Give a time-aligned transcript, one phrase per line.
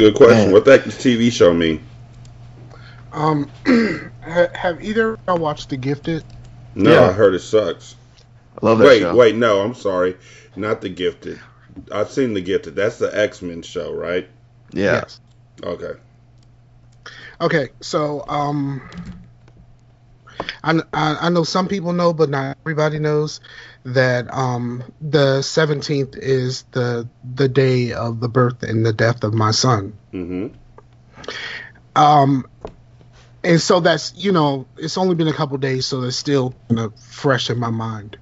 [0.00, 0.44] good question.
[0.46, 0.52] Man.
[0.52, 1.82] What that TV show mean?
[3.12, 3.50] Um,
[4.22, 6.24] have either of y'all watched The Gifted?
[6.74, 7.08] No, Yeah.
[7.08, 7.96] I heard it sucks.
[8.60, 9.14] I love that Wait, show.
[9.14, 10.16] wait, no, I'm sorry.
[10.56, 11.38] Not the Gifted.
[11.92, 12.74] I've seen the Gifted.
[12.76, 14.28] That's the X Men show, right?
[14.72, 14.92] Yeah.
[15.02, 15.20] Yes.
[15.62, 15.92] Okay.
[17.40, 18.82] Okay, so um,
[20.62, 23.40] I, I I know some people know, but not everybody knows
[23.84, 29.34] that um the seventeenth is the the day of the birth and the death of
[29.34, 29.94] my son.
[30.12, 30.48] Mm-hmm.
[31.96, 32.46] Um,
[33.42, 36.80] and so that's you know it's only been a couple days, so it's still kind
[36.80, 38.16] of fresh in my mind.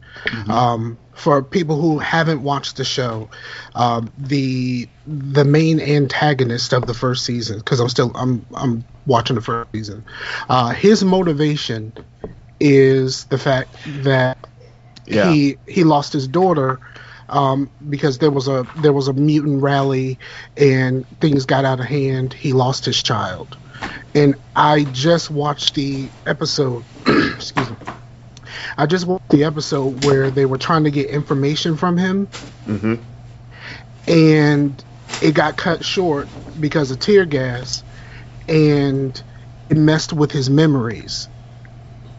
[0.49, 3.31] Um, for people who haven't watched the show,
[3.75, 9.37] um, the the main antagonist of the first season, because I'm still I'm I'm watching
[9.37, 10.05] the first season.
[10.49, 11.93] Uh, his motivation
[12.61, 14.48] is the fact that
[15.09, 15.33] Yeah.
[15.33, 16.81] he he lost his daughter
[17.29, 20.19] um, because there was a there was a mutant rally
[20.57, 22.33] and things got out of hand.
[22.33, 23.59] He lost his child,
[24.15, 26.85] and I just watched the episode.
[27.07, 27.77] excuse me.
[28.77, 32.29] I just watched the episode where they were trying to get information from him,
[32.67, 32.95] hmm
[34.07, 34.85] and
[35.23, 37.85] it got cut short because of tear gas,
[38.49, 39.23] and
[39.69, 41.29] it messed with his memories,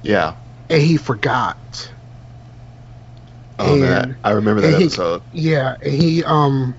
[0.04, 0.36] Yeah.
[0.70, 1.94] and he forgot.
[3.60, 5.22] Oh And- man, I remember that he- episode.
[5.32, 6.76] Yeah, he um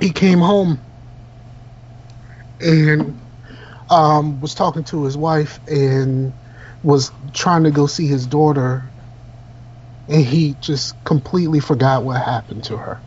[0.00, 0.78] he came home
[2.60, 3.18] and
[3.90, 6.32] um was talking to his wife and
[6.82, 8.82] was trying to go see his daughter
[10.08, 12.98] and he just completely forgot what happened to her.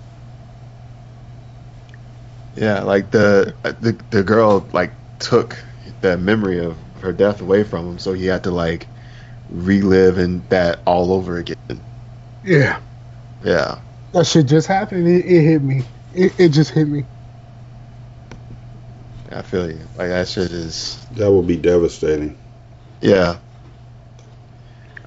[2.56, 5.58] Yeah, like the the the girl like took
[6.02, 8.88] the memory of her death away from him, so he had to like
[9.50, 11.56] relive and that all over again.
[12.44, 12.80] Yeah.
[13.46, 13.80] Yeah.
[14.14, 15.08] That shit just happened.
[15.08, 15.84] It, it hit me.
[16.14, 17.06] It, it just hit me.
[19.32, 19.82] I feel you.
[19.96, 22.38] Like that shit is That would be devastating.
[23.02, 23.38] yeah.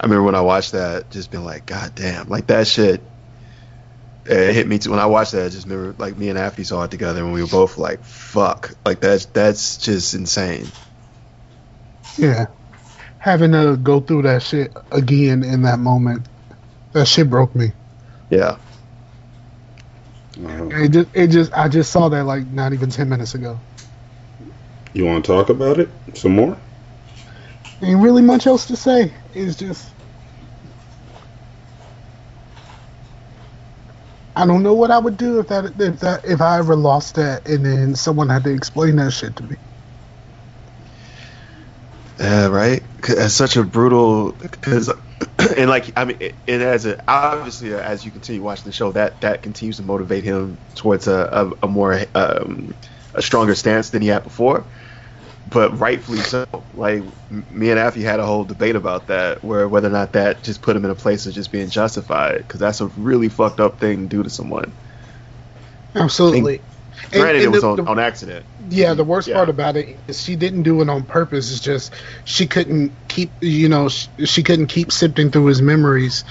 [0.01, 3.03] I remember when I watched that, just being like, God damn, like that shit.
[4.27, 4.91] It hit me too.
[4.93, 7.33] When I watched that, I just remember like me and Affy saw it together, and
[7.33, 10.67] we were both like, "Fuck!" Like that's that's just insane.
[12.19, 12.47] Yeah.
[13.19, 16.29] Having to go through that shit again in that moment,
[16.93, 17.73] that shit broke me.
[18.31, 18.59] Yeah,
[20.73, 23.65] Uh, It just, it just, I just saw that like not even ten minutes ago.
[24.95, 26.61] you want to talk about it some more?
[27.83, 29.17] Ain't really much else to say.
[29.33, 29.95] It's just,
[34.37, 37.17] I don't know what I would do if that, if that, if I ever lost
[37.17, 39.57] that, and then someone had to explain that shit to me.
[42.19, 42.83] Yeah, right.
[43.09, 44.93] It's such a brutal because,
[45.57, 49.21] and like I mean, and as a obviously as you continue watching the show, that
[49.21, 52.75] that continues to motivate him towards a a, a more um,
[53.15, 54.67] a stronger stance than he had before.
[55.47, 56.45] But rightfully so.
[56.75, 60.43] Like me and Affy had a whole debate about that, where whether or not that
[60.43, 63.61] just put him in a place of just being justified, because that's a really fucked
[63.61, 64.75] up thing to do to someone.
[65.95, 66.63] Absolutely.
[67.05, 68.45] And- Granted, and it was the- on, the- on accident.
[68.71, 69.35] Yeah, the worst Yeah.
[69.37, 71.51] part about it is she didn't do it on purpose.
[71.53, 71.93] It's just
[72.25, 76.25] she couldn't keep, you know, she, she couldn't keep sifting through his memories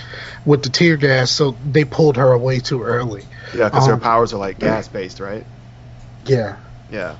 [0.46, 3.24] with the tear gas, so they pulled her away too early.
[3.56, 5.46] Yeah, because Um, their powers are like gas based, right?
[6.26, 6.58] Yeah.
[6.92, 7.16] Yeah.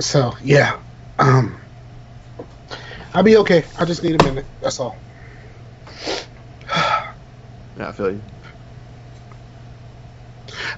[0.00, 0.76] So yeah,
[1.18, 1.56] um,
[3.14, 3.64] I'll be okay.
[3.78, 4.44] I just need a minute.
[4.60, 4.96] That's all.
[7.76, 8.20] Yeah, I feel you.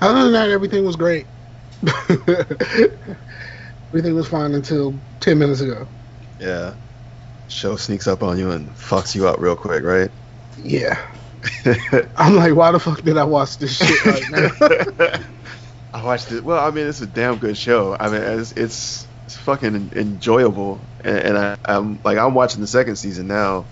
[0.00, 1.26] Other than that, everything was great.
[3.88, 5.86] everything was fine until ten minutes ago.
[6.40, 6.74] Yeah.
[7.48, 10.10] Show sneaks up on you and fucks you up real quick, right?
[10.62, 10.98] Yeah.
[12.16, 15.20] I'm like, why the fuck did I watch this shit right now?
[15.94, 16.44] I watched it.
[16.44, 17.96] Well, I mean, it's a damn good show.
[17.98, 22.66] I mean, it's it's, it's fucking enjoyable, and, and I, I'm like, I'm watching the
[22.66, 23.64] second season now,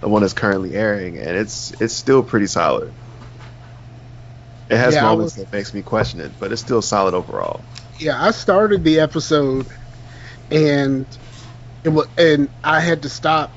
[0.00, 2.92] the one that's currently airing, and it's it's still pretty solid.
[4.70, 7.66] It has Yeah, moments was- that makes me question it, but it's still solid overall.
[7.98, 9.66] yeah, I started the episode,
[10.50, 11.06] and
[11.84, 13.56] it was, and I had to stop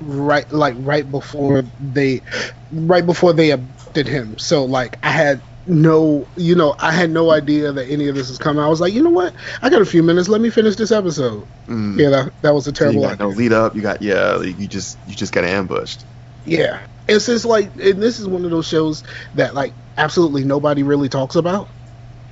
[0.00, 2.22] right like right before they
[2.70, 4.38] right before they abducted him.
[4.38, 8.28] So like I had no you know, I had no idea that any of this
[8.28, 8.62] was coming.
[8.62, 9.34] I was like, you know what?
[9.62, 11.48] I got a few minutes, let me finish this episode.
[11.68, 11.98] Mm.
[12.00, 13.26] Yeah, that, that was a So you terrible got idea.
[13.26, 13.74] no lead up.
[13.76, 14.40] You got yeah.
[14.40, 16.04] You just you just got ambushed.
[16.44, 16.80] Yeah.
[17.08, 19.02] It's since like and this is one of those shows
[19.34, 21.68] that like absolutely nobody really talks about.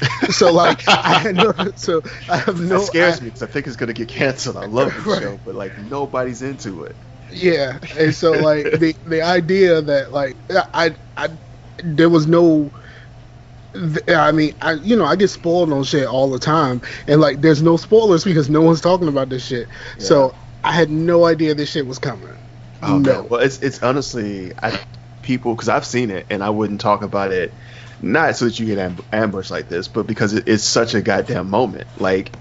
[0.31, 3.67] So like I no so I have no That scares I- me because I think
[3.67, 4.56] it's gonna get canceled.
[4.56, 5.23] I love the Right.
[5.23, 6.96] show, but like nobody's into it.
[7.31, 10.37] Yeah, and so like the the idea that like
[10.75, 11.28] I I
[11.82, 12.73] there was no.
[14.08, 17.40] I mean, I you know I get spoiled on shit all the time, and like
[17.40, 19.69] there's no spoilers because no one's talking about this shit.
[19.99, 20.34] So
[20.64, 22.36] I had no idea this shit was coming.
[22.82, 23.26] Oh no.
[23.31, 24.78] Well, it's it's honestly I
[25.23, 27.52] people because I've seen it and I wouldn't talk about it
[28.00, 31.00] not so that you get amb- ambushed like this, but because it, it's such a
[31.02, 31.87] goddamn moment.
[31.99, 32.32] Like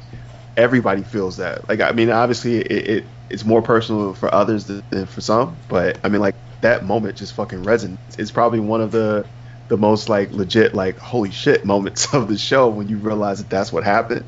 [0.58, 1.68] everybody feels that.
[1.68, 5.58] Like I mean, obviously it, it it's more personal for others than, than for some,
[5.68, 7.98] but I mean like that moment just fucking resonates.
[8.18, 9.26] It's probably one of the
[9.68, 13.50] the most like legit like holy shit moments of the show when you realize that
[13.50, 14.26] that's what happened.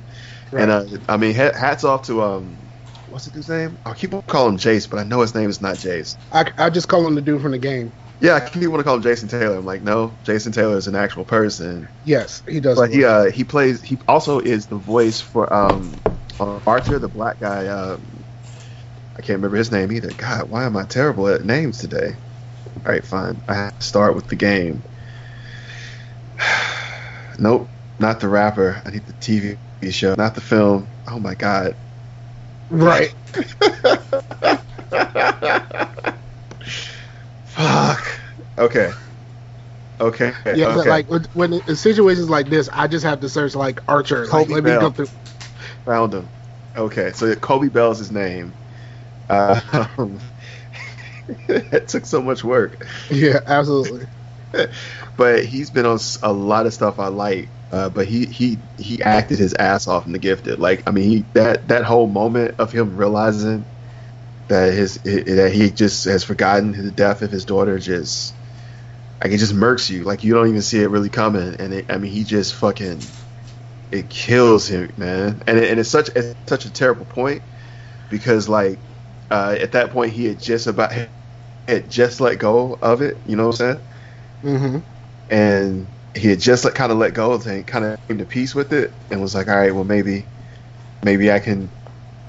[0.52, 2.67] And uh, I mean, hats off to um,
[3.26, 3.78] what's his name?
[3.84, 6.16] I keep on calling him Jace, but I know his name is not Jace.
[6.32, 7.92] I, I just call him the dude from the game.
[8.20, 9.58] Yeah, I keep want to call him Jason Taylor.
[9.58, 11.88] I'm like, no, Jason Taylor is an actual person.
[12.06, 12.78] Yes, he does.
[12.78, 13.82] But he uh, he plays.
[13.82, 15.94] He also is the voice for um,
[16.40, 17.68] Arthur, the black guy.
[17.68, 18.02] Um,
[19.14, 20.12] I can't remember his name either.
[20.12, 22.16] God, why am I terrible at names today?
[22.86, 23.40] All right, fine.
[23.48, 24.82] I have to start with the game.
[27.40, 27.68] nope,
[28.00, 28.82] not the rapper.
[28.84, 29.58] I need the TV
[29.92, 30.88] show, not the film.
[31.08, 31.76] Oh my god.
[32.70, 33.14] Right.
[37.46, 38.20] Fuck.
[38.58, 38.92] Okay.
[40.00, 40.34] Okay.
[40.46, 40.90] Yeah, but okay.
[40.90, 44.26] like when, when in situations like this, I just have to search like Archer.
[44.26, 45.08] Like, Kobe let me go through.
[45.86, 46.30] Found him.
[46.76, 48.54] Okay, so Coby Bell's his name.
[49.30, 49.60] Uh,
[51.48, 54.06] it took so much work, Yeah, absolutely.
[55.18, 57.50] but he's been on a lot of stuff I like.
[57.72, 60.60] Uh, but he he he acted his ass off in The Gifted.
[60.60, 63.68] Like I mean, he, that that whole moment of him realizing
[64.50, 68.38] that his that he just has forgotten the death of his daughter just
[69.24, 70.04] like it just murks you.
[70.04, 71.56] Like you don't even see it really coming.
[71.60, 73.14] And it, I mean, he just fucking
[73.92, 75.42] it kills him, man.
[75.48, 77.44] And it, and it's such it's such a terrible point
[78.10, 78.84] because like
[79.32, 80.94] uh, at that point he had just about
[81.68, 83.22] had just let go of it.
[83.26, 83.84] You know what I'm saying?
[84.42, 84.78] hmm
[85.30, 88.26] and he had just like kind of let go of it, kind of came to
[88.26, 90.26] peace with it, and was like, all right, well maybe,
[91.04, 91.70] maybe I can,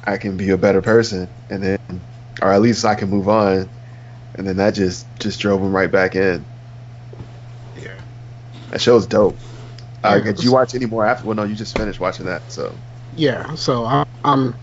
[0.04, 1.78] I can be a better person, and then,
[2.42, 3.68] or at least I can move on,
[4.34, 6.44] and then that just just drove him right back in.
[7.76, 7.94] Yeah.
[8.70, 9.38] That show's dope.
[10.04, 10.24] Uh, Yeah.
[10.32, 11.26] did you watch any more after?
[11.26, 12.72] Well, no, you just finished watching that, so
[13.12, 14.54] Yeah, so I, um,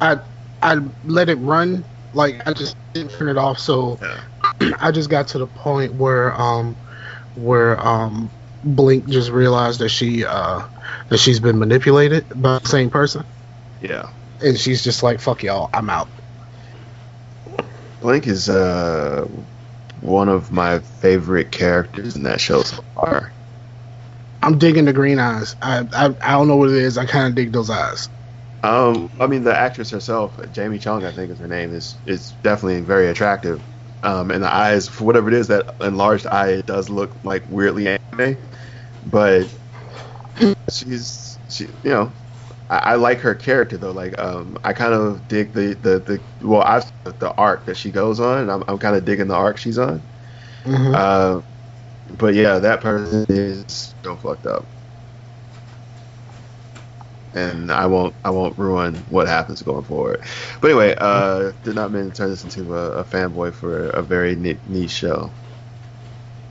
[0.00, 0.18] I
[0.62, 1.84] I let it run.
[2.12, 3.58] Like I just didn't turn it off.
[3.58, 4.72] So Yeah.
[4.80, 6.76] I just got to the point where um,
[7.34, 8.30] where um,
[8.64, 10.62] Blink just realized that she uh
[11.08, 13.24] that she's been manipulated by the same person,
[13.80, 14.10] yeah.
[14.40, 16.08] and she's just like, "Fuck y'all, I'm out."
[18.00, 19.26] Blink is uh
[20.00, 23.32] one of my favorite characters in that show so far.
[24.42, 25.56] I'm digging the green eyes.
[25.62, 26.98] I I, I don't know what it is.
[26.98, 28.08] I kind of dig those eyes.
[28.64, 32.32] Um, I mean, the actress herself, Jamie Chung, I think is her name, is is
[32.42, 33.60] definitely very attractive.
[34.04, 37.44] Um, and the eyes, for whatever it is, that enlarged eye, it does look like
[37.48, 38.36] weirdly anime,
[39.02, 39.50] but
[40.70, 42.14] she's she, you know,
[42.70, 43.92] I, I like her character though.
[43.92, 47.90] Like, um, I kind of dig the the the well, I the arc that she
[47.90, 50.08] goes on, and I'm I'm kind of digging the arc she's on.
[50.64, 50.94] Mhm.
[50.94, 51.42] Uh,
[52.06, 54.70] but yeah, that person is so fucked up,
[57.34, 60.24] and I won't I won't ruin what happens going forward.
[60.60, 64.02] But anyway, uh, did not mean to turn this into a, a fanboy for a
[64.02, 65.36] very niche show.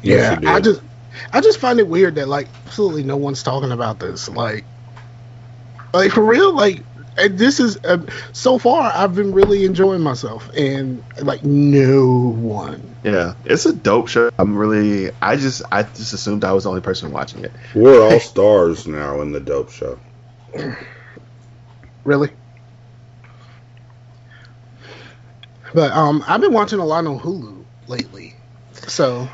[0.02, 0.82] Yes, yeah, I just
[1.32, 4.30] I just find it weird that like absolutely no one's talking about this.
[4.30, 4.66] Like,
[5.94, 6.84] like for real, like
[7.18, 12.96] and this is uh, so far I've been really enjoying myself, and like no one.
[13.04, 14.30] Yeah, it's a dope show.
[14.38, 17.52] I'm really I just I just assumed I was the only person watching it.
[17.76, 20.00] We're all stars now in the dope show.
[22.04, 22.32] Really?
[25.74, 28.34] But um, I've been watching a lot on Hulu lately.
[28.88, 29.30] So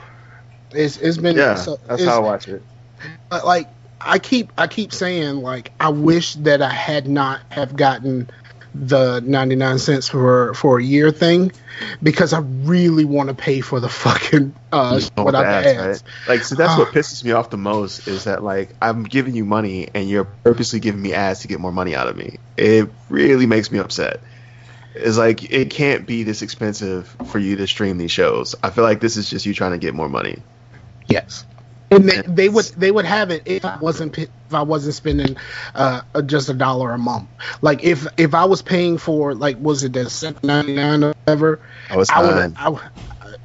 [0.72, 2.62] it's it's been Yeah, so that's how I watch it.
[3.30, 3.68] but, like
[4.00, 8.30] I keep I keep saying like I wish that I had not have gotten
[8.76, 11.52] the 99 cents for for a year thing
[12.04, 16.04] because I really want to pay for the fucking uh without the the ads, ads.
[16.04, 16.04] right?
[16.36, 16.92] Like, so that's what Ah.
[16.92, 20.80] pisses me off the most is that like I'm giving you money and you're purposely
[20.80, 22.38] giving me ads to get more money out of me.
[22.56, 24.20] It really makes me upset.
[24.94, 28.54] It's like it can't be this expensive for you to stream these shows.
[28.62, 30.40] I feel like this is just you trying to get more money.
[31.08, 31.46] Yes.
[31.90, 35.38] And they, they would they would have it if I wasn't if I wasn't spending
[35.74, 37.30] uh just a dollar a month.
[37.62, 41.14] Like if if I was paying for like was it the seven ninety nine or
[41.26, 41.62] whatever?
[41.90, 42.36] Oh, it's I nine.
[42.50, 42.82] would I would-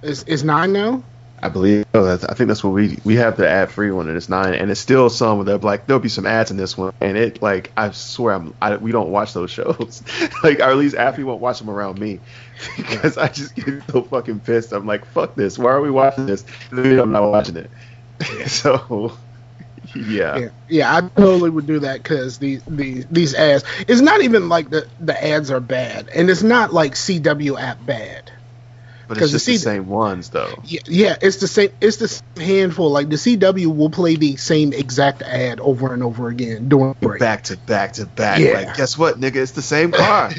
[0.02, 1.04] it's, it's nine now.
[1.42, 1.84] I believe.
[1.92, 4.54] Oh, I think that's what we we have the ad free one, and it's nine,
[4.54, 5.44] and it's still some.
[5.44, 8.54] They're like there'll be some ads in this one, and it like I swear I'm
[8.62, 10.02] I, we don't watch those shows,
[10.44, 12.20] like or at least Affy won't watch them around me,
[12.76, 14.72] because I just get so fucking pissed.
[14.72, 15.58] I'm like fuck this.
[15.58, 16.44] Why are we watching this?
[16.70, 17.70] I'm not watching it.
[18.46, 19.16] so
[19.96, 20.38] yeah.
[20.38, 23.64] Yeah, yeah, I totally would do that because these these these ads.
[23.88, 27.84] It's not even like the the ads are bad, and it's not like CW app
[27.84, 28.30] bad.
[29.14, 30.54] But it's just the see- same ones though.
[30.64, 31.70] Yeah, yeah, it's the same.
[31.82, 32.90] It's the same handful.
[32.90, 37.20] Like the CW will play the same exact ad over and over again during break.
[37.20, 38.40] Back to back to back.
[38.40, 38.52] Yeah.
[38.52, 39.36] Like guess what, nigga?
[39.36, 40.30] It's the same car.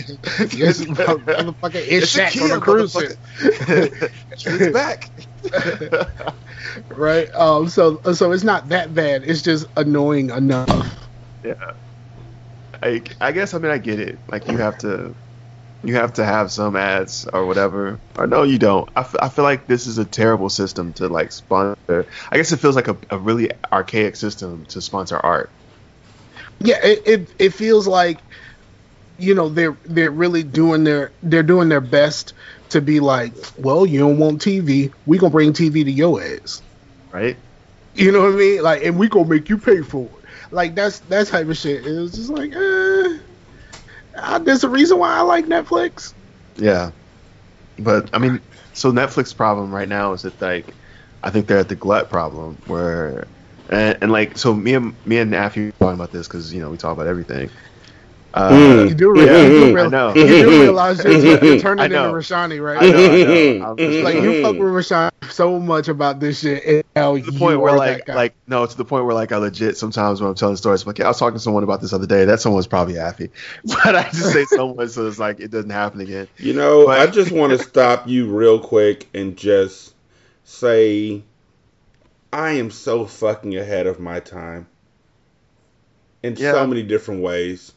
[1.11, 2.95] motherfucker, it's a Shaq on a cruise
[4.31, 5.09] it's back.
[6.89, 7.31] right?
[7.35, 9.23] Um, so so it's not that bad.
[9.23, 10.97] It's just annoying enough.
[11.43, 11.73] Yeah.
[12.81, 14.17] I, I guess I mean I get it.
[14.27, 15.13] Like you have to
[15.83, 17.99] you have to have some ads or whatever.
[18.17, 18.89] Or no, you don't.
[18.95, 22.07] I, f- I feel like this is a terrible system to like sponsor.
[22.31, 25.49] I guess it feels like a, a really archaic system to sponsor art.
[26.59, 28.17] Yeah, it, it it feels like
[29.17, 32.33] you know they're they're really doing their they're doing their best
[32.69, 36.61] to be like, well, you don't want TV, we gonna bring TV to your ass.
[37.11, 37.37] Right?
[37.93, 38.63] You know what I mean?
[38.63, 40.25] Like, and we gonna make you pay for it.
[40.51, 41.85] Like that's that type of shit.
[41.85, 43.17] It was just like, eh.
[44.15, 46.13] Uh, there's a reason why I like Netflix.
[46.55, 46.91] Yeah.
[47.79, 48.41] But I mean,
[48.73, 50.75] so Netflix problem right now is that like
[51.23, 53.27] I think they're at the glut problem where
[53.69, 56.69] and, and like so me and me and Affy talking about this because you know
[56.69, 57.49] we talk about everything.
[58.33, 58.89] Uh, Mm.
[58.89, 60.13] You do, real, Yeah, you do, I know.
[60.15, 61.13] you do realize you're,
[61.43, 61.97] you're I turning into.
[61.97, 62.81] Rashani, right?
[62.81, 63.65] I know, I know.
[63.71, 67.21] I'm just Like you fuck with Rashawn so much about this shit, and now to
[67.21, 70.19] the you point where like like no to the point where like I legit sometimes
[70.19, 72.07] when I'm telling stories I'm like yeah, I was talking to someone about this other
[72.07, 73.29] day that someone's probably happy
[73.65, 76.99] but I just say someone so it's like it doesn't happen again You know, But-
[76.99, 79.93] I just want to stop you real quick and just
[80.43, 81.21] say
[82.31, 84.67] I am so fucking ahead of my time
[86.23, 86.53] in Yeah.
[86.53, 87.73] so many different ways.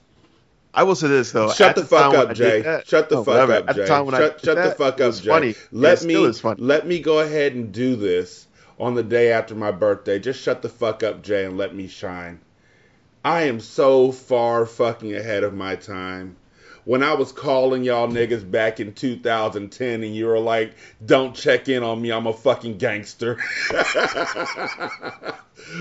[0.76, 2.62] I will say this though Shut the, fuck up, Jay.
[2.62, 3.52] that- Shut the no, fuck whatever.
[3.54, 3.83] up, Jay.
[3.83, 5.28] the time when I shut shut the fuck up, Jay.
[5.30, 8.47] funny Let it me still is funny let me go ahead and do this
[8.78, 10.18] on the day after my birthday.
[10.18, 12.40] Just shut the fuck up, Jay, and let me shine.
[13.25, 16.37] I am so far fucking ahead of my time.
[16.85, 20.73] When I was calling y'all niggas back in 2010 and you were like,
[21.04, 23.35] don't check in on me, I'm a fucking gangster.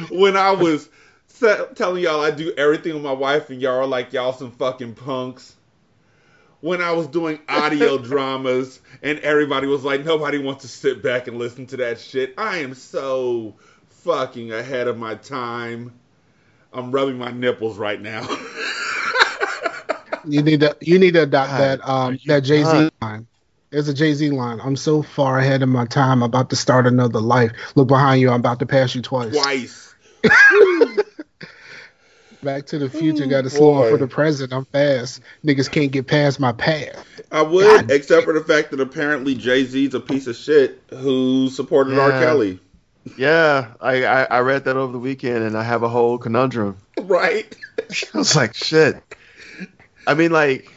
[0.10, 0.90] when I was
[1.40, 4.96] telling y'all I do everything with my wife and y'all are like, y'all some fucking
[4.96, 5.56] punks.
[6.62, 11.28] When I was doing audio dramas and everybody was like, nobody wants to sit back
[11.28, 12.34] and listen to that shit.
[12.38, 13.56] I am so
[13.90, 15.94] fucking ahead of my time.
[16.74, 18.28] I'm rubbing my nipples right now.
[20.28, 23.28] you need to you need to adopt God, that um that Jay Z line.
[23.70, 24.60] There's a Jay Z line.
[24.62, 26.24] I'm so far ahead of my time.
[26.24, 27.52] I'm about to start another life.
[27.76, 28.30] Look behind you.
[28.30, 29.32] I'm about to pass you twice.
[29.32, 29.94] Twice.
[32.46, 33.26] Back to the future.
[33.26, 34.54] Got to slow up for the present.
[34.54, 35.20] I'm fast.
[35.44, 37.04] Niggas can't get past my path.
[37.32, 37.92] I would, God.
[37.92, 42.12] except for the fact that apparently Jay Z's a piece of shit who supported R.
[42.12, 42.60] Kelly.
[43.18, 46.78] yeah I, I I read that over the weekend and I have a whole conundrum
[47.02, 47.56] Right?
[48.14, 49.02] I was like shit
[50.08, 50.72] I mean like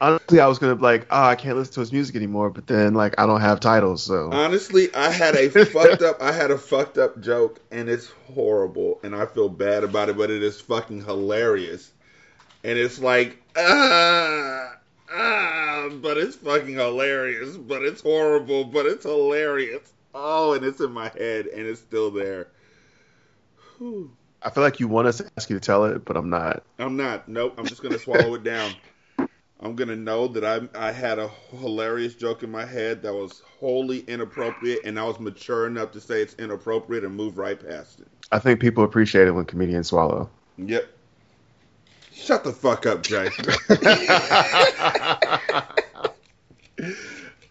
[0.00, 2.66] honestly I was gonna be like oh I can't listen to his music anymore but
[2.66, 6.50] then like I don't have titles so Honestly, I had a fucked up I had
[6.50, 10.42] a fucked up joke and it's horrible and I feel bad about it, but it
[10.42, 11.90] is fucking hilarious.
[12.64, 14.76] And it's like ah
[15.12, 19.92] ah but it's fucking hilarious, but it's horrible, but it's hilarious.
[20.14, 22.48] Oh, and it's in my head and it's still there.
[23.78, 24.10] Whew.
[24.40, 26.62] I feel like you want us to ask you to tell it but I'm not
[26.78, 27.28] I'm not.
[27.28, 27.54] Nope.
[27.58, 28.72] I'm just gonna swallow it down.
[29.60, 33.42] I'm gonna know that I I had a hilarious joke in my head that was
[33.58, 38.00] wholly inappropriate, and I was mature enough to say it's inappropriate and move right past
[38.00, 38.08] it.
[38.30, 40.88] I think people appreciate it when comedians swallow Yep.
[42.12, 43.30] Shut the fuck up, Jay.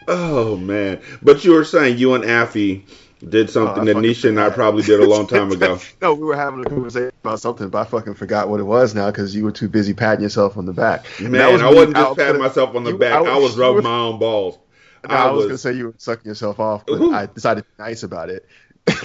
[0.07, 1.01] Oh man!
[1.21, 2.85] But you were saying you and Affy
[3.19, 5.79] did oh, something Oh, that Nisha and I probably did a long time ago.
[6.01, 8.93] no, we were having a conversation about something, but I fucking forgot what it was
[8.93, 11.05] now because you were too busy patting yourself on the back.
[11.19, 13.13] Man, was I wasn't just was patting myself on the you- back.
[13.25, 14.59] I, was you rubbing were- my own balls.
[15.07, 17.13] No, I, was, gonna say you were sucking yourself off, but Ooh.
[17.13, 18.45] I decided to be nice about it.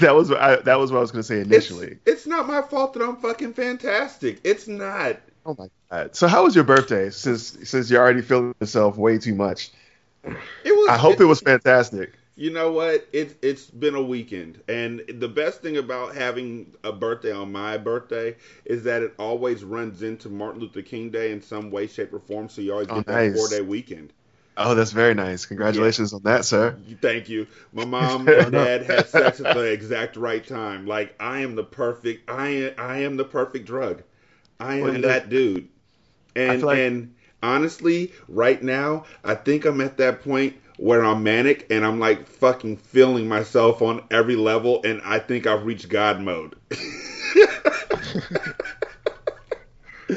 [0.00, 1.99] that was what I, that was what I was gonna say initially.
[2.07, 4.40] it's not my fault that I'm fucking fantastic.
[4.45, 5.19] It's not.
[5.45, 6.14] Oh my god!
[6.16, 7.11] So how was your birthday?
[7.11, 9.71] Since since you're already feeling yourself way too much,
[10.25, 10.88] It was.
[10.88, 12.12] I hope it was fantastic.
[12.35, 13.07] You know what?
[13.12, 17.77] It's it's been a weekend, and the best thing about having a birthday on my
[17.77, 22.12] birthday is that it always runs into Martin Luther King Day in some way, shape,
[22.12, 22.49] or form.
[22.49, 24.15] So you always Oh, get that four day weekend.
[24.57, 25.45] Oh, that's very nice.
[25.45, 26.77] Congratulations on that, sir.
[27.03, 27.47] Thank you.
[27.73, 30.87] My mom and dad had sex at the exact right time.
[30.87, 32.31] Like I am the perfect.
[32.31, 32.75] I am.
[32.79, 34.03] I am the perfect drug.
[34.59, 35.69] I am Well, that dude.
[36.35, 41.69] And like- and honestly, right now, I think I'm at that point where I'm manic
[41.71, 46.21] and I'm like fucking feeling myself on every level, and I think I've reached God
[46.21, 46.57] mode.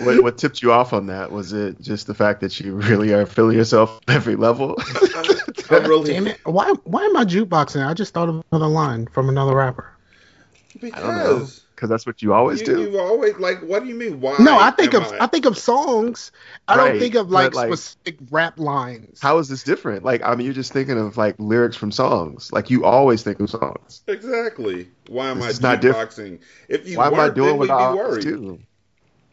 [0.01, 1.31] What, what tipped you off on that?
[1.31, 4.75] Was it just the fact that you really are feeling yourself on every level?
[5.69, 6.39] I'm really Damn it!
[6.43, 7.87] Why why am I jukeboxing?
[7.87, 9.89] I just thought of another line from another rapper.
[10.83, 11.39] I don't know.
[11.39, 12.81] because Because that's what you always you, do.
[12.81, 13.59] you've always like.
[13.61, 14.21] What do you mean?
[14.21, 14.35] Why?
[14.39, 16.31] No, I think of I think of songs.
[16.67, 19.19] I Right, don't think of like, like- specific rap lines.
[19.21, 20.03] How is this different?
[20.03, 22.51] Like, I mean, you're just thinking of like lyrics from songs.
[22.53, 24.03] Like you always think of songs.
[24.07, 24.87] Exactly.
[25.09, 26.07] Why am This I is not different.
[26.09, 26.39] boxing?
[26.69, 28.23] If you Why am I doing we'd what I always worried.
[28.23, 28.59] do?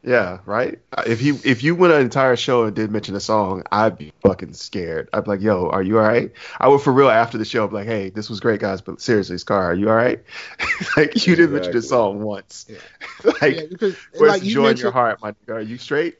[0.05, 0.81] Yeah, right.
[1.07, 4.13] If you if you went an entire show and did mention a song, I'd be
[4.23, 5.09] fucking scared.
[5.13, 7.69] I'd be like, "Yo, are you all right?" I would for real after the show
[7.69, 10.21] be like, "Hey, this was great, guys, but seriously, Scar, are you all right?"
[10.97, 11.81] like you didn't mention Exactly.
[11.81, 12.67] the song once.
[12.69, 12.79] Yeah.
[13.41, 15.55] like, yeah, because where's like the you joy in your heart, my nigga?
[15.55, 16.17] Are you straight?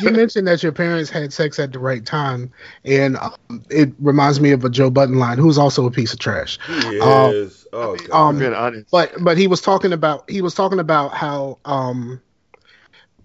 [0.00, 2.52] you mentioned that your parents had sex at the right time,
[2.84, 6.20] and um, it reminds me of a Joe Budden line, who's also a piece of
[6.20, 6.60] trash.
[6.64, 7.66] He Um, is.
[7.72, 8.10] oh god.
[8.12, 8.86] um, Being honest.
[8.92, 12.20] But but he was talking about he was talking about how um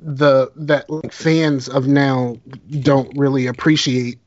[0.05, 2.37] the that like fans of now
[2.79, 4.19] don't really appreciate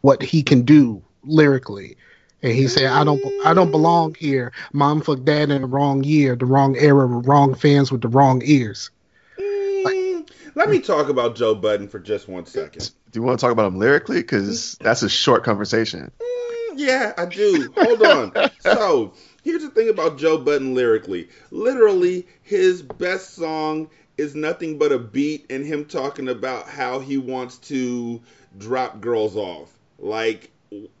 [0.00, 1.96] what he can do lyrically.
[2.42, 4.52] And he said, "I don't, I don't belong here.
[4.72, 8.40] Mom fucked dad in the wrong year, the wrong era, wrong fans with the wrong
[8.46, 8.90] ears."
[9.38, 12.90] Mm, let me talk about Joe Budden for just one second.
[13.12, 14.20] Do you want to talk about him lyrically?
[14.20, 16.10] Because that's a short conversation.
[16.18, 17.70] Mm, yeah, I do.
[17.76, 18.50] Hold on.
[18.60, 21.28] So here's the thing about Joe Budden lyrically.
[21.50, 27.16] Literally, his best song is nothing but a beat and him talking about how he
[27.16, 28.20] wants to
[28.58, 29.72] drop girls off.
[29.98, 30.50] Like,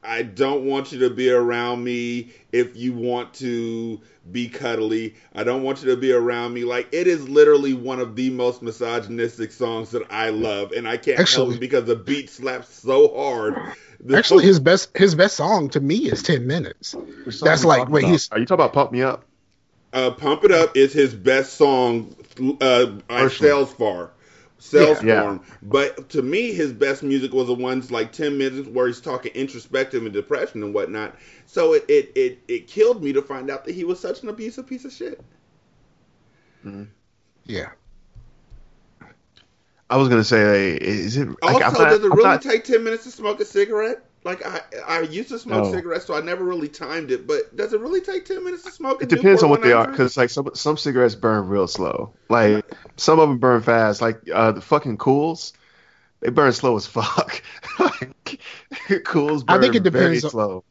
[0.02, 4.00] I don't want you to be around me if you want to
[4.32, 5.14] be cuddly.
[5.34, 6.64] I don't want you to be around me.
[6.64, 10.96] Like, it is literally one of the most misogynistic songs that I love, and I
[10.96, 13.56] can't help Actually- it because the beat slaps so hard.
[14.02, 16.96] The Actually, his best his best song to me is ten minutes.
[17.42, 18.10] That's like wait, about?
[18.12, 19.24] he's Are you talking about "Pump Me Up"?
[19.92, 22.16] Uh, Pump It Up is his best song.
[22.60, 23.50] Uh, I Personally.
[23.50, 24.10] sells far,
[24.58, 25.22] sells Yeah.
[25.22, 25.40] for him.
[25.62, 29.32] But to me, his best music was the ones like ten minutes where he's talking
[29.34, 31.16] introspective and depression and whatnot.
[31.46, 34.28] So it it it, it killed me to find out that he was such an
[34.28, 35.20] abusive piece of shit.
[37.44, 37.70] yeah.
[39.88, 41.28] I was gonna say, like, is it?
[41.28, 44.04] Like, Also, I'm not- does it really not- take ten minutes to smoke a cigarette?
[44.22, 45.72] Like I I used to smoke No.
[45.72, 47.26] cigarettes, so I never really timed it.
[47.26, 49.00] But does it really take ten minutes to smoke?
[49.00, 52.12] a It depends on what they are, because like some some cigarettes burn real slow.
[52.28, 52.64] Like
[52.96, 54.02] some of them burn fast.
[54.02, 55.54] Like uh, the fucking Cools,
[56.20, 57.42] they burn slow as fuck.
[57.78, 58.40] like
[59.04, 60.64] Cools burn I think it very depends on- slow.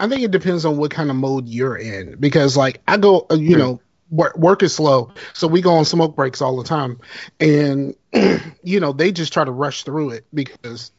[0.00, 3.26] I think it depends on what kind of mode you're in because like I go,
[3.30, 3.58] uh, you Sure.
[3.58, 6.98] know, work, work is slow, so we go on smoke breaks all the time,
[7.40, 7.94] and
[8.64, 10.90] you know they just try to rush through it because.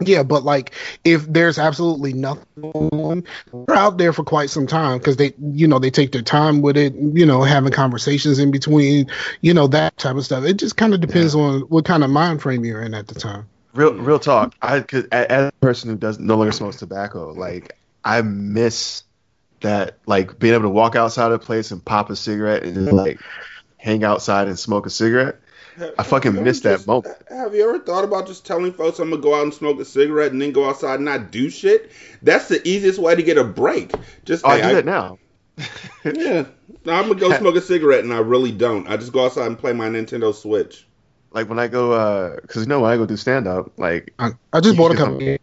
[0.00, 0.72] Yeah, but like
[1.04, 3.24] if there's absolutely nothing on,
[3.66, 6.60] they're out there for quite some time because they, you know, they take their time
[6.60, 10.44] with it, you know, having conversations in between, you know, that type of stuff.
[10.44, 13.14] It just kind of depends on what kind of mind frame you're in at the
[13.14, 13.48] time.
[13.72, 14.54] Real real talk.
[14.60, 19.02] I could as a person who does no longer smokes tobacco, like I miss
[19.60, 22.74] that like being able to walk outside of a place and pop a cigarette and
[22.74, 23.18] just like
[23.78, 25.40] hang outside and smoke a cigarette.
[25.98, 27.16] I fucking missed ever that moment.
[27.28, 29.84] Have you ever thought about just telling folks I'm gonna go out and smoke a
[29.84, 31.90] cigarette and then go outside and not do shit?
[32.22, 33.92] That's the easiest way to get a break.
[34.24, 35.18] Just Oh, I hey, do that now.
[36.04, 36.44] Yeah,
[36.84, 38.86] No, I'm gonna go smoke a cigarette and I really don't.
[38.88, 40.86] I just go outside and play my Nintendo Switch.
[41.32, 44.12] like when I go, uh, cause you know when I go do stand up, like
[44.18, 45.36] I, I just bought a Because couple.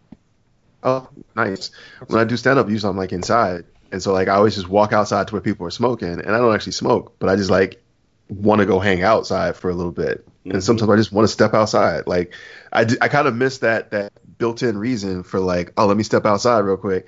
[0.83, 1.71] Oh, nice.
[2.07, 4.67] When I do stand up, usually I'm like inside, and so like I always just
[4.69, 7.49] walk outside to where people are smoking, and I don't actually smoke, but I just
[7.49, 7.82] like
[8.29, 10.53] want to go hang outside for a little bit, Mhm.
[10.53, 12.07] and sometimes I just want to step outside.
[12.07, 12.33] Like
[12.71, 16.25] I, I kind of miss that that built-in reason for like, oh, let me step
[16.25, 17.05] outside real quick.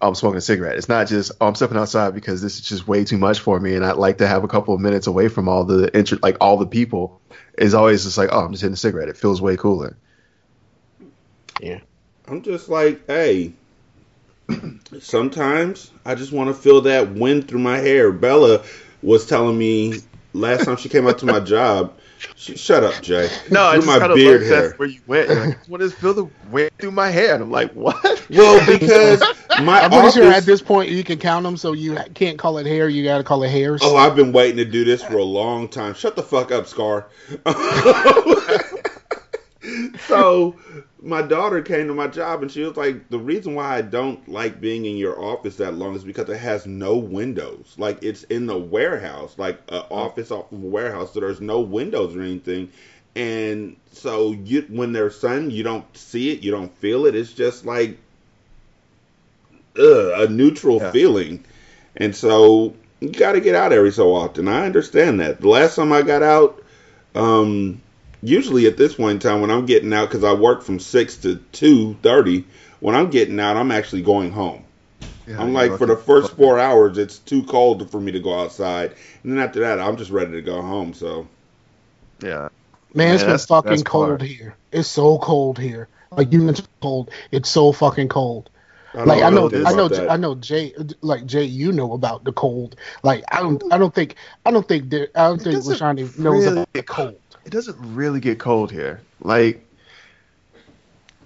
[0.00, 0.76] I'm smoking a cigarette.
[0.76, 3.58] It's not just oh, I'm stepping outside because this is just way too much for
[3.58, 6.18] me, and I'd like to have a couple of minutes away from all the inter-
[6.22, 7.20] like all the people.
[7.56, 9.08] Is always just like, oh, I'm just hitting a cigarette.
[9.08, 9.96] It feels way cooler.
[11.60, 11.80] Yeah,
[12.26, 13.52] I'm just like, hey,
[15.00, 18.10] sometimes I just want to feel that wind through my hair.
[18.10, 18.64] Bella
[19.02, 20.00] was telling me
[20.34, 21.98] last time she came out to my job.
[22.36, 23.28] She, shut up, Jay.
[23.50, 24.62] No, I Through just my kind of beard love hair.
[24.68, 25.28] that's where you went.
[25.28, 27.72] You're like, I just want to feel the wind through my hair, and I'm like,
[27.72, 28.26] what?
[28.30, 29.20] Well, because
[29.62, 30.14] my I'm pretty office.
[30.14, 32.88] sure at this point you can count them, so you can't call it hair.
[32.88, 33.80] You got to call it hairs.
[33.84, 35.92] Oh, I've been waiting to do this for a long time.
[35.94, 37.08] Shut the fuck up, Scar.
[40.06, 40.56] so,
[41.04, 44.26] my daughter came to my job and she was like, The reason why I don't
[44.28, 47.74] like being in your office that long is because it has no windows.
[47.76, 51.60] Like, it's in the warehouse, like an office off of a warehouse, so there's no
[51.60, 52.70] windows or anything.
[53.14, 57.14] And so, you when there's sun, you don't see it, you don't feel it.
[57.14, 57.98] It's just like
[59.78, 60.90] ugh, a neutral Yeah.
[60.90, 61.44] feeling.
[61.96, 64.48] And so, you got to get out every so often.
[64.48, 65.40] I understand that.
[65.40, 66.62] The last time I got out,
[67.14, 67.80] um,
[68.24, 71.16] usually at this point in time, when I'm getting out, because I work from six
[71.18, 72.44] to two thirty,
[72.80, 74.64] when I'm getting out, I'm actually going home.
[75.26, 78.38] Yeah, I'm like, for the first four hours, it's too cold for me to go
[78.38, 80.92] outside, and then after that, I'm just ready to go home.
[80.94, 81.26] So,
[82.20, 82.48] Yeah,
[82.94, 84.22] Man, it's Yeah, been that's- fucking that's cold part.
[84.22, 84.54] here.
[84.70, 85.88] It's so cold here.
[86.12, 87.10] Like you mentioned, cold.
[87.32, 88.50] It's so fucking cold.
[88.94, 90.08] I Like I know, I know, that.
[90.08, 90.36] I know.
[90.36, 92.76] Jay, like Jay, you know about the cold.
[93.02, 94.14] Like I don't, I don't think,
[94.46, 97.16] I don't think, there, I don't think doesn't Lashani knows really about the cold.
[97.44, 99.00] It doesn't really get cold here.
[99.20, 99.64] Like,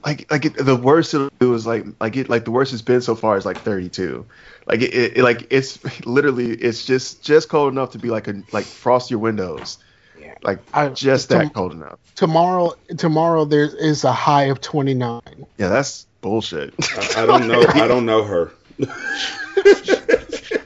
[0.04, 2.82] like, like it, the worst it'll do is like, like it, like the worst it's
[2.82, 4.24] been so far is like 32.
[4.66, 8.42] Like it, it, like it's literally, it's just, just cold enough to be like a,
[8.52, 9.78] like frost your windows.
[10.42, 11.98] Like I- just tom- that cold enough.
[12.14, 15.46] Tomorrow, tomorrow there is a high of twenty nine.
[15.56, 16.74] Yeah, that's bullshit.
[16.96, 17.64] I, I don't know.
[17.74, 18.52] I don't know her.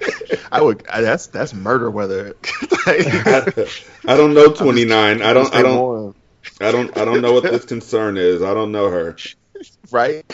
[0.53, 0.85] I would.
[0.89, 2.37] I, that's that's murder weather.
[2.87, 3.67] I,
[4.07, 5.23] I don't know 29.
[5.23, 5.55] I don't.
[5.55, 6.17] I don't.
[6.61, 6.97] I don't.
[6.97, 8.43] I don't know what this concern is.
[8.43, 9.17] I don't know her.
[9.91, 10.25] right?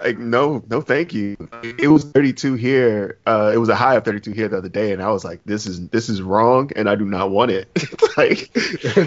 [0.00, 1.36] Like no, no, thank you.
[1.62, 3.18] It was 32 here.
[3.26, 5.42] Uh, it was a high of 32 here the other day, and I was like,
[5.44, 7.68] this is this is wrong, and I do not want it.
[8.16, 8.54] like,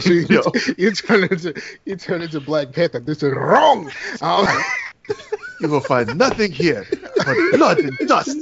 [0.05, 2.99] you, you know, you turn into you turn into Black Panther.
[2.99, 3.89] This is wrong.
[4.21, 4.47] Um,
[5.61, 6.85] you will find nothing here
[7.17, 8.37] but blood and dust.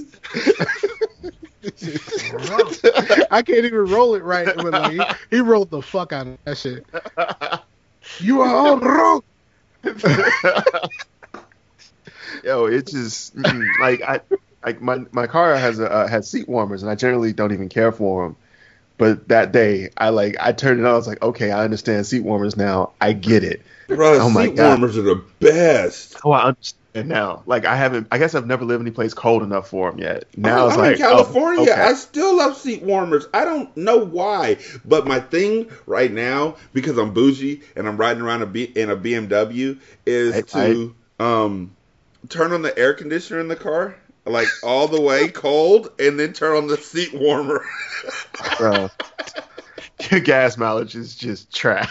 [3.31, 4.49] I can't even roll it right.
[4.55, 6.85] But he, he rolled the fuck out of that shit.
[8.19, 9.21] You are all wrong.
[12.43, 14.21] Yo, it just mm, like I
[14.65, 17.69] like my my car has a uh, has seat warmers, and I generally don't even
[17.69, 18.35] care for them.
[18.97, 20.93] But that day, I like I turned it on.
[20.93, 22.93] I was like, okay, I understand seat warmers now.
[22.99, 23.61] I get it.
[23.89, 24.79] Bro, Oh my seat God.
[24.79, 26.17] warmers are the best.
[26.23, 27.43] Oh, I understand now.
[27.45, 28.07] Like I haven't.
[28.11, 30.25] I guess I've never lived in any place cold enough for them yet.
[30.37, 31.69] Now I'm, it's I'm like in California.
[31.69, 31.81] Oh, okay.
[31.81, 33.27] I still love seat warmers.
[33.33, 38.21] I don't know why, but my thing right now, because I'm bougie and I'm riding
[38.21, 41.75] around a B, in a BMW, is Right, to um
[42.27, 46.33] turn on the air conditioner in the car, like all the way cold, and then
[46.33, 47.65] turn on the seat warmer.
[48.57, 48.89] Bro,
[50.11, 51.89] your gas mileage is just trash.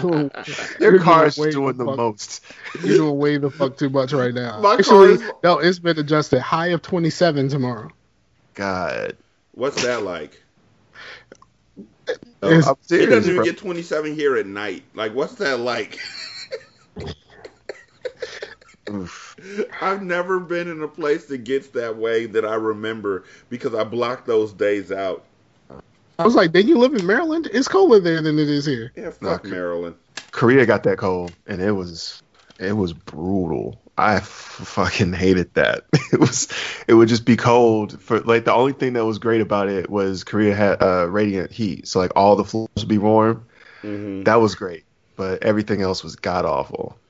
[0.00, 0.30] Doing-
[0.80, 2.42] Your you're car's doing doing the fuck- most.
[2.82, 4.60] You're doing way the fuck too much right now.
[4.60, 6.40] My car Actually, is- no, it's been adjusted.
[6.40, 7.90] High of 27 tomorrow.
[8.54, 9.16] God.
[9.52, 10.42] What's that like?
[12.42, 13.44] No, It's- It doesn't even bro.
[13.44, 14.82] get 27 here at night.
[14.94, 15.98] Like, what's that like?
[19.80, 23.84] I've never been in a place that gets that way that I remember because I
[23.84, 25.24] blocked those days out.
[26.18, 27.48] I was like, then you live in Maryland?
[27.52, 28.92] It's colder there than it is here.
[28.96, 29.50] Yeah, fuck Okay.
[29.50, 29.96] Maryland.
[30.30, 32.22] Korea got that cold, and it was
[32.58, 33.80] it was brutal.
[33.98, 35.84] I f- fucking hated that.
[36.12, 36.48] It was
[36.86, 39.88] it would just be cold for like the only thing that was great about it
[39.88, 43.46] was Korea had uh, radiant heat, so like all the floors would be warm.
[43.80, 44.84] hmm That was great,
[45.16, 47.01] but everything else was god awful.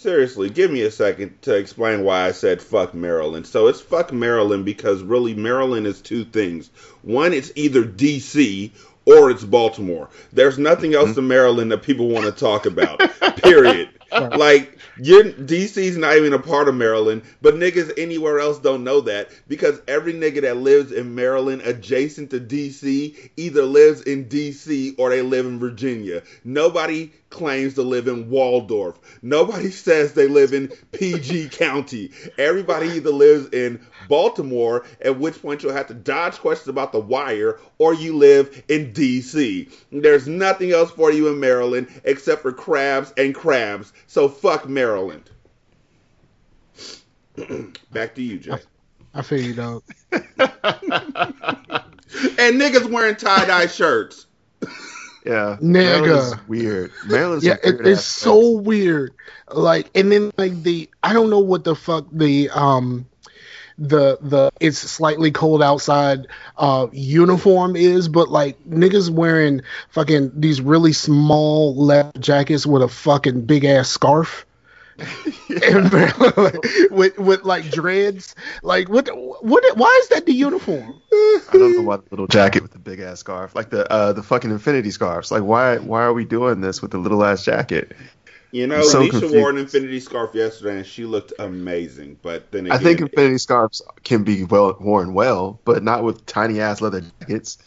[0.00, 3.46] Seriously, give me a second to explain why I said fuck Maryland.
[3.46, 6.70] So it's fuck Maryland because really Maryland is two things.
[7.02, 8.70] One, it's either DC
[9.04, 10.08] or it's Baltimore.
[10.32, 11.18] There's nothing else mm-hmm.
[11.18, 12.98] in Maryland that people want to talk about.
[13.42, 13.90] Period.
[14.12, 19.00] Like your DC's not even a part of Maryland, but niggas anywhere else don't know
[19.02, 24.94] that because every nigga that lives in Maryland adjacent to DC either lives in DC
[24.98, 26.22] or they live in Virginia.
[26.44, 28.98] Nobody claims to live in Waldorf.
[29.22, 32.10] Nobody says they live in PG County.
[32.38, 37.00] Everybody either lives in Baltimore, at which point you'll have to dodge questions about the
[37.00, 39.72] wire, or you live in DC.
[39.90, 43.94] There's nothing else for you in Maryland except for crabs and crabs.
[44.06, 45.30] So fuck Maryland.
[47.92, 48.58] Back to you, Jay.
[49.14, 49.82] I feel you, dog.
[52.12, 54.26] And niggas wearing tie dye shirts.
[55.24, 55.62] Yeah, Nigga.
[55.62, 56.92] Maryland's weird.
[57.06, 59.14] Maryland's yeah, a it, weird it's ass so weird.
[59.50, 63.06] Like, and then like the I don't know what the fuck the um
[63.80, 66.26] the the it's slightly cold outside
[66.58, 72.88] uh uniform is, but like niggas wearing fucking these really small leather jackets with a
[72.88, 74.46] fucking big ass scarf.
[75.66, 75.90] And
[76.90, 79.08] with with like dreads, like what?
[79.12, 79.76] What?
[79.76, 81.02] Why is that the uniform?
[81.12, 84.12] I don't know why the little jacket with the big ass scarf, like the uh,
[84.12, 85.32] the fucking infinity scarves.
[85.32, 87.96] Like why why are we doing this with the little ass jacket?
[88.52, 89.34] You know, so Nisha confused.
[89.34, 92.18] wore an infinity scarf yesterday and she looked amazing.
[92.20, 96.60] But then I think infinity scarves can be well worn well, but not with tiny
[96.60, 97.58] ass leather jackets.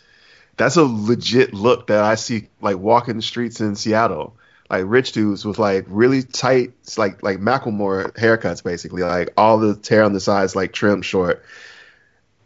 [0.57, 4.35] That's a legit look that I see like walking the streets in Seattle.
[4.69, 9.03] Like rich dudes with like really tight, like like Macklemore haircuts, basically.
[9.03, 11.45] Like all the hair on the sides like trimmed short,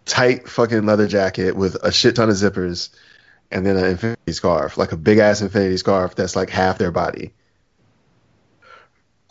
[0.06, 2.90] tight fucking leather jacket with a shit ton of zippers,
[3.50, 6.92] and then an infinity scarf, like a big ass infinity scarf that's like half their
[6.92, 7.34] body.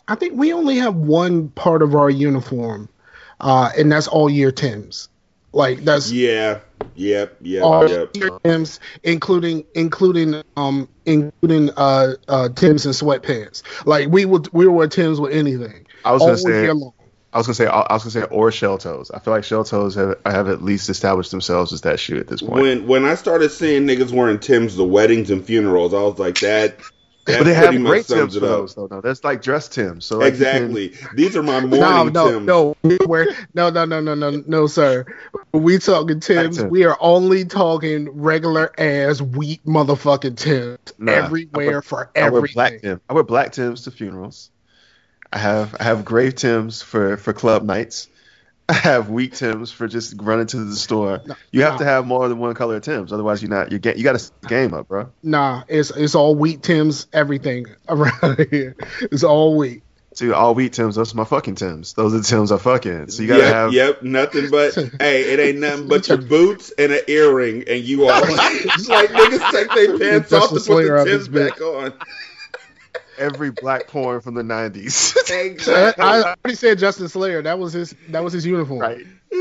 [0.07, 2.89] I think we only have one part of our uniform,
[3.39, 5.09] uh, and that's all year Tims.
[5.53, 6.59] Like that's yeah,
[6.95, 8.15] yep, yep, all yep.
[8.15, 13.63] year Tims, including including um including uh uh Tims and sweatpants.
[13.85, 15.87] Like we would we would wear Tims with anything.
[16.05, 16.69] I was gonna say.
[17.33, 19.11] I was gonna say I was gonna say or shell toes.
[19.11, 22.27] I feel like shell toes have, have at least established themselves as that shoe at
[22.27, 22.61] this point.
[22.61, 26.39] When when I started seeing niggas wearing Tim's to weddings and funerals, I was like
[26.39, 26.77] that.
[27.27, 28.87] That but they have great sums tims it for those though.
[28.89, 30.05] No, that's like dress tims.
[30.05, 30.93] So like you can- exactly.
[31.15, 32.45] These are my morning No, no, Tims.
[32.47, 32.75] no.
[32.83, 35.05] We wear no, no, no, no, no, no, sir.
[35.51, 36.71] When we talking Tims, Tims.
[36.71, 40.79] we are only talking regular ass wheat motherfucking Tims.
[40.97, 42.79] Nah, I everywhere wear- for I wear black everything.
[42.91, 43.01] tims.
[43.09, 44.49] I wear black tims to funerals.
[45.33, 48.07] I have I have gray tims for for club nights.
[48.69, 51.21] I have wheat tims for just running to the store.
[51.25, 51.79] No, you have no.
[51.79, 54.19] to have more than one color of tims, otherwise you're not you get you got
[54.19, 55.11] to game up, bro.
[55.23, 58.75] Nah, it's it's all wheat Tims, everything around here.
[59.01, 59.83] It's all wheat.
[60.15, 60.95] Dude, all wheat tims.
[60.95, 61.93] Those are my fucking tims.
[61.93, 63.09] Those are the tims I fucking.
[63.11, 63.73] So you gotta yep, have.
[63.73, 68.07] yep, nothing but hey, it ain't nothing but your boots and an earring, and you
[68.07, 71.93] are it's like niggas take their pants off to put Slayer the Tims back on.
[73.17, 75.15] Every black porn from the '90s.
[75.31, 76.03] I, Exactly.
[76.03, 77.41] I already said Justin Slayer.
[77.41, 77.95] That was his.
[78.09, 78.79] That was his uniform.
[78.79, 79.05] right.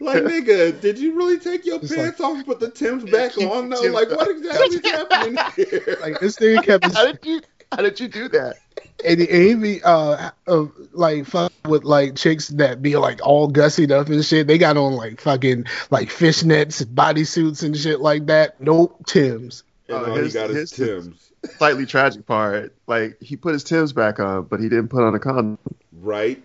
[0.00, 3.36] like nigga, did you really take your It's pants off and put the Tims back
[3.38, 3.68] on?
[3.68, 3.82] the though?
[3.92, 5.96] Like what exactly is happening here?
[6.00, 7.40] Like this thing kept his How did you?
[7.72, 8.56] How did you do that?
[9.04, 13.50] and he, and be uh, uh like fuck with like chicks that be like all
[13.50, 14.46] gussied up and shit.
[14.46, 18.60] They got on like fucking like fishnets, bodysuits and shit like that.
[18.60, 19.62] Nope, Tim's.
[19.88, 21.30] and Oh, all he his- got is his- Tims.
[21.58, 22.74] Slightly tragic part.
[22.86, 25.58] Like he put his tims back on, but he didn't put on a condom.
[25.92, 26.42] Right?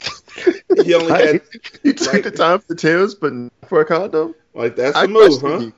[0.84, 3.84] He only had Like, you took like- the time for tims, but not for a
[3.84, 4.34] condom.
[4.54, 5.58] like that's I the move, huh?
[5.60, 5.72] you.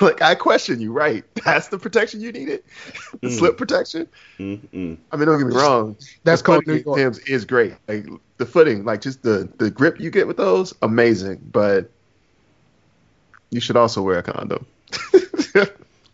[0.00, 1.24] like I question you, right?
[1.44, 2.62] That's the protection you needed.
[3.20, 3.38] The Mm.
[3.38, 4.08] slip protection.
[4.38, 4.96] Mm-mm.
[5.12, 5.96] I mean, don't get me wrong.
[6.24, 6.96] That's called New York.
[6.98, 7.74] Tims is great.
[7.88, 8.06] Like
[8.38, 11.40] the footing, like just the the grip you get with those, amazing.
[11.52, 11.90] But
[13.50, 14.64] you should also wear a condom.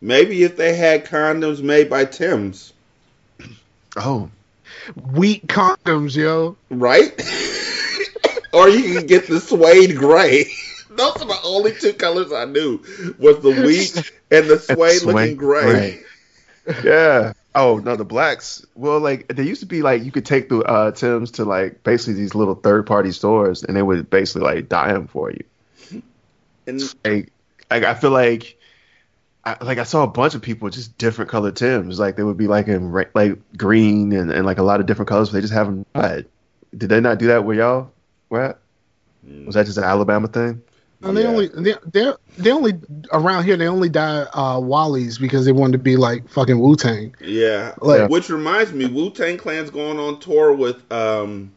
[0.00, 2.72] Maybe if they had condoms made by Tim's,
[3.96, 4.30] oh,
[5.12, 6.56] Wheat condoms, yo.
[6.70, 7.12] right?
[8.52, 10.44] or you can get the suede gray.
[10.90, 12.80] Those are the only two colors I knew
[13.18, 13.96] was the wheat
[14.30, 16.00] and the suede looking gray.
[16.64, 16.82] gray.
[16.84, 17.32] yeah.
[17.54, 18.64] Oh no, the blacks.
[18.74, 21.82] Well, like they used to be like you could take the uh, Tims to like
[21.82, 25.44] basically these little third party stores, and they would basically like dye them for you.
[26.66, 27.32] And Like,
[27.70, 28.55] like I feel like,
[29.46, 31.98] I, like I saw a bunch of people just different colored Tims.
[32.00, 34.86] Like they would be like in ra- like green and, and like a lot of
[34.86, 35.28] different colors.
[35.30, 36.26] But they just have them dyed.
[36.76, 37.92] Did they not do that where y'all
[38.28, 38.58] were at?
[39.46, 40.62] Was that just an Alabama thing?
[41.02, 41.28] And they Yeah.
[41.28, 42.72] only they they they only
[43.12, 46.74] around here they only dye uh Wallies because they wanted to be like fucking Wu
[46.74, 47.14] Tang.
[47.20, 51.52] yeah, Like- which reminds me, Wu Tang Clan's going on tour with um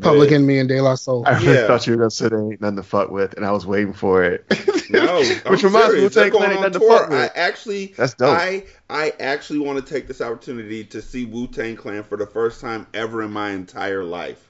[0.00, 1.24] Public the- Enemy and De La Soul.
[1.26, 1.66] I really Yeah.
[1.66, 3.92] thought you were gonna say there ain't nothing to fuck with, and I was waiting
[3.92, 4.44] for it.
[4.90, 6.14] No, which I'm reminds me, serious.
[6.16, 6.98] Wu-Tang Clan going ain't on nothing to tour.
[7.00, 7.18] fuck with.
[7.18, 8.30] I actually, That's dope.
[8.38, 12.24] I I actually want to take this opportunity to see Wu Tang Clan for the
[12.26, 14.48] first time ever in my entire life.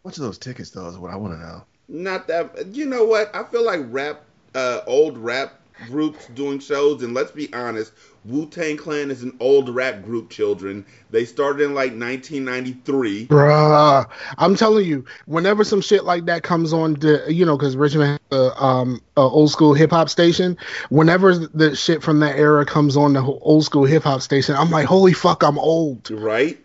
[0.00, 0.86] What's those tickets though?
[0.88, 1.64] Is what I want to know.
[1.88, 4.22] Not that you know what I feel like rap,
[4.54, 7.92] uh, old rap groups doing shows, and let's be honest,
[8.24, 10.30] Wu Tang Clan is an old rap group.
[10.30, 13.26] Children, they started in like 1993.
[13.26, 14.08] Bruh,
[14.38, 18.18] I'm telling you, whenever some shit like that comes on, the, you know, because Richmond
[18.30, 20.56] has a, um, a old school hip hop station.
[20.88, 24.70] Whenever the shit from that era comes on the old school hip hop station, I'm
[24.70, 26.63] like, holy fuck, I'm old Right?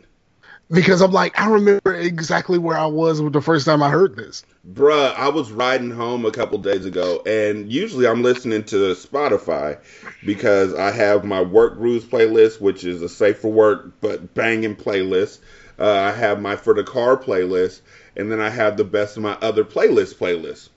[0.72, 4.16] Because I'm like, I remember exactly where I was with the first time I heard
[4.16, 4.44] this.
[4.72, 9.80] Bruh, I was riding home a couple days ago, and usually I'm listening to Spotify
[10.26, 14.76] because I have my work grooves playlist, which is a safe for work but banging
[14.76, 15.40] playlist.
[15.80, 17.82] Uh, I have my for the car playlist,
[18.16, 20.70] and then I have the best of my other playlist playlist.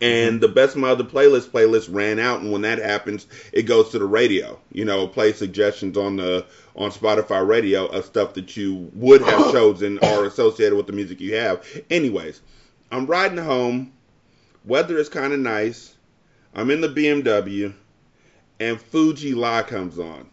[0.00, 3.62] And the best of my other playlist playlist ran out, and when that happens, it
[3.62, 4.58] goes to the radio.
[4.72, 9.52] You know, play suggestions on the on Spotify radio of stuff that you would have
[9.52, 11.66] chosen or associated with the music you have.
[11.90, 12.40] Anyways,
[12.90, 13.92] I'm riding home.
[14.64, 15.94] Weather is kind of nice.
[16.54, 17.74] I'm in the BMW,
[18.58, 20.28] and Fu-Gee-La comes on.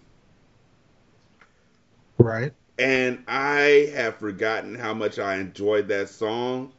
[2.18, 2.54] Right.
[2.80, 6.72] And I have forgotten how much I enjoyed that song.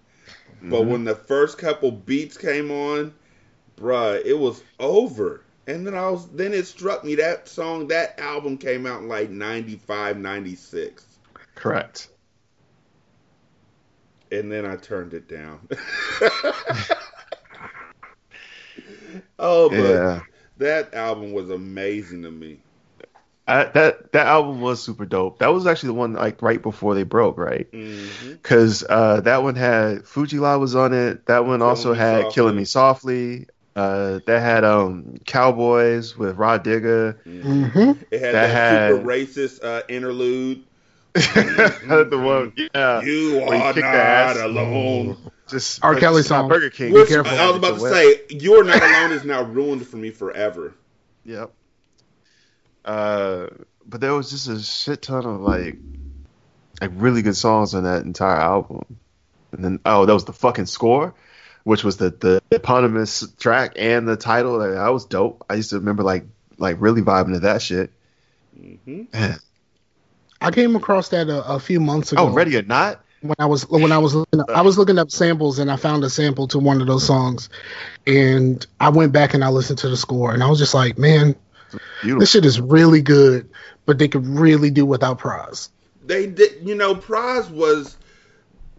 [0.70, 0.90] But mm-hmm.
[0.90, 3.12] when the first couple beats came on,
[3.77, 5.42] bruh, it was over.
[5.66, 9.09] And then I was then it struck me that song, that album came out in
[9.09, 11.07] like 95, 96.
[11.55, 12.09] Correct.
[14.31, 15.61] and then I turned it down.
[19.38, 20.20] oh, but Yeah.
[20.59, 22.61] that album was amazing to me.
[23.46, 25.38] I, that that album was super dope.
[25.40, 27.70] That was actually the one like right before they broke, right?
[27.70, 31.26] Because uh, that one had Fu-Gee-La was on it.
[31.26, 32.35] That one also had Softly.
[32.35, 33.46] Killing Me Softly.
[33.76, 37.20] Uh, that had um Cowboys with Rah Digga.
[37.24, 40.64] hmm It had That that, had- super racist uh, interlude.
[41.14, 43.00] the one, yeah.
[43.02, 44.37] You Where he are kicked not the ass.
[44.38, 45.16] alone.
[45.48, 45.94] Just R.
[45.96, 46.48] Kelly song.
[46.48, 46.92] Burger King.
[46.92, 47.30] Which, careful.
[47.38, 50.72] I was about to say, "You are not alone" is now ruined for me forever.
[51.24, 51.52] Yep.
[52.85, 53.47] Uh,
[53.87, 55.77] but there was just a shit ton of like,
[56.81, 58.85] like really good songs on that entire album.
[59.53, 61.14] And then oh, that was the fucking score,
[61.64, 64.59] which was the the eponymous track and the title.
[64.59, 65.44] Like, that was dope.
[65.49, 66.25] I used to remember like
[66.59, 67.90] like really vibing to that shit.
[68.57, 69.38] hmm Man.
[70.40, 72.23] I came across that a, a few months ago.
[72.23, 73.01] Oh, ready or not?
[73.25, 75.77] when I was when I was looking up, I was looking up samples and I
[75.77, 77.49] found a sample to one of those songs,
[78.07, 80.99] and I went back and I listened to the score and I was just like,
[80.99, 81.35] man,
[82.03, 82.20] Beautiful.
[82.20, 83.50] this shit is really good,
[83.87, 85.70] but they could really do without Pras.
[86.05, 87.96] They did, you know, Pras was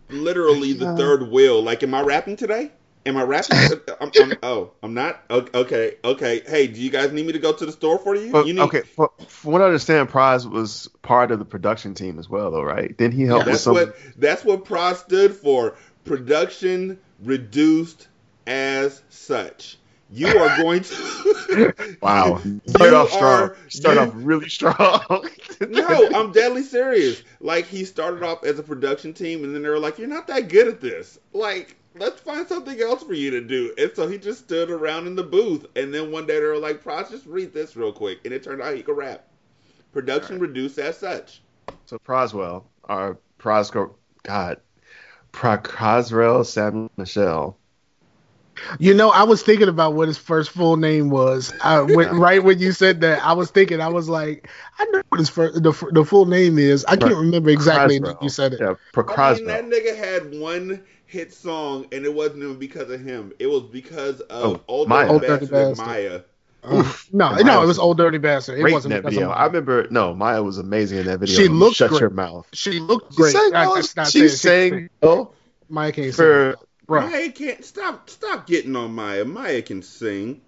[0.10, 1.62] literally the third wheel.
[1.62, 2.72] Like, am I rapping today?
[3.06, 3.58] Am I rapping?
[4.02, 5.24] I'm, I'm, oh, I'm not.
[5.30, 6.42] Okay, okay.
[6.46, 8.32] Hey, do you guys need me to go to the store for you?
[8.32, 11.94] But, you need, okay, for, from what I understand, Pras was part of the production
[11.94, 12.96] team as well, though, right?
[12.98, 13.76] Didn't he help with That's some?
[13.76, 15.76] what that's what Pras stood for.
[16.04, 18.08] Production reduced
[18.48, 19.78] as such.
[20.12, 21.74] You are going to.
[22.02, 23.24] Wow, start off strong.
[23.42, 25.28] are- Start you- off really strong.
[25.70, 27.24] No, I'm deadly serious.
[27.40, 30.28] Like he started off as a production team, and then they were like, "You're not
[30.28, 31.18] that good at this.
[31.32, 35.08] Like, let's find something else for you to do." And so he just stood around
[35.08, 37.94] in the booth, and then one day they were like, "Pras, just read this real
[37.94, 39.28] quick," and it turned out he could rap.
[39.94, 41.42] Production reduced as such.
[41.86, 44.60] So Proswell, or Prosco, God,
[45.32, 47.58] Prakazrel Samuel Michel.
[48.80, 51.54] You know, I was thinking about what his first full name was.
[51.64, 55.02] I, when, right when you said that, I was thinking, I was like, I know
[55.10, 56.86] what his first, the, the full name is.
[56.86, 58.60] I can't remember exactly when you said it.
[58.62, 58.76] Yeah,
[59.08, 63.34] I mean, that nigga had one hit song, and it wasn't even because of him.
[63.40, 65.08] It was because of Oh, Old Mya.
[65.08, 65.88] Dirty Old Dirty Bastard.
[65.88, 66.24] Mya.
[66.64, 67.14] Uh, Oof.
[67.14, 68.58] No, And no, it was was old dirty bastard.
[68.58, 69.30] It Great wasn't that because video.
[69.32, 69.88] of I remember.
[69.92, 71.36] No, Mya was amazing in that video.
[71.36, 72.02] She looked Shut great.
[72.02, 72.48] your mouth.
[72.54, 73.34] She looked great.
[73.34, 75.32] She sang, I- all- that's she saying sang oh,
[75.70, 76.14] Mya can't sing.
[76.14, 76.56] for
[76.88, 78.10] Bro, Mya can't stop.
[78.10, 79.26] Stop getting on Mya.
[79.26, 80.42] Mya can sing.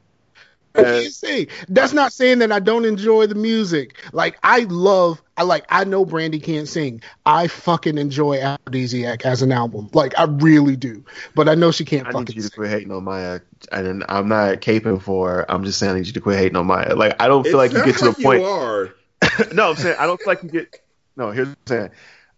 [0.75, 1.47] I can't uh, sing.
[1.69, 3.97] That's not saying that I don't enjoy the music.
[4.13, 7.01] Like I love, I like, I know Brandy can't sing.
[7.25, 9.89] I fucking enjoy Aphrodisiac as an album.
[9.93, 11.03] Like I really do.
[11.33, 12.55] But I know she can't I need fucking you to sing.
[12.55, 15.29] quit hating on Mya, and I'm not caping for.
[15.29, 15.51] her.
[15.51, 16.93] I'm just saying I need you to quit hating on Mya.
[16.95, 18.39] Like I don't feel It like you get to the like point.
[18.41, 18.93] You are.
[19.53, 20.79] no, I'm saying I don't feel like you get.
[21.15, 21.89] No, here's what I'm saying.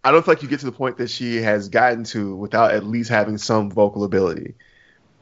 [0.02, 2.72] I don't feel like you get to the point that she has gotten to without
[2.72, 4.54] at least having some vocal ability.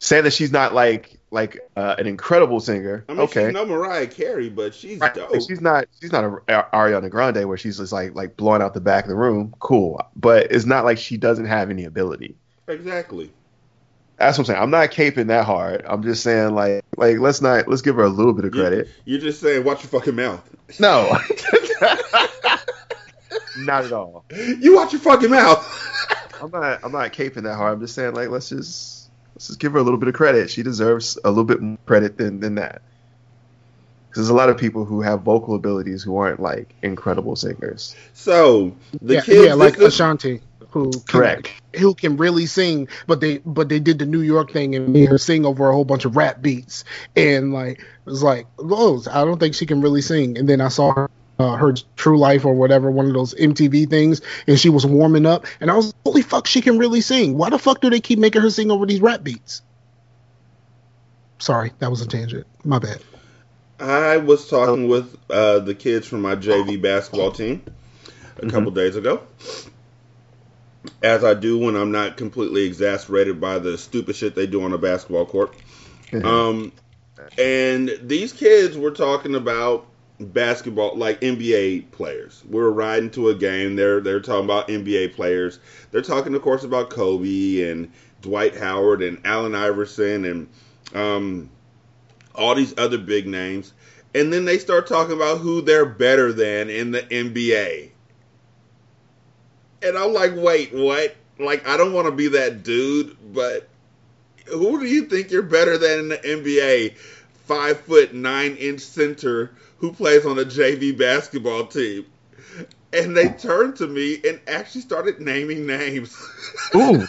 [0.00, 3.04] Saying that she's not like like uh, an incredible singer.
[3.08, 5.12] I mean, okay, she's no Mariah Carey, but she's Right.
[5.12, 5.34] dope.
[5.34, 6.28] She's not she's not a
[6.72, 9.52] Ariana Grande where she's just like like blowing out the back of the room.
[9.58, 12.36] Cool, but it's not like she doesn't have any ability.
[12.68, 13.32] exactly.
[14.18, 14.62] That's what I'm saying.
[14.62, 15.84] I'm not caping that hard.
[15.86, 18.60] I'm just saying like like let's not let's give her a little bit of You-
[18.60, 18.88] credit.
[19.04, 20.48] You're just saying, watch your fucking mouth.
[20.78, 21.08] No,
[23.58, 24.24] not at all.
[24.34, 25.64] You watch your fucking mouth.
[26.42, 27.74] I'm not I'm not caping that hard.
[27.74, 30.50] I'm just saying like let's just let's just give her a little bit of credit.
[30.50, 32.82] She deserves a little bit more credit than than that.
[34.08, 37.94] Because there's a lot of people who have vocal abilities who aren't like incredible singers.
[38.14, 41.52] So the yeah, kids, yeah, like this is- Ashanti, who can, Correct.
[41.76, 45.08] who can really sing, but they but they did the New York thing and made
[45.08, 46.84] her sing over a whole bunch of rap beats,
[47.16, 50.38] and like it was like, oh, I don't think she can really sing.
[50.38, 51.10] And then I saw her.
[51.38, 55.24] Uh, her True Life or whatever, one of those MTV things, and she was warming
[55.24, 57.38] up, and I was, holy fuck, she can really sing.
[57.38, 59.62] Why the fuck do they keep making her sing over these rap beats?
[61.38, 62.46] Sorry, that was a tangent.
[62.64, 63.00] My bad.
[63.78, 67.62] I was talking with uh, the kids from my JV basketball team
[68.38, 69.22] a couple days ago,
[71.02, 74.72] as I do when I'm not completely exasperated by the stupid shit they do on
[74.72, 75.54] a basketball court.
[76.24, 76.72] Um,
[77.36, 79.86] and these kids were talking about
[80.20, 82.42] basketball, like NBA players.
[82.48, 83.76] We're riding to a game.
[83.76, 85.60] They're they're talking about NBA players.
[85.90, 87.90] They're talking, of course, about Kobe and
[88.20, 90.48] Dwight Howard and Allen Iverson and
[90.94, 91.50] um,
[92.34, 93.72] all these other big names.
[94.14, 97.90] And then they start talking about who they're better than in the NBA.
[99.82, 101.14] And I'm like, wait, what?
[101.38, 103.68] Like, I don't want to be that dude, but
[104.46, 106.96] who do you think you're better than in the NBA?
[107.48, 112.04] Five foot nine inch center who plays on a JV basketball team.
[112.92, 116.14] And they turned to me and actually started naming names.
[116.74, 117.08] Ooh.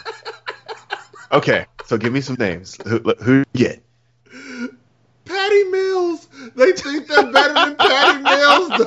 [1.30, 2.78] Okay, so give me some names.
[2.86, 3.82] Who, who get?
[5.26, 6.26] Patty Mills.
[6.56, 8.70] They think they're better than Patty Mills.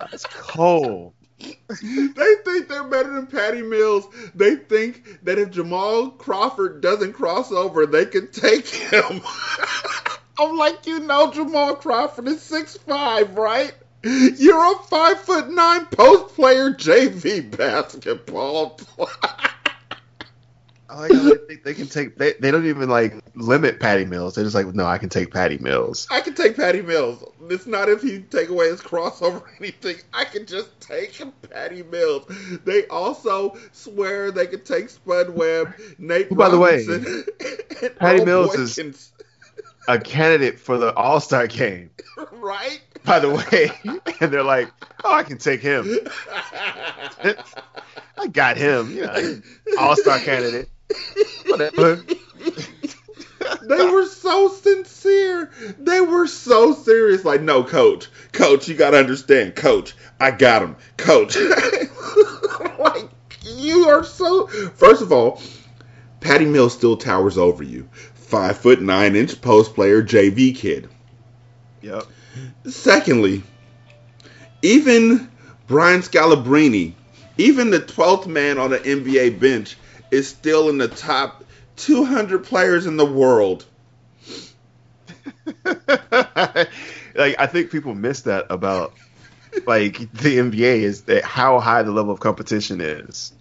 [0.00, 1.12] That's cold.
[1.68, 4.06] they think they're better than Patty Mills.
[4.34, 9.20] They think that if Jamal Crawford doesn't cross over, they can take him.
[10.38, 13.74] I'm like, you know, Jamal Crawford is six five, right?
[14.02, 19.30] You're a five foot nine post player JV basketball player.
[20.92, 22.18] I like how they think they can take.
[22.18, 24.34] They, they don't even like limit Patty Mills.
[24.34, 26.06] They're just like, no, I can take Patty Mills.
[26.10, 27.24] I can take Patty Mills.
[27.48, 29.96] It's not if he take away his crossover or anything.
[30.12, 31.18] I can just take
[31.50, 32.26] Patty Mills.
[32.64, 36.86] They also swear they can take Spud Webb, Nate Who, by the way,
[37.98, 39.12] Patty Mills is-
[39.88, 41.90] A candidate for the All Star game,
[42.32, 42.80] right.
[43.04, 43.70] by the way.
[44.20, 44.70] and they're like,
[45.04, 45.88] oh, I can take him.
[48.18, 48.94] I got him.
[48.94, 49.34] Yeah,
[49.78, 50.68] All Star candidate.
[51.46, 51.96] Whatever.
[53.62, 55.50] they were so sincere.
[55.78, 57.24] They were so serious.
[57.24, 59.94] Like, no, coach, coach, you gotta understand, coach.
[60.20, 61.36] I got him, coach.
[62.78, 63.08] like,
[63.42, 64.46] you are so.
[64.46, 65.40] First of all,
[66.20, 67.88] Patty Mills still towers over you.
[68.14, 70.88] Five foot nine inch post player JV kid.
[71.82, 72.04] Yep.
[72.66, 73.42] Secondly,
[74.62, 75.30] even
[75.66, 76.94] Brian Scalabrine,
[77.36, 79.76] even the 12th man on the NBA bench,
[80.12, 81.42] is still in the top
[81.76, 83.64] 200 players in the world.
[85.64, 88.92] like I think people miss that about
[89.66, 93.32] like the NBA is that how high the level of competition is.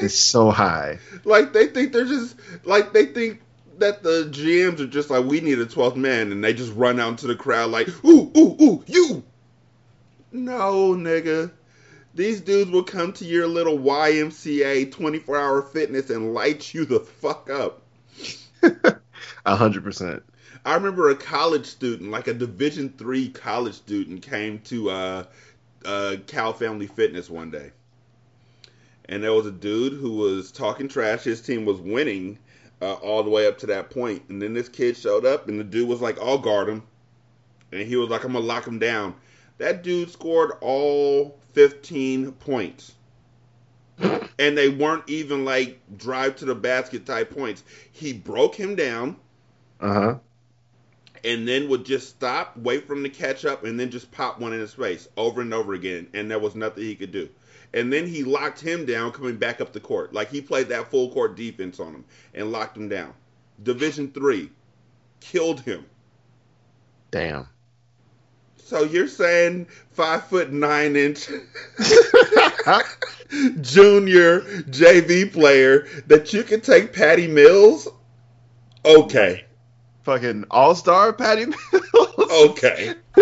[0.00, 1.00] It's so high.
[1.24, 3.40] Like they think they're just like they think
[3.78, 7.00] that the GMs are just like we need a 12th man, and they just run
[7.00, 9.24] out into the crowd like ooh ooh ooh you.
[10.30, 11.50] No, nigga.
[12.18, 16.98] These dudes will come to your little YMCA 24 hour fitness and light you the
[16.98, 17.82] fuck up.
[19.46, 20.24] A hundred percent.
[20.64, 25.24] I remember a college student, like a Division three college student, came to uh,
[25.84, 27.70] uh, Cal Family Fitness one day,
[29.08, 31.22] and there was a dude who was talking trash.
[31.22, 32.36] His team was winning
[32.82, 35.60] uh, all the way up to that point, and then this kid showed up, and
[35.60, 36.82] the dude was like, "I'll guard him,"
[37.70, 39.14] and he was like, "I'm gonna lock him down."
[39.58, 42.94] That dude scored all 15 points.
[44.38, 47.64] And they weren't even like drive to the basket type points.
[47.92, 49.16] He broke him down
[49.80, 50.18] Uh huh.
[51.24, 54.38] and then would just stop, wait for him to catch up, and then just pop
[54.40, 57.28] one in his face over and over again, and there was nothing he could do.
[57.74, 60.12] And then he locked him down coming back up the court.
[60.14, 62.04] Like he played that full court defense on him
[62.34, 63.14] and locked him down.
[63.62, 64.50] Division three.
[65.20, 65.86] Killed him.
[67.10, 67.48] Damn.
[68.68, 71.26] So you're saying five foot nine inch
[73.62, 77.88] junior JV player that you can take Patty Mills?
[78.84, 79.46] Okay.
[80.02, 82.30] Fucking all star Patty Mills.
[82.30, 82.92] Okay.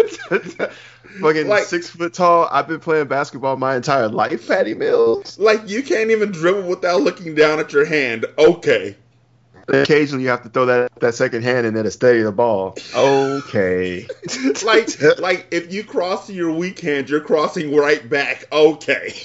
[1.20, 2.49] Fucking Like- six foot tall.
[2.51, 5.38] I've been playing basketball my entire life, Patty Mills.
[5.38, 8.26] Like you can't even dribble without looking down at your hand.
[8.36, 8.97] Okay.
[9.69, 12.77] Occasionally you have to throw that, that second hand in there to steady the ball.
[12.95, 14.07] Okay.
[14.64, 14.89] like
[15.19, 18.45] like if you cross your weak hand, you're crossing right back.
[18.53, 19.12] Okay.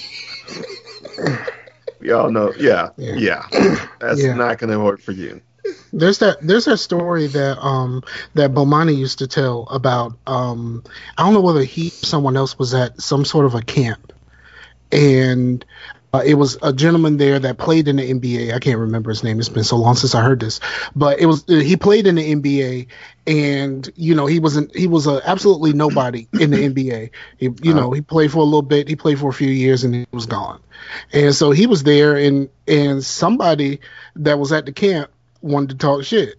[2.00, 2.52] Y'all know.
[2.58, 2.90] Yeah.
[2.96, 3.14] Yeah.
[3.16, 3.42] Yeah.
[4.00, 4.34] That's Yeah.
[4.34, 5.40] not going to work for you.
[5.92, 8.02] There's that there's that story that um
[8.34, 10.82] that Bomani used to tell about um
[11.16, 14.12] I don't know whether he someone else was at some sort of a camp
[14.90, 15.64] and
[16.14, 18.52] uh, it was a gentleman there that played in the NBA.
[18.52, 19.38] I can't remember his name.
[19.38, 20.60] It's been so long since I heard this,
[20.94, 22.88] but it was he played in the NBA,
[23.26, 27.10] and you know he wasn't he was a absolutely nobody in the NBA.
[27.38, 28.88] He, you know he played for a little bit.
[28.88, 30.60] He played for a few years, and he was gone.
[31.12, 33.80] And so he was there, and and somebody
[34.16, 35.10] that was at the camp
[35.40, 36.36] wanted to talk shit.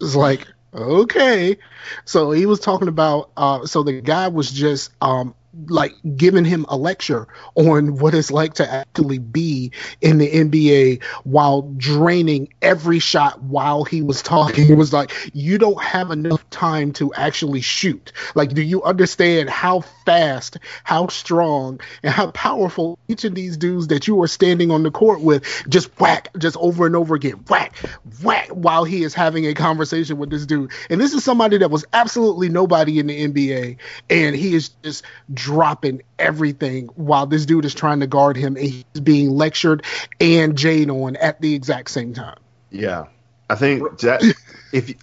[0.00, 1.56] It's like okay,
[2.04, 3.30] so he was talking about.
[3.36, 5.34] Uh, so the guy was just um
[5.66, 11.02] like giving him a lecture on what it's like to actually be in the NBA
[11.24, 14.70] while draining every shot while he was talking.
[14.70, 18.12] It was like, you don't have enough time to actually shoot.
[18.34, 23.88] Like, do you understand how fast, how strong, and how powerful each of these dudes
[23.88, 27.44] that you are standing on the court with just whack, just over and over again,
[27.48, 27.76] whack,
[28.22, 30.70] whack, while he is having a conversation with this dude.
[30.88, 33.78] And this is somebody that was absolutely nobody in the NBA,
[34.08, 35.04] and he is just
[35.40, 39.84] dropping everything while this dude is trying to guard him and he's being lectured
[40.20, 42.38] and jade on at the exact same time.
[42.70, 43.06] Yeah,
[43.48, 44.22] I think that
[44.72, 44.94] if you,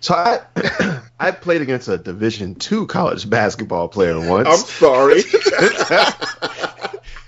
[0.00, 4.48] so, I I played against a Division two college basketball player once.
[4.48, 5.22] I'm sorry.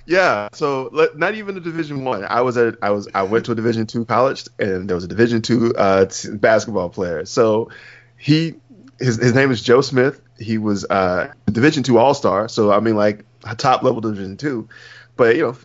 [0.06, 2.24] yeah, so let- not even a Division one.
[2.24, 2.42] I.
[2.42, 5.08] was at I was I went to a Division two college, and there was a
[5.08, 7.24] Division two uh, t- basketball player.
[7.24, 7.70] So
[8.16, 8.54] he
[9.00, 10.20] his his name is Joe Smith.
[10.38, 12.48] He was uh, Division two All Star.
[12.48, 14.68] So I mean, like a top level Division two.
[15.16, 15.56] But you know,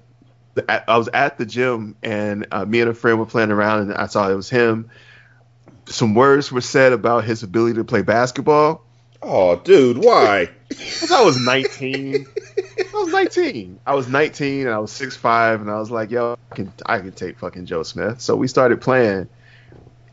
[0.68, 3.94] I was at the gym, and uh, me and a friend were playing around, and
[3.94, 4.90] I saw it was him.
[5.86, 8.84] Some words were said about his ability to play basketball.
[9.22, 10.50] oh, dude, why?
[11.12, 12.26] I was 19.
[12.78, 13.80] I was 19.
[13.86, 17.00] I was 19 and I was 6'5 and I was like, yo, I can I
[17.00, 18.22] can take fucking Joe Smith.
[18.22, 19.28] So we started playing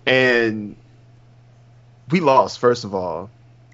[0.07, 0.77] and
[2.11, 3.31] we lost first of all.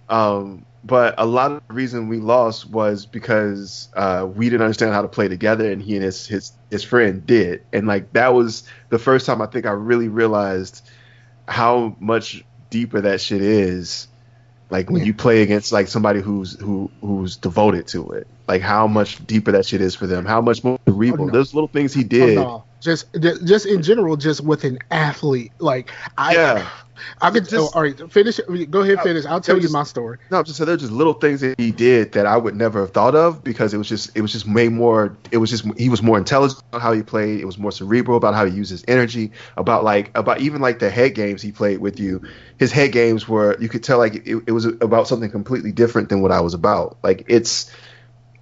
[0.09, 4.93] Um, but a lot of the reason we lost was because uh, we didn't understand
[4.93, 7.63] how to play together and he and his his his friend did.
[7.73, 10.89] And like that was the first time I think I really realized
[11.49, 14.09] how much deeper that shit is
[14.71, 15.07] like when Yeah.
[15.07, 19.53] you play against like somebody who's who who's devoted to it like how much deeper
[19.53, 21.33] that shit is for them how much more cerebral no.
[21.33, 22.65] those little things he Oh, did no.
[22.83, 23.07] Just,
[23.45, 26.69] just in general, just with an athlete, like I, Yeah.
[27.21, 27.45] I could.
[27.45, 28.41] Oh, just- oh, all right, finish.
[28.71, 29.25] Go ahead, oh, finish.
[29.27, 30.19] I'll tell you just- my story.
[30.31, 32.93] no just so they're just little things that he did that i would never have
[32.93, 35.89] thought of because it was just it was just made more it was just he
[35.89, 38.71] was more intelligent about how he played it was more cerebral about how he used
[38.71, 42.23] his energy about like about even like the head games he played with you
[42.59, 46.09] his head games were you could tell like it, it was about something completely different
[46.09, 47.71] than what i was about like it's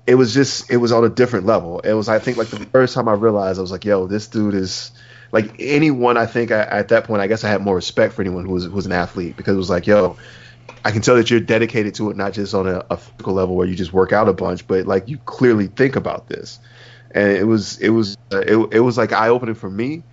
[0.07, 1.81] it was just it was on a different level.
[1.81, 4.29] It was I think like the first time I realized I was like, yo, this
[4.29, 4.93] dude is
[5.35, 6.16] like anyone.
[6.16, 8.53] I think I, at that point I guess I had more respect for anyone who
[8.53, 10.16] was who was an athlete because it was like, yo,
[10.85, 13.57] I can tell that you're dedicated to it, not just on a, a physical level
[13.57, 16.61] where you just work out a bunch, but like you clearly think about this.
[17.11, 20.05] And it was it was uh, it, it was like eye opening for me.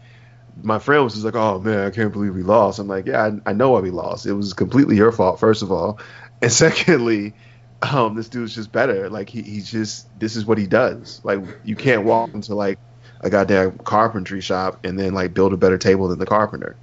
[0.64, 3.38] My friend was just like, "Oh man, I can't believe we lost." I'm like, "Yeah,
[3.46, 4.26] I, I know why we lost.
[4.26, 6.00] It was completely your fault, first of all,
[6.42, 7.36] and secondly,
[7.84, 9.08] um, this dude's just better.
[9.10, 11.22] Like he, he's just this is what he does.
[11.24, 12.80] Like you can't walk into like
[13.22, 16.76] a goddamn carpentry shop and then like build a better table than the carpenter.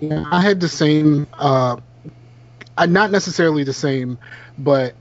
[0.00, 1.26] Yeah, I had the same.
[1.38, 1.76] Uh,
[2.86, 4.18] not necessarily the same,
[4.58, 4.94] but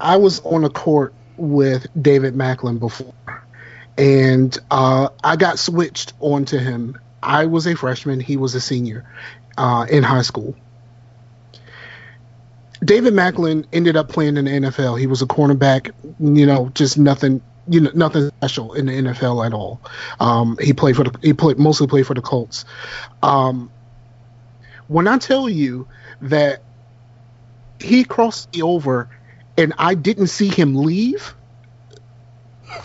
[0.00, 3.14] I was on a court with David Macklin before,
[3.98, 6.98] and uh, I got switched onto him.
[7.22, 9.04] I was a freshman; he was a senior
[9.58, 10.54] uh, in high school.
[12.82, 14.98] David Macklin ended up playing in the NFL.
[14.98, 19.46] He was a cornerback, you know, just nothing, you know, nothing special in the NFL
[19.46, 19.80] at all.
[20.18, 22.64] Um, he played for the, he played mostly played for the Colts.
[23.22, 23.70] Um,
[24.88, 25.86] when I tell you
[26.22, 26.62] that
[27.78, 29.08] he crossed over
[29.56, 31.34] and I didn't see him leave,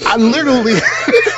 [0.06, 0.74] I literally.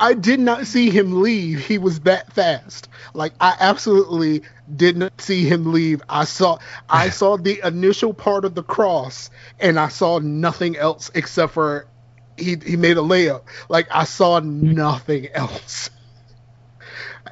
[0.00, 1.60] I did not see him leave.
[1.64, 2.88] He was that fast.
[3.14, 4.42] Like I absolutely
[4.76, 6.02] did not see him leave.
[6.08, 11.10] I saw I saw the initial part of the cross and I saw nothing else
[11.14, 11.88] except for
[12.36, 13.42] he he made a layup.
[13.68, 15.90] Like I saw nothing else.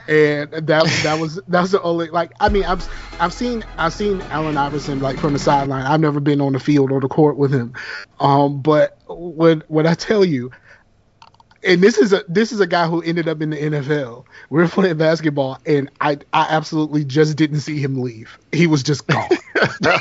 [0.08, 2.88] And that that was that was the only like I mean I've
[3.18, 5.84] I've seen I've seen Allen Iverson like from the sideline.
[5.86, 7.74] I've never been on the field or the court with him.
[8.20, 10.50] Um but when when I tell you
[11.64, 14.24] and this is a this is a guy who ended up in the NFL.
[14.50, 18.38] We were playing basketball, and I I absolutely just didn't see him leave.
[18.52, 19.28] He was just gone.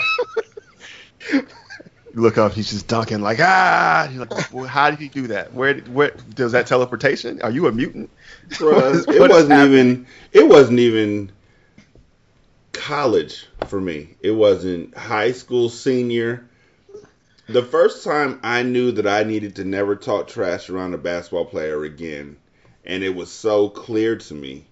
[2.13, 4.09] Look up, he's just dunking like ah.
[4.11, 5.53] You're like, well, how did he do that?
[5.53, 7.41] Where where does that teleportation?
[7.41, 8.09] Are you a mutant?
[8.49, 9.79] Bruh, What it is wasn't happening?
[9.79, 11.31] even it wasn't even
[12.73, 14.09] college for me.
[14.21, 16.45] It wasn't high school senior.
[17.51, 21.43] The first time I knew that I needed to never talk trash around a basketball
[21.43, 22.37] player again,
[22.85, 24.67] and it was so clear to me,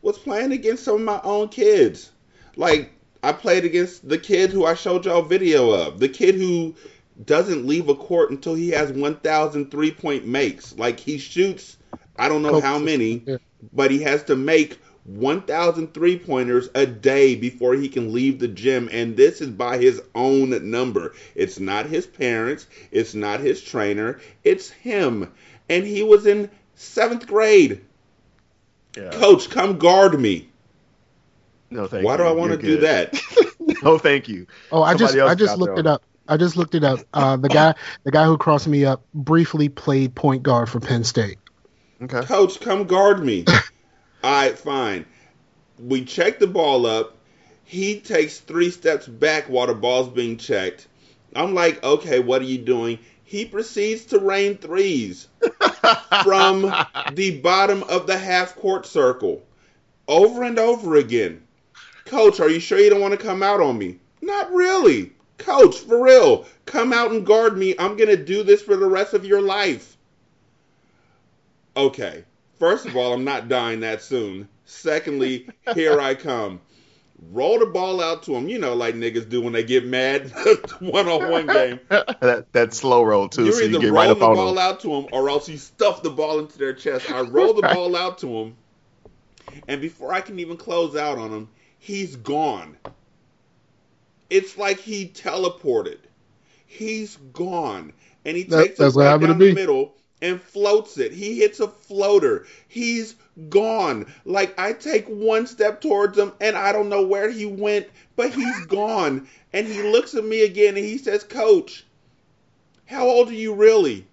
[0.00, 2.12] was playing against some of my own kids.
[2.54, 2.92] Like
[3.24, 6.76] I played against the kid who I showed y'all video of, the kid who
[7.24, 10.78] doesn't leave a court until he has 1,000 three point makes.
[10.78, 11.78] Like he shoots,
[12.16, 13.24] I don't know how many,
[13.72, 18.48] but he has to make 1,000 three pointers a day before he can leave the
[18.48, 18.88] gym.
[18.90, 21.14] And this is by his own number.
[21.34, 25.32] It's not his parents, it's not his trainer, it's him.
[25.68, 27.82] And he was in seventh grade.
[28.96, 29.10] Yeah.
[29.10, 30.48] Coach, come guard me.
[31.70, 32.18] No, thank Why you.
[32.18, 33.10] do I want to You're do good.
[33.12, 33.82] that?
[33.82, 34.46] no, thank you.
[34.70, 36.02] Oh, I just Somebody else I just looked it up.
[36.28, 37.00] I just looked it up.
[37.12, 37.74] Uh, the guy
[38.04, 41.38] the guy who crossed me up briefly played point guard for Penn State.
[42.00, 42.22] Okay.
[42.22, 43.44] Coach, come guard me.
[44.24, 45.04] All right, fine.
[45.78, 47.18] We check the ball up.
[47.62, 50.86] He takes three steps back while the ball's being checked.
[51.36, 52.98] I'm like, okay, what are you doing?
[53.24, 55.28] He proceeds to rain threes
[56.22, 56.62] from
[57.12, 59.42] the bottom of the half court circle
[60.08, 61.42] over and over again.
[62.06, 63.98] Coach, are you sure you don't want to come out on me?
[64.22, 65.12] Not really.
[65.36, 67.74] Coach, for real, come out and guard me.
[67.78, 69.98] I'm going to do this for the rest of your life.
[71.76, 72.24] Okay.
[72.58, 74.48] First of all, I'm not dying that soon.
[74.64, 76.60] Secondly, here I come.
[77.30, 80.30] Roll the ball out to him, you know, like niggas do when they get mad.
[80.80, 81.80] One on one game.
[81.88, 84.34] that that slow roll too, You're so you either get rolling right up the on
[84.36, 84.58] ball them.
[84.58, 87.10] out to him or else you stuff the ball into their chest.
[87.10, 88.56] I roll the ball out to him,
[89.68, 91.48] and before I can even close out on him,
[91.78, 92.76] he's gone.
[94.30, 95.98] It's like he teleported.
[96.66, 97.92] He's gone,
[98.24, 99.94] and he That- takes what right down the middle
[100.24, 101.12] and floats it.
[101.12, 102.46] He hits a floater.
[102.66, 103.14] He's
[103.50, 104.06] gone.
[104.24, 108.32] Like I take one step towards him, and I don't know where he went, but
[108.32, 109.28] he's gone.
[109.52, 111.84] And he looks at me again, and he says, "Coach,
[112.86, 114.06] how old are you really?"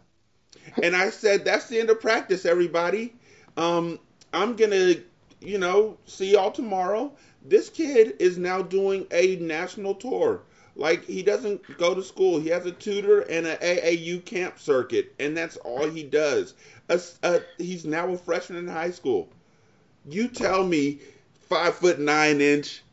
[0.84, 3.14] And I said, "That's the end of practice, everybody.
[3.56, 4.00] Um,
[4.34, 4.96] I'm gonna,
[5.40, 7.14] you know, see y'all tomorrow."
[7.48, 10.42] This kid is now doing a national tour.
[10.76, 12.40] Like he doesn't go to school.
[12.40, 16.54] He has a tutor and an AAU camp circuit, and that's all he does.
[16.90, 19.30] A, a, he's now a freshman in high school.
[20.10, 21.00] You tell me,
[21.48, 22.84] five foot nine inch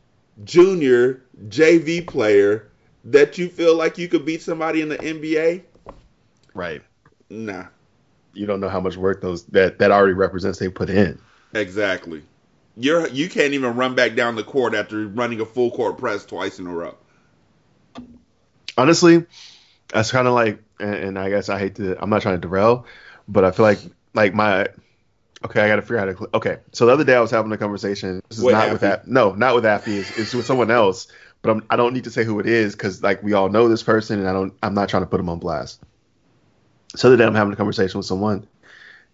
[0.45, 2.69] junior JV player
[3.05, 5.63] that you feel like you could beat somebody in the NBA?
[6.53, 6.81] Right.
[7.29, 7.65] Nah.
[8.33, 11.19] You don't know how much work those that that already represents they put in.
[11.53, 12.23] Exactly.
[12.75, 16.25] You're you can't even run back down the court after running a full court press
[16.25, 16.95] twice in a row.
[18.77, 19.25] honestly,
[19.89, 22.41] that's kind of like, and, and I guess I hate to, I'm not trying to
[22.41, 22.85] derail,
[23.27, 23.79] but I feel like,
[24.13, 24.67] like my,
[25.45, 26.57] okay, I got to figure out how to, okay.
[26.71, 28.21] So the other day I was having a conversation.
[28.29, 28.89] This is With not with Affy?
[28.89, 29.97] that, no, not with Affy.
[29.97, 31.07] It's, it's with someone else,
[31.41, 33.67] but I'm, I don't need to say who it is because like we all know
[33.67, 35.81] this person, and I don't, I'm not trying to put them on blast.
[36.95, 38.47] So the other day I'm having a conversation with someone,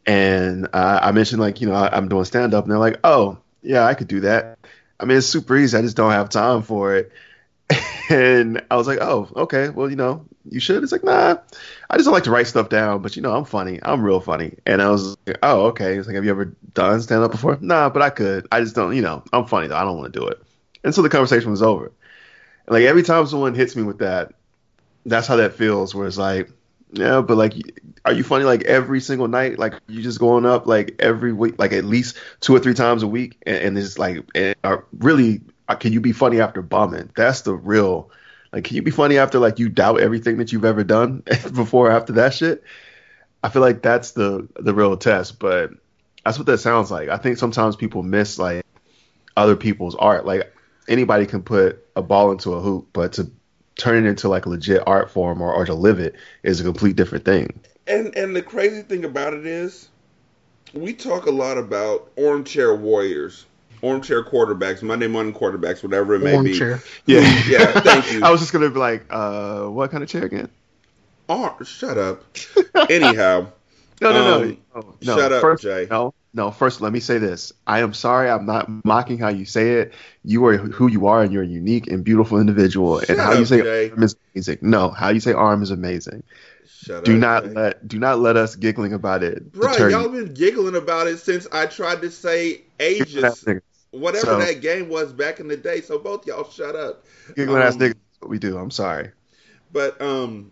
[0.06, 3.00] and uh, I mentioned like, you know, I, I'm doing stand up, and they're like,
[3.04, 4.60] oh, yeah, I could do that.
[5.00, 5.78] I mean, it's super easy.
[5.78, 7.12] I just don't have time for it.
[8.12, 10.82] And I was like, oh, okay, well, you know, you should.
[10.82, 11.38] It's like, nah,
[11.92, 13.80] I just don't like to write stuff down, but you know, I'm funny.
[13.84, 14.58] I'm real funny.
[14.66, 15.96] And I was like, oh, okay.
[15.96, 17.60] It's like, have you ever done stand up before?
[17.62, 18.48] Nah, but I could.
[18.52, 19.76] I just don't, you know, I'm funny though.
[19.76, 20.42] I don't want to do it.
[20.84, 21.86] And so the conversation was over.
[22.66, 24.34] And like every time someone hits me with that,
[25.06, 25.94] that's how that feels.
[25.94, 26.50] Where it's like,
[26.92, 27.54] yeah, but like,
[28.06, 29.60] are you funny like every single night?
[29.60, 33.04] Like you just going up like every week, like at least two or three times
[33.04, 36.62] a week, and, and it's like, and are really, uh, can you be funny after
[36.62, 37.12] bombing?
[37.16, 38.10] That's the real.
[38.52, 41.24] Like, can you be funny after like you doubt everything that you've ever done
[41.54, 42.64] before or after that shit?
[43.44, 45.72] I feel like that's the the real test, but
[46.26, 47.10] that's what that sounds like.
[47.10, 48.66] I think sometimes people miss like
[49.38, 50.26] other people's art.
[50.26, 50.52] Like
[50.88, 53.32] anybody can put a ball into a hoop, but to
[53.80, 56.64] turn it into like a legit art form or, or to live it is a
[56.64, 57.60] complete different thing.
[57.88, 59.90] And and the crazy thing about it is,
[60.74, 63.46] we talk a lot about armchair warriors,
[63.82, 66.82] armchair quarterbacks, Monday morning quarterbacks, whatever it may Armchair.
[67.08, 67.20] Yeah,
[67.50, 68.22] Yeah, thank you.
[68.24, 70.50] I was just gonna be like, uh, what kind of chair again?
[71.28, 71.34] be.
[71.34, 72.24] Ar- shut up.
[72.90, 73.48] Anyhow,
[74.02, 75.18] No, no, no, Um, no, no.
[75.18, 75.88] shut up, first, Jay.
[75.90, 76.52] No, no.
[76.52, 77.52] First, let me say this.
[77.68, 78.30] I am sorry.
[78.30, 79.94] I'm not mocking how you say it.
[80.24, 83.00] You are who you are, and you're a unique and beautiful individual.
[83.00, 83.90] Shut and how up, you say Jay.
[83.92, 84.58] arm is amazing.
[84.62, 86.24] No, how you say arm is amazing.
[86.68, 87.20] shut Do up.
[87.20, 87.50] not Jay.
[87.52, 90.26] let do not let us giggling about it Bro, y'all you.
[90.26, 93.46] been giggling about it since I tried to say ages,
[93.92, 95.82] whatever So- that game was back in the day.
[95.82, 97.06] So both y'all shut up.
[97.36, 97.90] Giggling ass Um, niggas.
[97.92, 98.58] is What we do.
[98.58, 99.12] I'm sorry.
[99.74, 100.52] But um,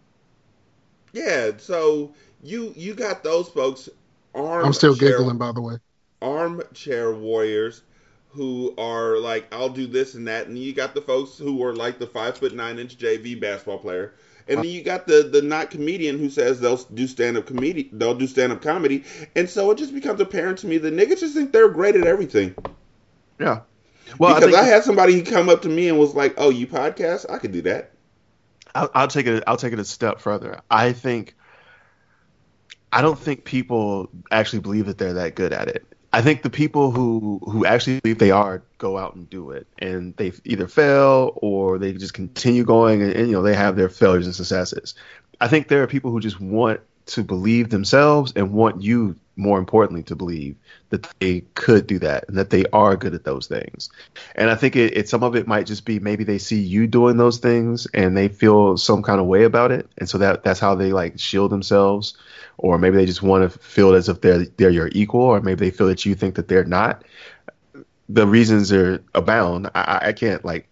[1.14, 1.52] yeah.
[1.58, 2.14] So
[2.44, 3.90] you you got those folks.
[4.38, 5.76] I'm still armchair- giggling, by the way.
[6.22, 7.84] armchair warriors
[8.30, 11.74] who are like, I'll do this and that, and you got the folks who are
[11.76, 14.14] like the five foot nine inch JV basketball player,
[14.48, 17.90] and then you got the the not comedian who says they'll do stand up comedy,
[17.94, 19.04] they'll do stand up comedy,
[19.36, 22.06] and so it just becomes apparent to me that niggas just think they're great at
[22.06, 22.54] everything.
[23.40, 23.62] Yeah.
[24.20, 26.50] Well, I because think I, had somebody come up to me and was like, "Oh,
[26.50, 27.26] you podcast?
[27.30, 27.92] I could do that."
[28.76, 29.44] I'll, I'll take it.
[29.48, 30.62] I'll take it a step further.
[30.70, 31.36] I think.
[32.92, 35.86] I don't think people actually believe that they're that good at it.
[36.14, 39.68] I think the people who who actually believe they are go out and do it,
[39.80, 43.76] and they either fail or they just continue going, and, and you know they have
[43.76, 44.96] their failures and successes.
[45.42, 49.60] I think there are people who just want to believe themselves and want you, more
[49.60, 50.56] importantly, to believe
[50.90, 53.90] that they could do that and that they are good at those things.
[54.36, 56.88] And I think it, it some of it might just be maybe they see you
[56.88, 60.44] doing those things and they feel some kind of way about it, and so that
[60.44, 62.18] that's how they like shield themselves,
[62.58, 65.66] or maybe they just want to feel as if they're they're your equal, or maybe
[65.66, 67.04] they feel that you think that they're not.
[68.10, 69.68] The reasons are abound.
[69.76, 70.68] I, I- I can't like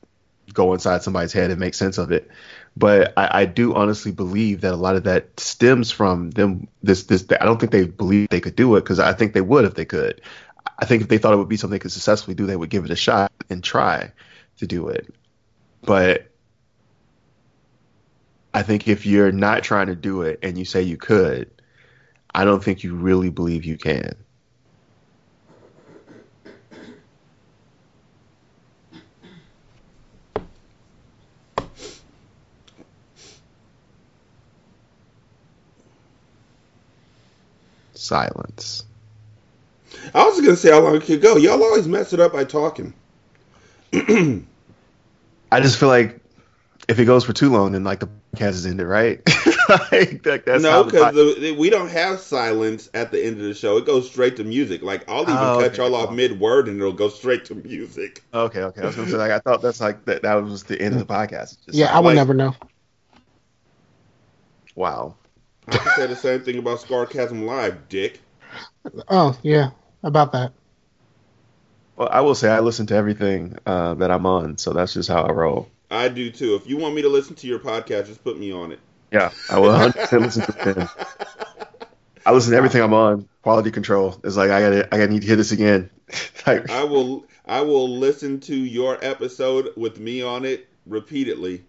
[0.53, 2.29] go inside somebody's head and make sense of it,
[2.77, 6.67] but I, I do honestly believe that a lot of that stems from them.
[6.83, 9.41] This this I don't think they believe they could do it because I think they
[9.41, 10.21] would if they could.
[10.77, 12.69] I think if they thought it would be something they could successfully do, they would
[12.69, 14.11] give it a shot and try
[14.57, 15.13] to do it.
[15.83, 16.31] But
[18.53, 21.49] I think if you're not trying to do it and you say you could,
[22.33, 24.15] I don't think you really believe you can.
[37.97, 38.83] Silence.
[40.13, 41.37] I was gonna say how long it could go.
[41.37, 42.93] Y'all always mess it up by talking.
[43.93, 46.19] I just feel like
[46.87, 49.21] if it goes for too long, then like the podcast is ended, right?
[49.91, 53.43] like, that, that's no, how the because we don't have silence at the end of
[53.43, 53.77] the show.
[53.77, 54.81] It goes straight to music.
[54.83, 55.77] Like I'll even Oh, cut okay.
[55.77, 58.21] y'all off mid word, and it'll go straight to music.
[58.33, 58.81] Okay, okay.
[58.81, 60.21] I was gonna say like I thought that's like that.
[60.23, 61.57] That was the end of the podcast.
[61.65, 62.55] Just Yeah, like, I would like- never know.
[64.75, 65.15] Wow.
[65.67, 68.21] I can say the same thing about Scarcasm Live, Dick.
[69.07, 69.71] Oh yeah,
[70.03, 70.53] about that.
[71.95, 75.09] Well, I will say I listen to everything uh, that I'm on, so that's just
[75.09, 75.69] how I roll.
[75.89, 76.55] I do too.
[76.55, 78.79] If you want me to listen to your podcast, just put me on it.
[79.11, 80.89] Yeah, I will 100 percent listen to it.
[82.25, 83.29] I listen to everything I'm on.
[83.43, 84.19] Quality control.
[84.23, 85.89] It's like I gotta, I gotta need to hear this again.
[86.47, 91.63] like, I will I will listen to your episode with me on it repeatedly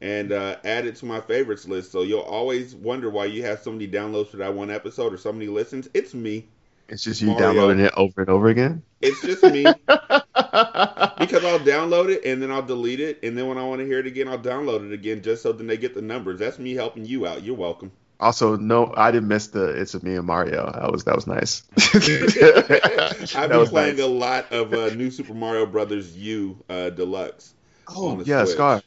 [0.00, 1.92] and uh, add it to my favorites list.
[1.92, 5.18] So you'll always wonder why you have so many downloads for that one episode or
[5.18, 5.88] so many listens.
[5.94, 6.48] It's me.
[6.88, 7.46] it's just you Mario.
[7.46, 8.82] downloading it over and over again.
[9.00, 13.58] It's just me because I'll download it and then I'll delete it and then when
[13.58, 15.94] I want to hear it again, I'll download it again just so then they get
[15.94, 16.38] the numbers.
[16.38, 17.42] That's me helping you out.
[17.42, 17.92] You're welcome.
[18.20, 21.62] Also, no, I didn't miss the "It's Me and Mario." That was that was nice.
[23.36, 24.04] I've been was playing nice.
[24.04, 27.54] a lot of uh, New Super Mario Brothers U uh, Deluxe.
[27.88, 28.54] Oh yeah, Switch.
[28.54, 28.82] Scar.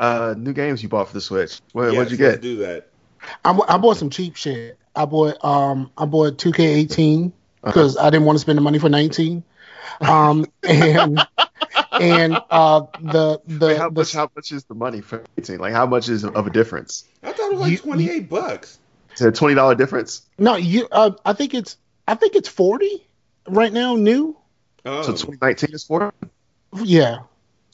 [0.00, 1.60] Uh, new games you bought for the Switch.
[1.72, 2.40] What, Yes, what'd you get?
[2.40, 2.88] do that.
[3.44, 4.78] I, I bought some cheap shit.
[4.96, 7.32] I bought um I bought 2K18 Uh-huh.
[7.70, 9.44] because I didn't want to spend the money for 19.
[10.00, 11.20] Um and
[11.92, 14.12] and uh the the, Wait, how the much?
[14.12, 15.58] How much is the money for 18?
[15.58, 17.04] Like, how much is of a difference?
[17.22, 18.78] I thought it was like You- twenty eight bucks.
[19.14, 20.22] Is it a twenty dollar difference?
[20.38, 21.76] no you uh, I think it's
[22.08, 23.06] I think it's 40
[23.48, 24.36] right now new.
[24.86, 26.12] Oh, So 2019 is four.
[26.82, 27.18] Yeah.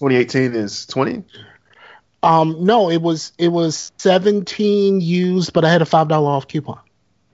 [0.01, 1.23] 2018 is 20.
[2.27, 6.81] Um no, it was it was 17 used but I had a $5 off coupon.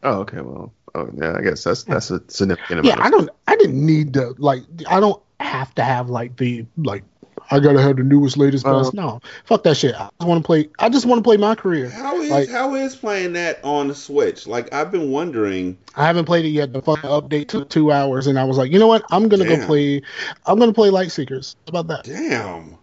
[0.03, 0.41] Oh, okay.
[0.41, 1.37] Well, oh, yeah.
[1.37, 2.99] I guess that's that's a significant Yeah, amount.
[3.01, 6.67] Yeah, I don't I didn't need to like I don't have to have like the
[6.77, 7.05] like
[7.51, 8.95] I gotta have the newest latest Uh, best.
[8.95, 9.95] No, fuck that shit.
[9.95, 10.71] I just want to play.
[10.79, 11.91] I just want to play my career.
[11.91, 14.47] how is like- how is playing that on the Switch?
[14.47, 15.77] Like I've been wondering.
[15.97, 16.73] I haven't played it yet.
[16.73, 19.05] The fucking update took two hours, and I was like, you know what?
[19.11, 20.03] I'm gonna go play.
[20.47, 21.57] I'm gonna play Lightseekers.
[21.67, 22.05] How about that?
[22.05, 22.79] Damn.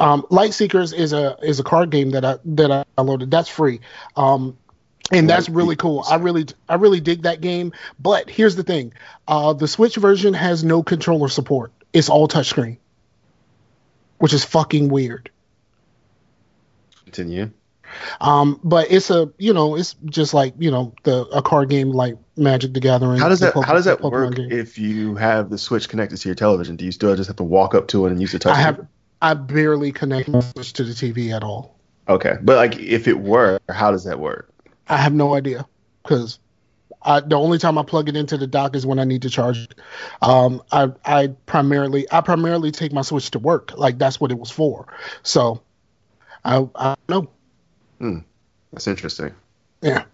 [0.00, 3.30] Um, Lightseekers is a is a card game that I that I downloaded.
[3.30, 3.80] That's free.
[4.16, 4.56] Um,
[5.10, 6.04] and that's really cool.
[6.08, 7.72] I really I really dig that game.
[7.98, 8.94] But here's the thing:
[9.28, 11.72] uh, the Switch version has no controller support.
[11.92, 12.78] It's all touchscreen,
[14.18, 15.30] which is fucking weird.
[17.04, 17.50] Continue.
[18.22, 21.90] Um, but it's a you know it's just like you know the a card game
[21.90, 23.20] like Magic the Gathering.
[23.20, 24.50] How does that Poke- How does that work game.
[24.50, 26.76] if you have the Switch connected to your television?
[26.76, 28.56] Do you still just have to walk up to it and use the touch?
[29.22, 29.50] I have screen?
[29.50, 31.76] I barely connect my Switch to the TV at all.
[32.08, 34.48] Okay, but like if it were, how does that work?
[34.88, 35.66] I have no idea
[36.02, 36.38] because
[37.04, 39.58] the only time I plug it into the dock is when I need to charge
[39.58, 39.74] it.
[40.20, 43.78] Um, I I primarily I primarily take my Switch to work.
[43.78, 44.86] Like that's what it was for.
[45.22, 45.62] So
[46.44, 47.30] I I don't
[48.00, 48.24] know.
[48.72, 49.34] That's interesting.
[49.82, 50.04] Yeah.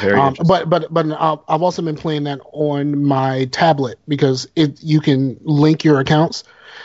[0.00, 4.48] Very Um, but but but uh, I've also been playing that on my tablet because
[4.56, 6.44] it you can link your accounts.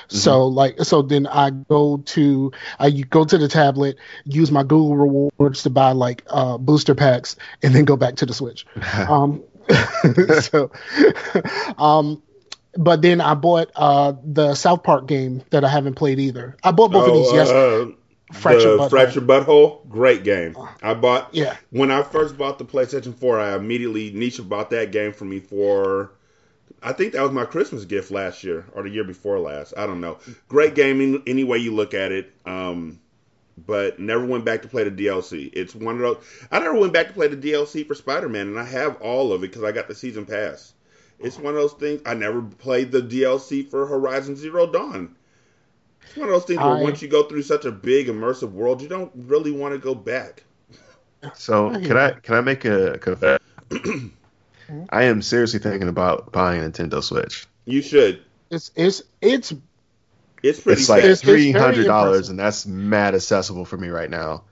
[0.10, 4.96] So like so then I go to I go to the tablet, use my Google
[4.96, 8.66] rewards to buy like uh, booster packs, and then go back to the Switch.
[9.10, 9.44] um,
[10.42, 10.72] so,
[11.78, 12.22] um,
[12.78, 16.56] but then I bought uh, the South Park game that I haven't played either.
[16.64, 17.92] I bought both of these yesterday.
[17.92, 17.96] uh,
[18.34, 18.90] Fractured the Butthole.
[18.90, 20.56] Fractured Butthole, great game.
[20.84, 21.56] I bought Yeah.
[21.70, 23.40] when I first bought the PlayStation 4.
[23.40, 26.12] I immediately Nisha bought that game for me for.
[26.84, 29.74] I think that was my Christmas gift last year or the year before last.
[29.78, 30.20] I don't know.
[30.48, 32.32] Great gaming, any way you look at it.
[32.46, 33.00] Um,
[33.66, 35.50] but never went back to play the DLC.
[35.54, 36.18] It's one of those.
[36.52, 39.34] I never went back to play the DLC for Spider Man, and I have all
[39.34, 40.74] of it because I got the season pass.
[41.20, 42.02] It's one of those things.
[42.06, 45.16] I never played the DLC for Horizon Zero Dawn.
[46.04, 48.82] It's one of those things where once you go through such a big immersive world,
[48.82, 50.44] you don't really want to go back.
[51.34, 53.42] So can I can I make a confession?
[54.90, 57.46] I am seriously thinking about buying a Nintendo Switch.
[57.66, 58.22] You should.
[58.50, 59.54] It's it's it's
[60.44, 60.82] It's pretty.
[60.82, 64.10] It's like It's- it's very three hundred dollars, and that's mad accessible for me right
[64.10, 64.44] now.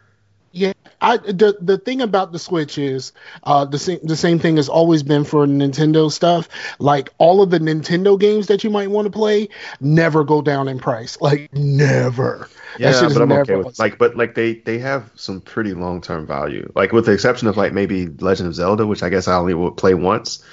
[1.01, 4.57] Yeah, I the the thing about the Switch is uh the same the same thing
[4.57, 6.49] has always been for Nintendo stuff.
[6.79, 10.67] Like all of the Nintendo games that you might want to play never go down
[10.67, 11.17] in price.
[11.21, 12.49] Like never.
[12.77, 16.27] Yeah, but I'm okay with like, but like they they have some pretty long term
[16.27, 16.71] value.
[16.75, 19.53] Like with the exception of like maybe Legend of Zelda, which I guess I only
[19.53, 20.43] would play once.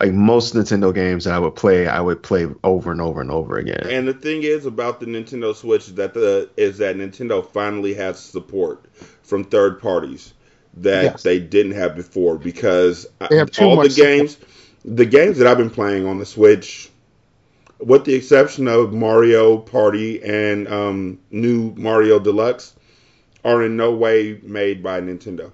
[0.00, 3.30] Like most Nintendo games that I would play, I would play over and over and
[3.30, 3.86] over again.
[3.88, 8.18] And the thing is about the Nintendo Switch that the is that Nintendo finally has
[8.18, 8.84] support
[9.24, 10.32] from third parties
[10.78, 11.22] that Yes.
[11.22, 14.36] they didn't have before because They have too all the games,
[14.84, 16.90] the games that I've been playing on the Switch,
[17.78, 22.74] with the exception of Mario Party and um, new Mario Deluxe,
[23.44, 25.52] are in no way made by Nintendo.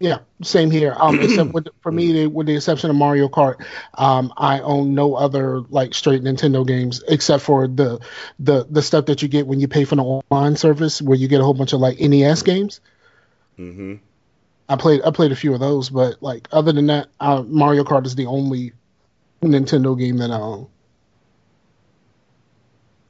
[0.00, 0.96] Yeah, same here.
[0.98, 5.14] Um, except with, for me, with the exception of Mario Kart, um, I own no
[5.14, 8.00] other like straight Nintendo games except for the
[8.38, 11.28] the the stuff that you get when you pay for the online service, where you
[11.28, 12.80] get a whole bunch of like NES games.
[13.60, 13.94] Hmm
[14.68, 17.82] I played I played a few of those, but like other than that, uh, Mario
[17.82, 18.72] Kart is the only
[19.42, 20.68] Nintendo game that I own.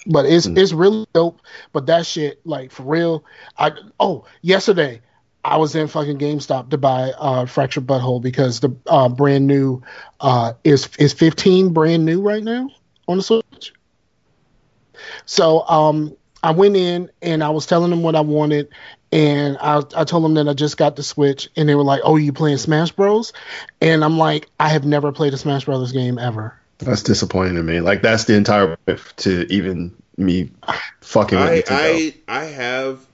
[0.07, 1.41] But it's it's really dope.
[1.73, 3.25] But that shit, like for real,
[3.59, 5.03] I oh yesterday
[5.45, 9.83] I was in fucking GameStop to buy uh, Fractured Butthole because the uh, brand new
[10.21, 12.71] uh, is is 15 brand new right now
[13.07, 13.75] on the Switch.
[15.27, 18.69] So um, I went in and I was telling them what I wanted,
[19.13, 22.01] and I, I told them that I just got the Switch, and they were like,
[22.05, 23.33] "Oh, you playing Smash Bros?"
[23.81, 27.63] And I'm like, "I have never played a Smash Brothers game ever." That's disappointing to
[27.63, 27.81] me.
[27.81, 30.51] Like that's the entire point to even me
[31.01, 33.05] fucking with I, I I have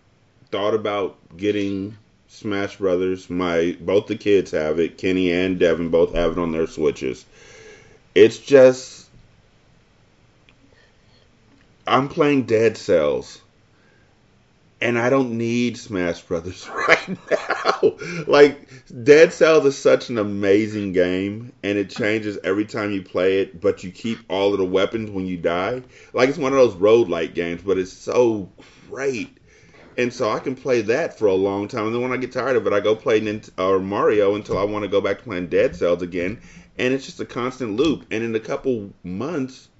[0.50, 1.96] thought about getting
[2.28, 3.30] Smash Brothers.
[3.30, 4.98] My both the kids have it.
[4.98, 7.24] Kenny and Devin both have it on their switches.
[8.14, 9.08] It's just
[11.86, 13.40] I'm playing Dead Cells.
[14.80, 17.96] And I don't need Smash Brothers right now.
[18.26, 18.68] like
[19.04, 23.60] Dead Cells is such an amazing game and it changes every time you play it,
[23.60, 25.82] but you keep all of the weapons when you die.
[26.12, 28.50] Like it's one of those roguelike games, but it's so
[28.90, 29.36] great.
[29.98, 32.32] And so I can play that for a long time, and then when I get
[32.32, 35.18] tired of it, I go play Nint- or Mario until I want to go back
[35.18, 36.38] to playing Dead Cells again,
[36.78, 38.04] and it's just a constant loop.
[38.10, 39.70] And in a couple months,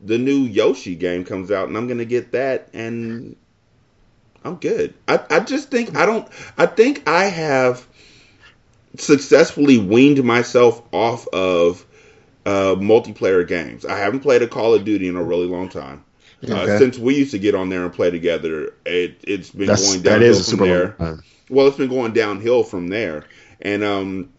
[0.00, 3.36] the new Yoshi game comes out, and I'm gonna get that, and
[4.44, 4.94] I'm good.
[5.06, 6.26] I, I just think I don't.
[6.56, 7.86] I think I have
[8.96, 11.84] successfully weaned myself off of
[12.46, 13.84] uh, multiplayer games.
[13.84, 16.04] I haven't played a Call of Duty in a really long time.
[16.48, 19.86] Uh, since we used to get on there and play together, it, it's been That's
[19.86, 20.96] going downhill is a from there.
[20.98, 21.22] long.
[21.50, 23.24] Well, it's been going downhill from there.
[23.60, 24.30] And um,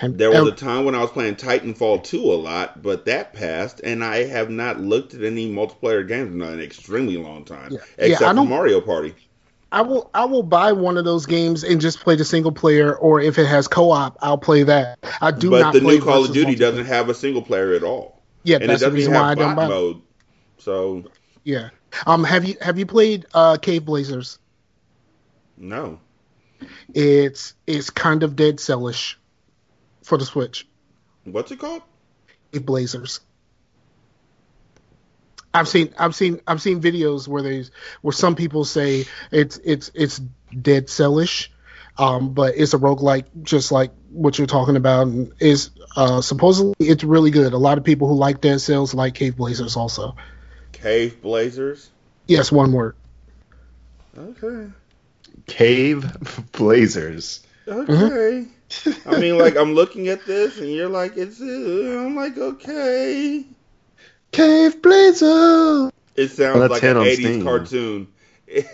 [0.00, 3.04] And, there was and- a time when I was playing Titanfall 2 a lot, but
[3.06, 7.44] that passed, and I have not looked at any multiplayer games in an extremely long
[7.44, 7.78] time, Yeah.
[7.98, 9.14] Yeah, except I for Mario Party.
[9.72, 12.94] I will I will buy one of those games and just play the single player,
[12.94, 14.98] or if it has co-op, I'll play that.
[15.20, 15.74] I do but not.
[15.74, 18.64] the play new Call of Duty doesn't have a single player at all, Yeah, and
[18.64, 19.68] it that's the doesn't reason have why I don't buy.
[19.68, 20.02] mode.
[20.58, 21.04] So
[21.44, 21.70] Yeah.
[22.06, 22.24] Um.
[22.24, 24.38] Have you have you played uh Caveblazers?
[25.56, 26.00] no,
[26.94, 29.14] It's it's kind of dead cellish
[30.06, 30.66] for the Switch.
[31.24, 31.82] what's it called?
[32.52, 33.20] Caveblazers.
[35.52, 37.64] I've seen I've seen I've seen videos where they
[38.02, 40.20] where some people say it's it's it's
[40.60, 41.48] dead cellish,
[41.98, 45.08] um, but it's a roguelike just like what you're talking about.
[45.08, 47.52] And is uh, supposedly it's really good.
[47.52, 50.14] A lot of people who like Dead Cells like Caveblazers also.
[50.72, 51.88] Caveblazers.
[52.26, 52.94] Yes, one word.
[54.16, 54.70] Okay.
[55.46, 57.40] Caveblazers.
[57.66, 58.46] Okay.
[59.06, 61.40] I mean, like I'm looking at this, and you're like, it's.
[61.40, 63.44] Uh, I'm like, okay.
[64.32, 65.90] Caveblazer.
[66.16, 67.42] It sounds Well, like hit an on 80s Steam.
[67.44, 68.08] cartoon.
[68.46, 68.66] it,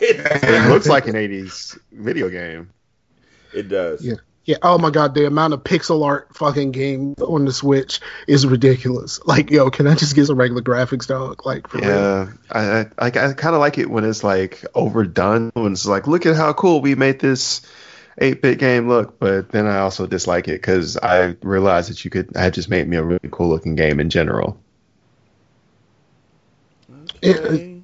[0.00, 2.70] It looks like an 80s video game.
[3.52, 4.04] it does.
[4.04, 4.14] Yeah.
[4.44, 4.56] Yeah.
[4.62, 9.20] Oh my god, the amount of pixel art fucking game on the Switch is ridiculous.
[9.26, 11.44] Like, yo, can I just get some regular graphics, dog?
[11.44, 11.88] Like, for real.
[11.88, 15.50] Yeah, I I, I, I kind of like it when it's like overdone.
[15.52, 17.60] When it's like, look at how cool we made this
[18.20, 19.18] 8-bit game look.
[19.18, 22.36] But then I also dislike it because I realized that you could.
[22.36, 24.58] I just made me a really cool looking game in general.
[27.24, 27.80] Okay.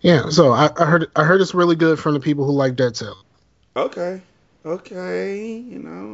[0.00, 0.30] Yeah.
[0.30, 2.96] So I, I heard I heard it's really good from the people who like Dead
[2.96, 3.24] Cell.
[3.74, 4.20] Okay.
[4.64, 5.58] Okay.
[5.58, 6.12] You know.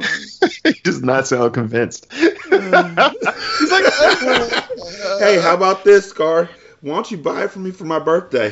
[0.63, 2.11] he does not sound convinced.
[2.13, 2.49] He's like,
[5.19, 6.49] hey, how about this, Scar?
[6.81, 8.49] Why don't you buy it for me for my birthday?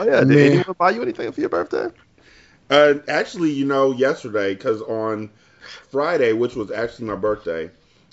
[0.00, 0.38] Oh yeah, did Man.
[0.38, 1.88] anyone buy you anything for your birthday?
[2.70, 5.30] uh, actually, you know, yesterday, because on
[5.90, 7.70] Friday, which was actually my birthday,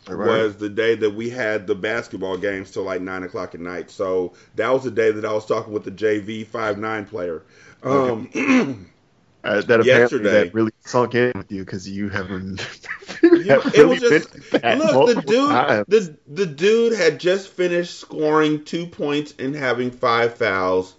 [0.09, 3.89] was the day that we had the basketball games till like nine o'clock at night.
[3.91, 7.43] So that was the day that I was talking with the JV five nine player.
[7.83, 8.29] Um,
[9.43, 10.45] Uh, that Yesterday.
[10.45, 12.59] that really sunk in with you because you haven't.
[13.23, 15.85] Yeah, it was just look the dude times.
[15.87, 20.93] the the dude had just finished scoring two points and having five fouls,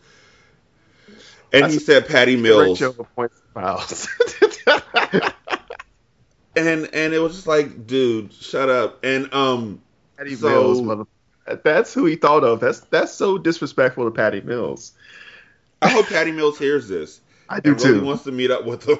[1.53, 2.83] and he said Patty Mills,
[3.15, 3.65] points and
[6.57, 9.05] and and it was just like, dude, shut up.
[9.05, 9.81] And um,
[10.17, 11.05] Patty So- Mills, mother.
[11.65, 12.61] That's who he thought of.
[12.61, 14.93] That's that's so disrespectful to Patty Mills.
[15.81, 18.05] I hope Patty Mills hears this I do and really too.
[18.05, 18.99] wants to meet up with him.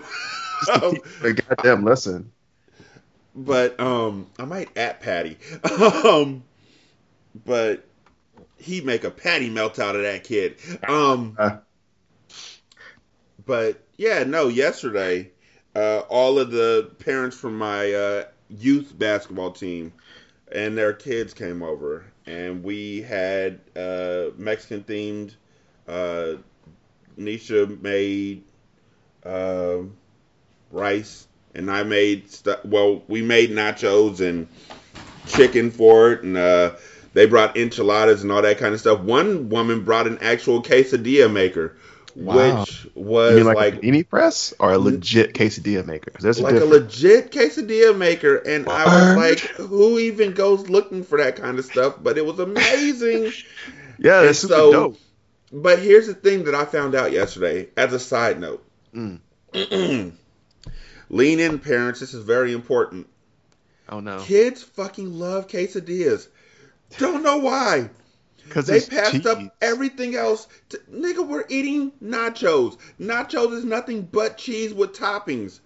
[0.73, 2.33] Um, a goddamn lesson.
[3.35, 5.37] but um, I might at Patty.
[6.05, 6.43] Um,
[7.45, 7.85] but
[8.57, 10.57] he'd make a Patty melt out of that kid.
[10.89, 11.59] Um, Uh.
[13.49, 14.49] But yeah, no.
[14.49, 15.31] Yesterday,
[15.75, 19.93] uh, all of the parents from my uh, youth basketball team
[20.53, 25.35] and their kids came over, and we had uh, Mexican themed.
[25.89, 26.41] Uh,
[27.19, 28.45] Nisha made
[29.25, 29.79] uh,
[30.71, 32.27] rice, and I made
[32.65, 34.47] Well, we made nachos and
[35.27, 36.77] chicken for it, and uh,
[37.15, 39.01] they brought enchiladas and all that kind of stuff.
[39.01, 41.77] One woman brought an actual quesadilla maker,
[42.19, 42.61] Wow.
[42.61, 46.13] which was like, like a panini press or a legit quesadilla maker?
[46.19, 47.01] There's a like a difference.
[47.03, 51.65] legit quesadilla maker, and I was like, "Who even goes looking for that kind of
[51.65, 53.25] stuff?" But it was amazing.
[53.99, 54.97] yeah, that's and super so- dope.
[55.53, 58.65] but here's the thing that I found out yesterday, as a side note.
[58.95, 59.21] Mm.
[61.11, 62.01] Lean in, parents.
[62.01, 63.07] This is very important.
[63.89, 66.29] Oh no, Kids fucking love quesadillas.
[66.99, 67.91] Don't know why.
[68.49, 70.49] Because They passed up everything else.
[70.71, 72.79] To, nigga, we're eating nachos.
[73.01, 75.61] Nachos is nothing but cheese with toppings.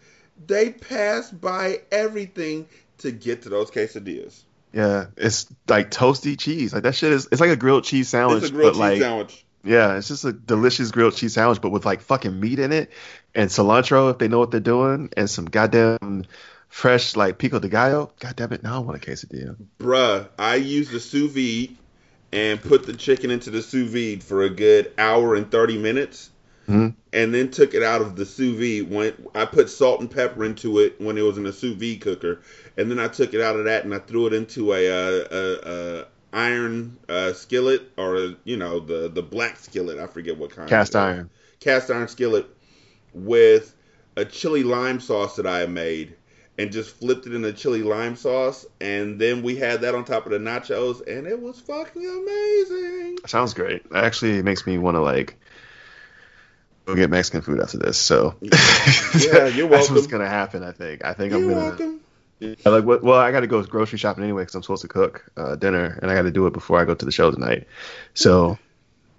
[0.46, 2.66] They passed by everything
[2.98, 4.42] to get to those quesadillas.
[4.72, 6.72] Yeah, it's like toasty cheese.
[6.72, 7.28] Like that shit is.
[7.30, 9.44] It's like a grilled cheese sandwich, it's a grilled but cheese like sandwich.
[9.64, 12.90] yeah, it's just a delicious grilled cheese sandwich, but with like fucking meat in it
[13.34, 16.24] and cilantro if they know what they're doing, and some goddamn
[16.68, 18.12] fresh like pico de gallo.
[18.18, 19.56] God damn it, now I want a quesadilla.
[19.78, 21.76] Bruh, I used the sous vide
[22.32, 26.30] and put the chicken into the sous vide for a good hour and 30 minutes.
[26.68, 26.94] Mhm.
[27.12, 28.90] And then took it out of the sous vide.
[28.90, 32.00] When I put salt and pepper into it when it was in a sous vide
[32.00, 32.40] cooker,
[32.76, 35.24] and then I took it out of that and I threw it into a, uh,
[35.30, 35.70] a,
[36.00, 39.98] a iron uh, skillet or you know the the black skillet.
[39.98, 40.68] I forget what kind.
[40.68, 41.30] Cast iron.
[41.60, 42.46] Cast iron skillet
[43.12, 43.74] with
[44.16, 46.14] a chili lime sauce that I had made
[46.58, 48.66] and just flipped it in a chili lime sauce.
[48.80, 53.18] And then we had that on top of the nachos, and it was fucking amazing.
[53.26, 53.82] Sounds great.
[53.84, 55.36] It actually makes me want to like
[56.86, 57.98] go get Mexican food after this.
[57.98, 59.70] So Yeah, you're welcome.
[59.70, 60.62] That's what's gonna happen.
[60.62, 61.04] I think.
[61.04, 61.60] I think You're I'm gonna.
[61.60, 62.00] welcome.
[62.40, 63.04] Yeah, like what?
[63.04, 65.96] Well, I got to go grocery shopping anyway because I'm supposed to cook uh, dinner,
[66.02, 67.68] and I got to do it before I go to the show tonight.
[68.14, 68.58] So,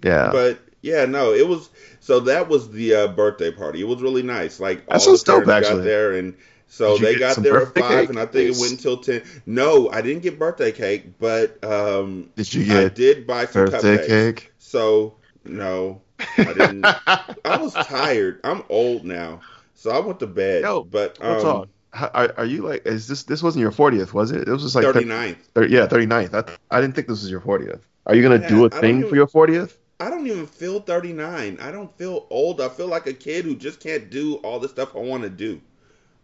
[0.02, 1.70] yeah, But yeah, no, it was
[2.00, 3.80] so that was the uh, birthday party.
[3.80, 4.60] It was really nice.
[4.60, 7.74] Like That all sounds the dope, parents got there, and so they got there at
[7.74, 8.08] five, cake?
[8.10, 9.22] and I think it went until ten.
[9.46, 12.84] No, I didn't get birthday cake, but um, did you get?
[12.84, 14.06] I did buy some birthday cupcakes.
[14.06, 14.52] cake?
[14.58, 16.02] So no,
[16.38, 16.84] I didn't.
[17.44, 18.40] I was tired.
[18.44, 19.40] I'm old now,
[19.74, 20.62] so I went to bed.
[20.62, 21.68] Yo, but um?
[21.92, 22.84] How- Are, are you like?
[22.86, 24.48] Is this this wasn't your 40th, was it?
[24.48, 25.36] It was just like 39th.
[25.54, 26.34] thir- yeah, 39th.
[26.34, 27.82] I, th- I didn't think this was your 40th.
[28.06, 29.74] Are you gonna Yeah, do I a don't thing even- for your 40th?
[30.00, 31.58] I don't even feel 39.
[31.62, 32.60] I don't feel old.
[32.60, 35.30] I feel like a kid who just can't do all the stuff I want to
[35.30, 35.60] do.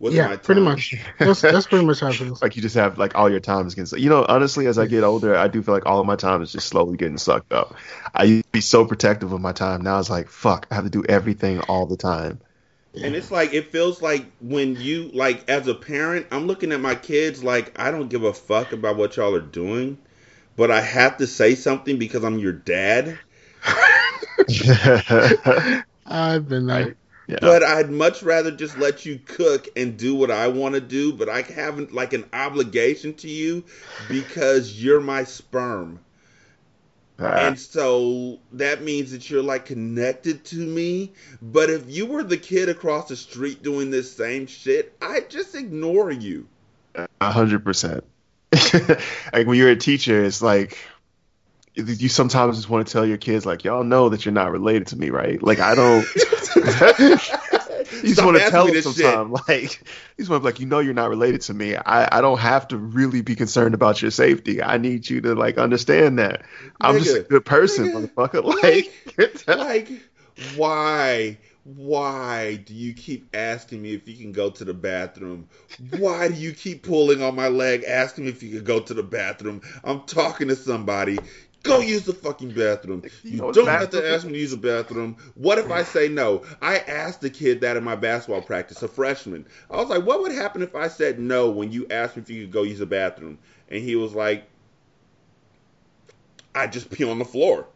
[0.00, 0.94] With yeah, my pretty much.
[1.18, 2.42] That's that's pretty much how it feels.
[2.42, 4.02] like you just have like all your time is getting sucked.
[4.02, 6.42] You know, honestly, as I get older, I do feel like all of my time
[6.42, 7.76] is just slowly getting sucked up.
[8.14, 9.82] I used to be so protective of my time.
[9.82, 12.40] Now it's like, fuck, I have to do everything all the time.
[12.94, 16.80] And it's like it feels like when you like as a parent, I'm looking at
[16.80, 19.98] my kids like I don't give a fuck about what y'all are doing,
[20.56, 23.18] but I have to say something because I'm your dad.
[26.06, 26.96] I've been there.
[27.30, 27.38] Yeah.
[27.40, 31.12] But I'd much rather just let you cook and do what I want to do,
[31.12, 33.64] but I haven't like an obligation to you
[34.08, 36.00] because you're my sperm.
[37.20, 37.46] Ah.
[37.46, 41.12] And so that means that you're like connected to me.
[41.40, 45.54] But if you were the kid across the street doing this same shit, I'd just
[45.54, 46.48] ignore you.
[47.20, 48.04] A hundred percent.
[49.32, 50.76] Like when you're a teacher, it's like
[51.88, 54.88] you sometimes just want to tell your kids, like, y'all know that you're not related
[54.88, 55.42] to me, right?
[55.42, 56.06] Like I don't.
[58.02, 60.66] you just want to tell them sometimes, like, you just want to be like, you
[60.66, 61.76] know, you're not related to me.
[61.76, 64.62] I, I don't have to really be concerned about your safety.
[64.62, 66.42] I need you to like understand that
[66.80, 68.44] I'm just a good person, nigga, motherfucker.
[68.62, 69.88] Like, like,
[70.56, 71.38] why?
[71.64, 75.48] Why do you keep asking me if you can go to the bathroom?
[75.98, 78.94] Why do you keep pulling on my leg, asking me if you can go to
[78.94, 79.60] the bathroom?
[79.84, 81.18] I'm talking to somebody.
[81.62, 83.02] Go use the fucking bathroom.
[83.22, 85.16] You You know, don't have to ask me to use the bathroom.
[85.34, 86.42] What if I say no?
[86.62, 89.46] I asked the kid that in my basketball practice, a freshman.
[89.70, 92.30] I was like, what would happen if I said no when you asked me if
[92.30, 93.38] you could go use the bathroom?
[93.68, 94.48] And he was like,
[96.54, 97.66] I just pee on the floor.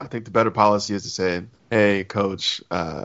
[0.00, 3.04] I think the better policy is to say, hey, coach, uh,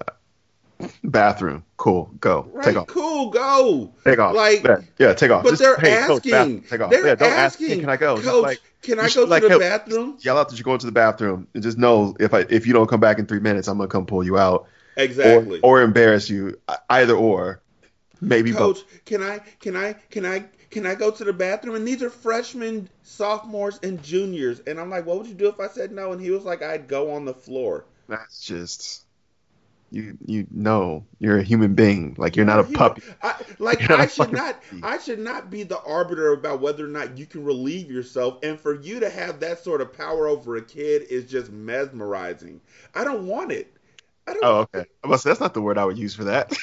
[1.03, 2.87] bathroom, cool, go, Right, take off.
[2.87, 3.91] cool, go.
[4.03, 4.35] Take off.
[4.35, 5.43] Like- yeah, yeah, take off.
[5.43, 6.31] But Just, they're hey, coach, asking.
[6.31, 6.91] bathroom, take off.
[6.91, 7.55] They're yeah, don't ask.
[7.55, 7.67] asking.
[7.69, 8.15] Hey, can I go?
[8.17, 10.17] Just Coach, like, can I go should, to like, the help- bathroom?
[10.21, 12.73] yell out that you're going to the bathroom, and just know if I if you
[12.73, 14.67] don't come back in three minutes, I'm gonna come pull you out,
[14.97, 15.59] Exactly.
[15.61, 16.57] or or embarrass you,
[16.89, 17.61] either or,
[18.21, 19.05] maybe Coach, both.
[19.05, 21.75] can I can I can I can I go to the bathroom?
[21.75, 24.59] And these are freshmen, sophomores, and juniors.
[24.67, 26.11] And I'm like, what would you do if I said no?
[26.13, 27.85] And he was like, I'd go on the floor.
[28.07, 29.03] That's just
[29.91, 30.17] you.
[30.25, 32.15] You know, you're a human being.
[32.17, 33.03] Like you're not a puppy.
[33.21, 34.81] I, like I should not puppy.
[34.83, 38.39] I should not be the arbiter about whether or not you can relieve yourself.
[38.43, 42.61] And for you to have that sort of power over a kid is just mesmerizing.
[42.93, 43.73] I don't want it.
[44.27, 44.43] I don't.
[44.43, 44.85] Oh, okay.
[45.03, 46.55] Well, that's not the word I would use for that.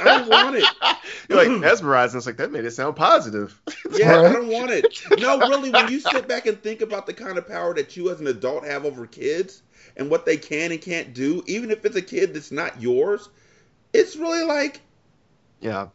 [0.00, 0.64] I don't want it.
[1.28, 2.18] You're like mesmerizing.
[2.18, 3.58] It's like that made it sound positive.
[3.92, 4.86] Yeah, I don't want it.
[5.18, 8.10] No, really, when you sit back and think about the kind of power that you
[8.10, 9.62] as an adult have over kids
[9.96, 13.28] and what they can and can't do, even if it's a kid that's not yours,
[13.92, 14.80] it's really like
[15.60, 15.88] yeah.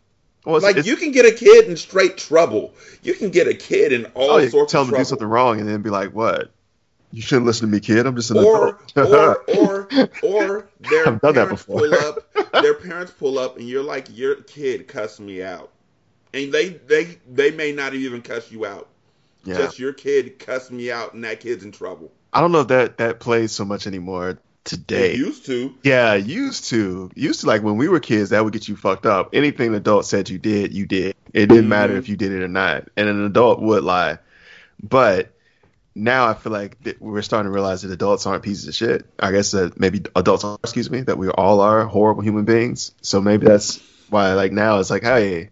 [0.45, 2.73] Well, it's, like it's, you can get a kid in straight trouble.
[3.03, 5.27] You can get a kid in all oh, sorts tell of them to do something
[5.27, 6.51] wrong and then be like, "What?
[7.11, 8.05] You shouldn't listen to me, kid.
[8.07, 11.81] I'm just an Or, adult." or, or, or their I've done that parents before.
[11.81, 12.33] pull up.
[12.61, 15.71] Their parents pull up, and you're like, "Your kid cussed me out,"
[16.33, 18.87] and they they they may not even cuss you out.
[19.43, 19.57] yeah.
[19.57, 22.11] Just your kid cussed me out, and that kid's in trouble.
[22.33, 25.11] I don't know if that that plays so much anymore today.
[25.13, 25.73] They used to.
[25.83, 27.11] Yeah, used to.
[27.15, 29.31] Used to like when we were kids, that would get you fucked up.
[29.33, 31.15] Anything an adult said you did, you did.
[31.33, 31.97] It didn't matter Mhm.
[31.99, 32.87] if you did it or not.
[32.95, 34.19] And an adult would lie.
[34.81, 35.31] But
[35.93, 39.05] now I feel like we're starting to realize that adults aren't pieces of shit.
[39.19, 42.93] I guess that maybe adults are, excuse me, that we all are horrible human beings.
[43.01, 45.49] So maybe that's why like now it's like, hey,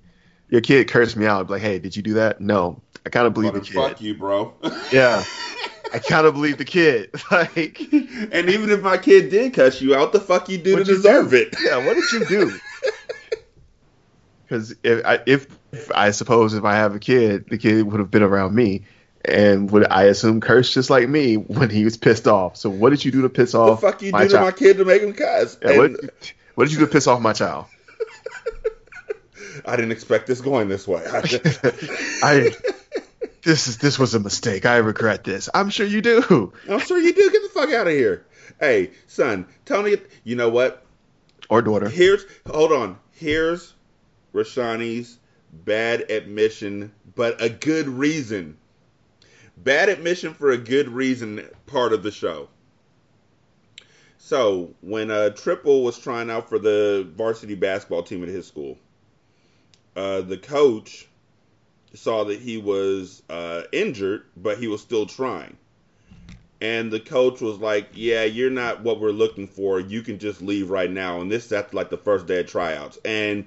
[0.50, 1.50] your kid cursed me out.
[1.50, 2.40] Like, hey, did you do that?
[2.42, 2.82] No.
[3.06, 3.74] I kind of believe the kid.
[3.76, 4.54] fuck you, bro.
[4.92, 5.24] Yeah.
[5.94, 7.12] I kind of believe the kid.
[7.32, 10.80] Like, and even if my kid did cuss you out, the fuck you do to
[10.80, 11.38] you deserve do?
[11.38, 11.56] it?
[11.64, 12.60] Yeah, what did you do?
[14.48, 18.00] Because if I, if if I suppose if I have a kid, the kid would
[18.00, 18.84] have been around me,
[19.24, 22.58] and would I assume curse just like me when he was pissed off.
[22.58, 24.34] So what did you do to piss What the off fuck you my do to
[24.34, 24.46] child?
[24.48, 25.56] my kid to make him cuss?
[25.62, 27.66] Yeah, what, And did you, what did you do to piss off my child?
[29.66, 31.04] I didn't expect this going this way.
[31.06, 31.22] I,
[32.24, 32.56] I
[33.44, 34.66] this is this was a mistake.
[34.66, 35.50] I regret this.
[35.54, 36.54] I'm sure you do.
[36.70, 37.32] I'm sure you do.
[37.32, 38.26] Get the fuck out of here.
[38.60, 40.86] Hey, son, Tony, you know what?
[41.50, 41.90] Or daughter.
[41.90, 42.98] Here's hold on.
[43.12, 43.74] Here's
[44.34, 45.20] Rashani's
[45.52, 48.58] bad admission, but a good reason.
[49.58, 52.50] Bad admission for a good reason part of the show.
[54.18, 58.78] So when uh, Triple was trying out for the varsity basketball team at his school,
[59.96, 61.09] uh, the coach
[61.94, 65.58] saw that he was uh, injured, but he was still trying.
[66.62, 69.80] And the coach was like, "Yeah, you're not what we're looking for.
[69.80, 72.48] You can just leave right now." And this is after like the first day of
[72.48, 73.00] tryouts.
[73.06, 73.46] And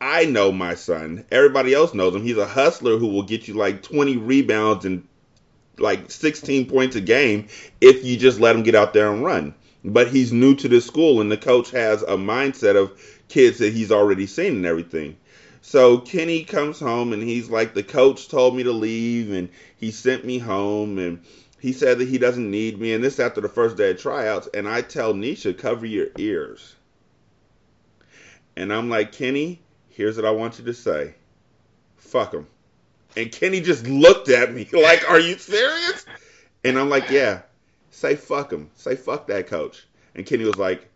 [0.00, 1.24] I know my son.
[1.30, 2.22] Everybody else knows him.
[2.22, 5.06] He's a hustler who will get you like 20 rebounds and
[5.78, 7.48] like 16 points a game
[7.80, 9.54] if you just let him get out there and run.
[9.84, 12.92] But he's new to this school, and the coach has a mindset of
[13.28, 15.16] kids that he's already seen and everything.
[15.62, 19.92] So Kenny comes home and he's like, the coach told me to leave and he
[19.92, 21.22] sent me home and
[21.60, 22.92] he said that he doesn't need me.
[22.92, 24.48] And this after the first day of tryouts.
[24.52, 26.74] And I tell Nisha, cover your ears.
[28.56, 31.14] And I'm like, Kenny, here's what I want you to say.
[31.96, 32.48] Fuck him.
[33.16, 36.04] And Kenny just looked at me like, are you serious?
[36.64, 37.42] And I'm like, yeah,
[37.92, 38.68] say fuck him.
[38.74, 39.86] Say fuck that coach.
[40.16, 40.88] And Kenny was like,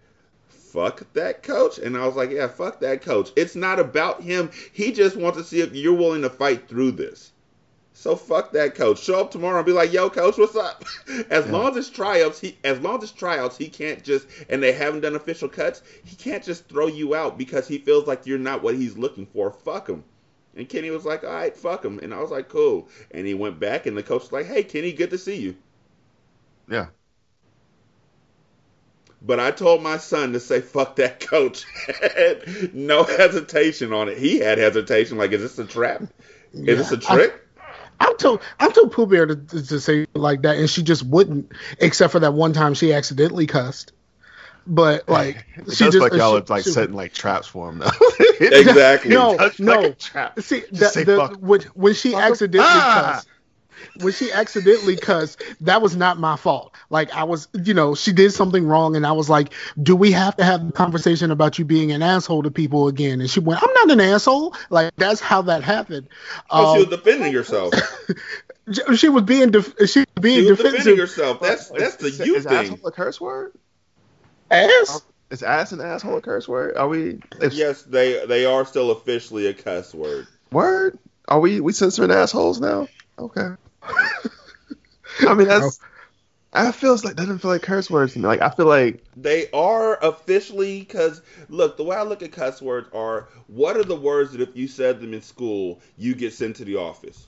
[0.76, 1.78] fuck that coach?
[1.78, 3.32] And I was like, yeah, fuck that coach.
[3.34, 4.50] It's not about him.
[4.72, 7.32] He just wants to see if you're willing to fight through this.
[7.94, 9.02] So fuck that coach.
[9.02, 10.84] Show up tomorrow and be like, "Yo, coach, what's up?"
[11.30, 11.52] As Yeah.
[11.52, 14.72] long as it's tryouts, he as long as it's tryouts, he can't just and they
[14.72, 15.82] haven't done official cuts.
[16.04, 19.24] He can't just throw you out because he feels like you're not what he's looking
[19.24, 19.50] for.
[19.50, 20.04] Fuck him.
[20.54, 23.32] And Kenny was like, "All right, fuck him." And I was like, "Cool." And he
[23.32, 25.56] went back, and the coach was like, "Hey, Kenny, good to see you."
[26.68, 26.88] Yeah.
[29.22, 31.64] But I told my son to say fuck that coach.
[32.72, 34.18] No hesitation on it.
[34.18, 35.18] He had hesitation.
[35.18, 36.02] Like, is this a trap?
[36.52, 37.42] Is this a trick?
[37.98, 41.02] I told I told Pooh Bear to, to, to say like that, and she just
[41.02, 43.92] wouldn't, except for that one time she accidentally cussed.
[44.66, 47.46] But like, It she does just like y'all she- are like she- setting like traps
[47.46, 47.90] for him though.
[48.40, 49.10] exactly.
[49.14, 49.80] No, no.
[49.80, 50.38] like trap.
[50.40, 51.36] See, Just the, say the, fuck.
[51.40, 53.12] when, when she accidentally Ah!
[53.14, 53.28] cussed,
[54.00, 56.74] when she accidentally cussed, that was not my fault.
[56.90, 60.12] Like I was, you know, she did something wrong, and I was like, "Do we
[60.12, 63.40] have to have a conversation about you being an asshole to people again?" And she
[63.40, 66.08] went, "I'm not an asshole." Like that's how that happened.
[66.50, 67.74] Oh, she Um, was defending herself.
[68.96, 71.40] she was being def- she was being She was defending herself.
[71.40, 72.54] That's that's the is, you is thing.
[72.54, 73.52] asshole a curse word?
[74.50, 75.02] Ass.
[75.30, 76.76] Is ass an asshole a curse word?
[76.76, 77.18] Are we?
[77.40, 80.26] If, Yes, they they are still officially a cuss word.
[80.52, 80.98] Word?
[81.26, 82.86] Are we we censoring assholes now?
[83.18, 83.48] Okay.
[85.20, 85.80] I mean that's.
[86.52, 88.26] I feels like that doesn't feel like curse words to me.
[88.26, 92.62] Like I feel like They are officially because look, the way I look at cuss
[92.62, 96.32] words are what are the words that if you said them in school, you get
[96.32, 97.26] sent to the office.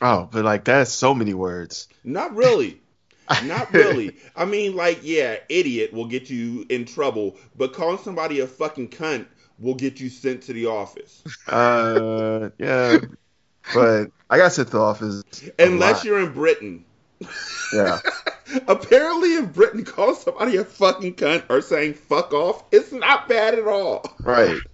[0.00, 1.88] oh, but like that's so many words.
[2.02, 2.80] Not really.
[3.44, 4.16] Not really.
[4.36, 8.88] I mean, like, yeah, idiot will get you in trouble, but calling somebody a fucking
[8.88, 9.26] cunt
[9.58, 11.22] will get you sent to the office.
[11.46, 12.98] Uh, yeah,
[13.72, 15.22] but I got sent the office.
[15.58, 16.84] Unless you're in Britain.
[17.72, 18.00] yeah.
[18.68, 23.54] Apparently, in Britain, calling somebody a fucking cunt or saying fuck off, it's not bad
[23.54, 24.04] at all.
[24.20, 24.58] Right.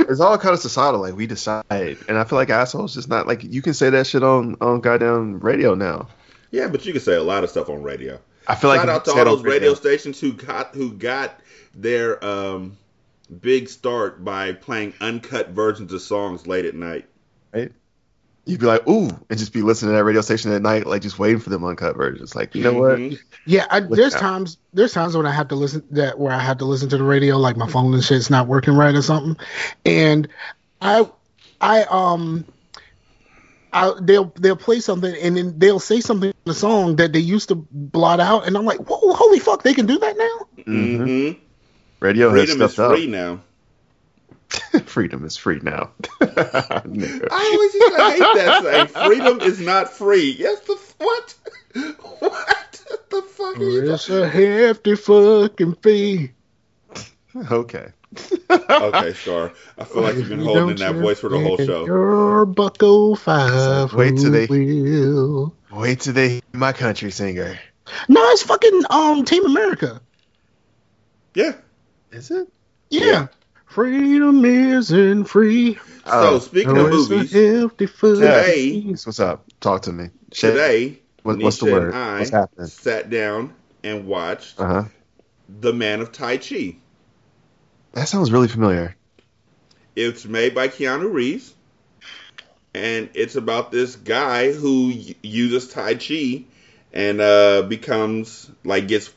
[0.00, 1.00] It's all kind of societal.
[1.00, 4.08] Like we decide, and I feel like assholes just not like you can say that
[4.08, 6.08] shit on on goddamn radio now.
[6.50, 8.18] Yeah, but you can say a lot of stuff on radio.
[8.48, 11.38] I feel like Shout if out to all those radio stations who got who got
[11.74, 12.76] their um,
[13.40, 17.06] big start by playing uncut versions of songs late at night.
[18.46, 18.50] Right?
[18.50, 21.02] You'd be like, ooh, and just be listening to that radio station at night, like
[21.02, 22.34] just waiting for them uncut versions.
[22.34, 23.10] Like, you know Mhm.
[23.10, 23.20] what?
[23.46, 24.20] Yeah, I, there's out.
[24.20, 26.96] times there's times when I have to listen that where I have to listen to
[26.98, 29.36] the radio, like my phone and shit's not working right or something,
[29.84, 30.28] and
[30.80, 31.08] I
[31.60, 32.44] I um.
[33.72, 37.18] I, they'll they'll play something and then they'll say something in the song that they
[37.18, 40.62] used to blot out and I'm like, whoa, holy fuck, they can do that now.
[40.64, 41.38] Mm-hmm.
[42.00, 43.40] Radio has Freedom is stepped free now.
[44.74, 44.82] Up.
[44.86, 45.90] Freedom is free now.
[46.20, 47.28] Nigga.
[47.30, 49.06] I always used to hate that saying.
[49.08, 50.36] Freedom is not free.
[50.38, 51.34] Yes, the f- what?
[52.20, 56.30] What the fuck are you It's a hefty fucking fee.
[57.50, 57.88] okay.
[58.50, 59.52] Okay, Scar.
[59.76, 61.84] I feel like you've been holding in that voice for the whole show.
[61.84, 63.92] Your bucko five.
[63.92, 65.54] Wait till they- will.
[65.70, 67.58] Wait till they hear my country singer.
[68.08, 70.00] No, it's fucking um Team America.
[71.34, 71.52] Yeah.
[72.12, 72.48] Is it?
[72.88, 73.04] Yeah.
[73.04, 73.26] Yeah.
[73.66, 75.74] Freedom isn't free.
[75.74, 79.44] So Oh, speaking No, of it's movies, a Today- what's up?
[79.60, 80.10] Talk to me.
[80.32, 80.52] Shit.
[80.52, 81.92] today What- what's the word?
[81.94, 82.66] I What's happening?
[82.68, 83.52] sat down
[83.82, 84.84] and watched Uh huh.
[85.60, 86.76] The Man of Tai Chi.
[87.92, 88.96] That sounds really familiar.
[89.94, 91.54] It's made by Keanu Reeves,
[92.74, 96.44] and it's about this guy who uses Tai Chi
[96.92, 99.10] and uh, becomes like gets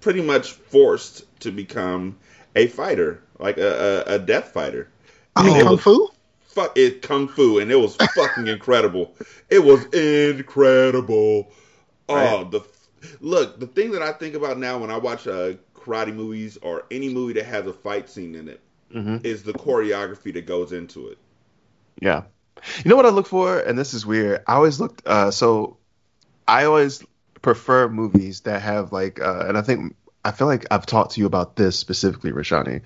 [0.00, 2.16] pretty much forced to become
[2.56, 4.88] a fighter, like a, a, a death fighter.
[5.36, 6.08] I And Kung was Fu?
[6.42, 9.14] Fuck it, kung fu, and it was fucking incredible.
[9.50, 11.50] It was incredible.
[12.08, 12.50] Oh, Right.
[12.50, 12.60] the
[13.20, 13.58] look.
[13.60, 17.08] The thing that I think about now when I watch uh, karate movies or any
[17.08, 18.60] movie that has a fight scene in it
[18.92, 21.18] hmm is the choreography that goes into it.
[22.00, 22.24] Yeah.
[22.84, 24.42] You know what I look for, and this is weird.
[24.46, 25.06] I always looked.
[25.06, 25.78] Uh, so
[26.48, 27.04] I always
[27.42, 31.20] prefer movies that have like, uh, and I think I feel like I've talked to
[31.20, 32.82] you about this specifically, Rashani.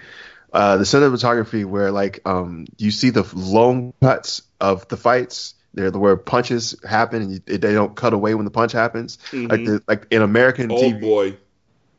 [0.52, 5.54] Uh, the cinematography where like um you see the long cuts of the fights.
[5.74, 9.18] They're the where punches happen and you, they don't cut away when the punch happens.
[9.32, 9.64] Like Mhm.
[9.66, 11.00] the like in American Old TV.
[11.00, 11.36] boy.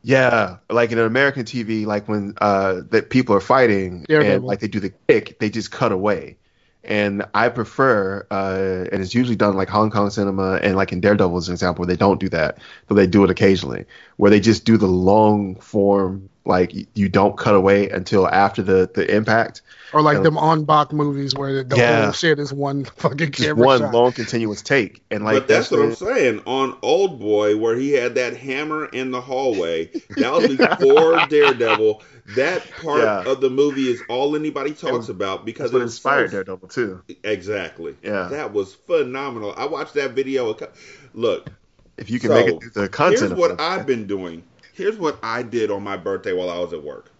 [0.02, 4.60] Yeah, like in an American TV, like when uh that people are fighting and like
[4.60, 6.38] they do the kick, they just cut away.
[6.82, 11.00] And I prefer, uh, and it's usually done like Hong Kong cinema and like in
[11.00, 12.58] Daredevil as an example, where they don't do that,
[12.88, 13.84] but they do it occasionally,
[14.16, 18.90] where they just do the long form, like you don't cut away until after the
[18.94, 19.60] the impact.
[19.92, 20.22] Or like Yeah.
[20.22, 22.04] them Ong-Bak movies where the Yeah.
[22.04, 23.92] whole shit is one fucking Just camera one shot.
[23.92, 26.40] long continuous take, and like but that's what I'm saying.
[26.46, 32.02] On Old Boy, where he had that hammer in the hallway, that was before Daredevil.
[32.36, 33.24] That part Yeah.
[33.30, 37.02] of the movie is all anybody talks about because it inspired so- Daredevil too.
[37.24, 37.96] Exactly.
[38.02, 38.28] Yeah.
[38.28, 39.54] That was phenomenal.
[39.56, 40.50] I watched that video.
[40.50, 40.68] a cou-
[41.14, 41.48] Look,
[41.96, 44.06] If you can So, make it through the content, here's of what it, I've been
[44.06, 44.42] doing.
[44.72, 47.10] Here's what I did on my birthday while I was at work.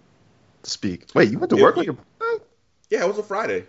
[0.62, 1.06] speak.
[1.14, 2.40] Wait, you went to If work you- on your
[2.90, 3.64] Yeah, it was a Friday.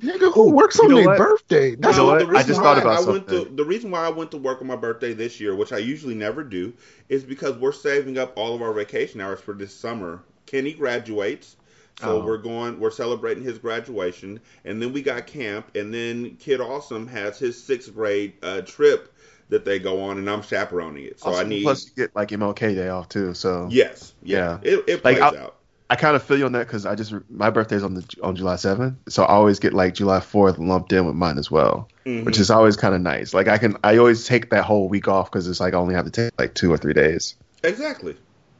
[0.00, 1.18] Nigga, who works You on know their what?
[1.18, 1.74] birthday?
[1.74, 2.18] That's know what?
[2.28, 3.56] the I just thought about I went to something.
[3.56, 6.14] the reason why I went to work on my birthday this year, which I usually
[6.14, 6.74] never do,
[7.08, 10.22] is because we're saving up all of our vacation hours for this summer.
[10.46, 11.56] Kenny graduates,
[12.00, 12.24] so Oh.
[12.24, 17.06] we're going we're celebrating his graduation, and then we got camp, and then Kid Awesome
[17.08, 19.12] has his sixth grade uh, trip
[19.48, 21.20] that they go on, and I'm chaperoning it.
[21.20, 23.32] So I need plus you get like MLK day off too.
[23.34, 24.70] So yes, yeah, Yeah.
[24.72, 25.52] it, it Like, plays I'll- out.
[25.88, 28.34] I kind of feel you on that because I just my birthday's on the on
[28.34, 31.88] July 7th, so I always get like July 4th lumped in with mine as well,
[32.04, 32.24] Mhm.
[32.24, 33.32] which is always kind of nice.
[33.32, 35.94] Like I can I always take that whole week off because it's like I only
[35.94, 37.36] have to take like two or three days.
[37.62, 38.16] exactly.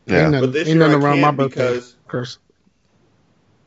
[0.06, 1.74] Yeah, Ain't But nothing, this ain't nothing around my can't birthday.
[1.74, 2.38] because Curse.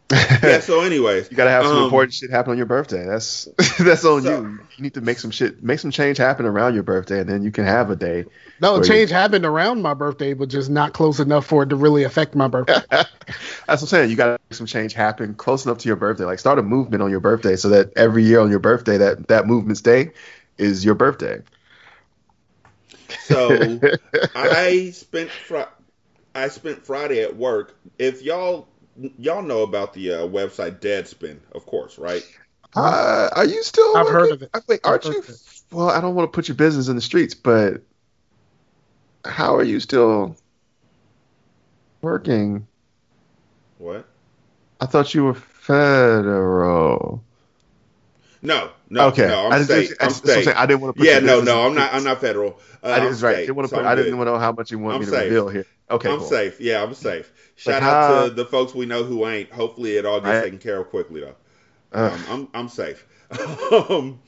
[0.11, 0.59] yeah.
[0.59, 3.05] So, anyways, you gotta have some um, important shit happen on your birthday.
[3.05, 3.47] That's
[3.79, 4.59] that's on So- you.
[4.77, 7.43] You need to make some shit, make some change happen around your birthday, and then
[7.43, 8.25] you can have a day.
[8.61, 11.69] No, Where you- change happened around my birthday, but just not close enough for it
[11.69, 12.79] to really affect my birthday.
[12.89, 13.09] That's
[13.67, 14.09] what I'm saying.
[14.09, 16.23] You got to make some change happen close enough to your birthday.
[16.23, 19.27] Like start a movement on your birthday so that every year on your birthday, that
[19.27, 20.11] that movement's day
[20.57, 21.41] is your birthday.
[23.25, 23.79] So
[24.35, 25.63] I spent fr-
[26.39, 27.75] I spent Friday at work.
[27.97, 28.67] If y'all
[29.17, 32.25] y'all know about the uh, website Deadspin, of course, right?
[32.75, 33.97] Uh, are you still?
[33.97, 34.49] I've heard of it.
[34.53, 35.13] Uh, Wait, aren't you?
[35.13, 35.41] heard of it.
[35.71, 37.81] Well, I don't want to put your business in the streets, but
[39.25, 40.35] how are you still
[42.01, 42.67] working?
[43.77, 44.05] What?
[44.81, 47.23] I thought you were federal.
[48.41, 49.47] No, no, okay, no.
[49.47, 49.91] I'm I, state.
[49.99, 50.57] I, I'm just- that's what I'm saying.
[50.57, 50.99] I didn't want to.
[50.99, 51.65] Put Yeah, no, no.
[51.67, 51.93] I'm not.
[51.93, 52.59] I'm not federal.
[52.81, 53.33] Uh, I I'm didn't, right.
[53.35, 54.25] state, Didn't want to so put, I'm didn't good.
[54.25, 55.23] know how much you want I'm me to safe.
[55.25, 55.65] reveal here.
[55.91, 56.27] Okay, I'm cool.
[56.29, 56.59] safe.
[56.61, 57.31] Yeah, I'm safe.
[57.55, 59.51] Shout Like, out to the folks we know who ain't.
[59.51, 60.39] Hopefully, it all gets Right.
[60.39, 61.35] taken care of quickly though.
[61.91, 62.11] Ugh.
[62.13, 63.05] Um, I'm I'm safe.
[63.89, 64.19] um,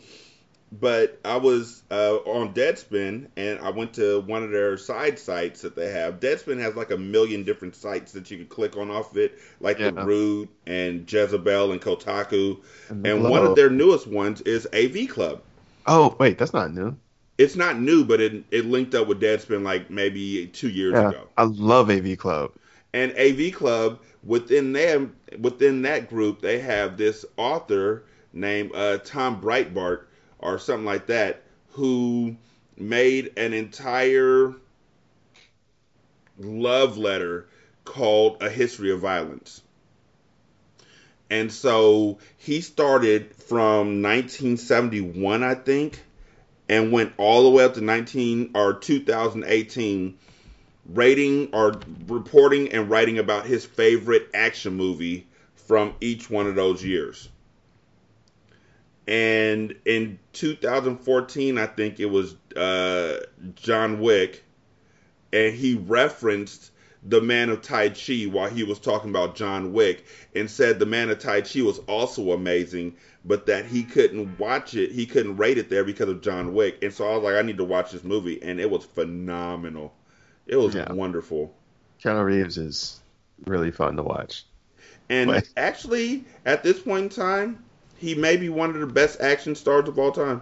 [0.71, 5.61] but I was uh, on Deadspin and I went to one of their side sites
[5.61, 6.19] that they have.
[6.19, 9.38] Deadspin has like a million different sites that you can click on off of it,
[9.59, 9.89] like Yeah.
[9.89, 12.59] the Root and Jezebel and Kotaku.
[12.89, 15.41] And And one of their newest ones is AV Club.
[15.85, 16.97] Oh wait, that's not new.
[17.38, 21.10] It's not new, but it it linked up with Deadspin like maybe two years Yeah,
[21.10, 21.28] ago.
[21.38, 22.52] I love AV Club.
[22.94, 28.03] And AV Club within them within that group they have this author
[28.34, 30.03] named uh, Tom Breitbart
[30.40, 31.41] or something like that
[31.72, 32.36] who
[32.78, 34.53] made an entire
[36.40, 37.48] love letter
[37.86, 39.62] called A History of Violence.
[41.30, 46.03] And so he started from 1971 I think
[46.72, 50.18] and went all the way up to 19 or 2018
[50.85, 51.73] rating or
[52.07, 57.30] reporting and writing about his favorite action movie from each one of those years.
[59.06, 63.19] And in 2014, I think it was uh,
[63.56, 64.43] John Wick,
[65.34, 66.72] and he referenced
[67.03, 70.85] the Man of Tai Chi while he was talking about John Wick, and said the
[70.85, 72.95] Man of Tai Chi was also amazing,
[73.26, 76.80] but that he couldn't watch it, he couldn't rate it there because of John Wick.
[76.81, 79.93] And so I was like, I need to watch this movie, and it was phenomenal.
[80.48, 80.91] It was Yeah.
[80.91, 81.53] wonderful.
[82.03, 82.99] Keanu Reeves is
[83.45, 84.45] really fun to watch.
[85.10, 85.48] And Right.
[85.57, 87.64] actually, at this point in time,
[87.98, 90.41] he may be one of the best action stars of all time.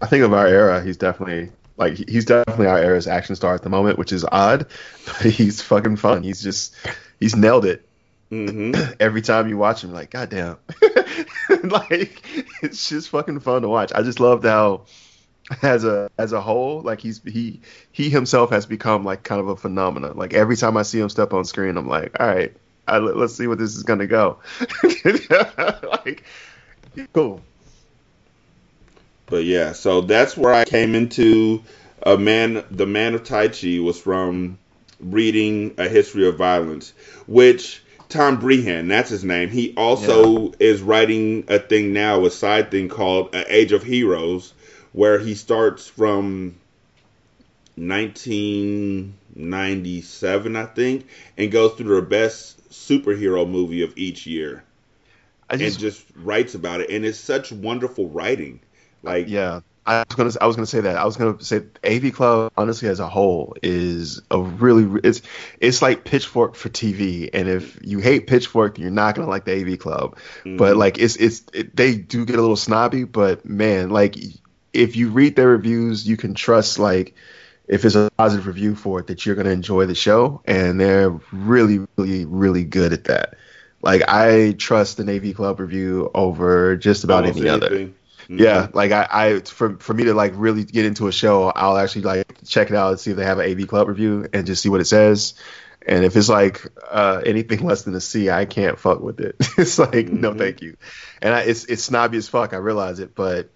[0.00, 3.62] I think of our era, he's definitely like he's definitely our era's action star at
[3.62, 4.66] the moment, which is odd,
[5.06, 6.22] but he's fucking fun.
[6.24, 6.74] He's just
[7.20, 7.86] he's nailed it
[8.32, 9.92] hmm every time you watch him.
[9.92, 10.56] Like goddamn,
[11.64, 12.22] like
[12.62, 13.92] it's just fucking fun to watch.
[13.94, 14.86] I just loved how
[15.60, 17.60] as a as a whole, like he's he
[17.92, 20.16] he himself has become like kind of a phenomenon.
[20.16, 22.56] Like every time I see him step on screen, I'm like, all right,
[22.88, 24.38] I, let's see where this is gonna go.
[26.04, 26.24] like
[27.12, 27.42] cool.
[29.26, 31.62] But yeah, so that's where I came into
[32.02, 32.64] a man.
[32.70, 34.58] The Man of Tai Chi was from
[35.00, 36.94] reading A History of Violence,
[37.26, 37.81] which
[38.12, 39.48] Tom Breihan, that's his name.
[39.48, 44.52] He also is writing a thing now, a side thing called uh, Age of Heroes,
[44.92, 46.56] where he starts from
[47.76, 51.08] 1997, I think,
[51.38, 54.62] and goes through the best superhero movie of each year
[55.48, 56.90] I and just, just writes about it.
[56.90, 58.60] And it's such wonderful writing.
[59.02, 59.60] Like, yeah.
[59.84, 62.88] I was gonna I was gonna say that I was gonna say AV Club honestly
[62.88, 65.22] as a whole is a really it's
[65.60, 69.52] it's like Pitchfork for TV and if you hate Pitchfork you're not gonna like the
[69.52, 70.76] AV Club but mhm.
[70.76, 74.16] like it's it's it, they do get a little snobby but man like
[74.72, 77.14] if you read their reviews you can trust like
[77.66, 81.10] if it's a positive review for it that you're gonna enjoy the show and they're
[81.32, 83.34] really really really good at that
[83.82, 87.88] like I trust the AV Club review over just about almost any other anything.
[87.88, 87.94] Mhm.
[88.28, 91.76] Yeah, like I, I for for me to like really get into a show, I'll
[91.76, 94.46] actually like check it out and see if they have an AV Club review and
[94.46, 95.34] just see what it says.
[95.84, 99.36] And if it's like uh, anything less than a C, I can't fuck with it.
[99.58, 100.38] it's like no, Mhm.
[100.38, 100.76] thank you.
[101.20, 102.52] And I, it's it's snobby as fuck.
[102.52, 103.50] I realize it, but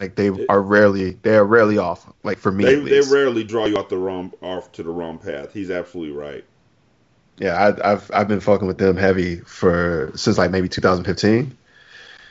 [0.00, 2.10] like they are rarely they are rarely off.
[2.22, 5.18] Like for me, They, they rarely draw you off the wrong off to the wrong
[5.18, 5.52] path.
[5.52, 6.44] He's absolutely right.
[7.38, 11.57] yeah, I, I've I've been fucking with them heavy for since like maybe 2015.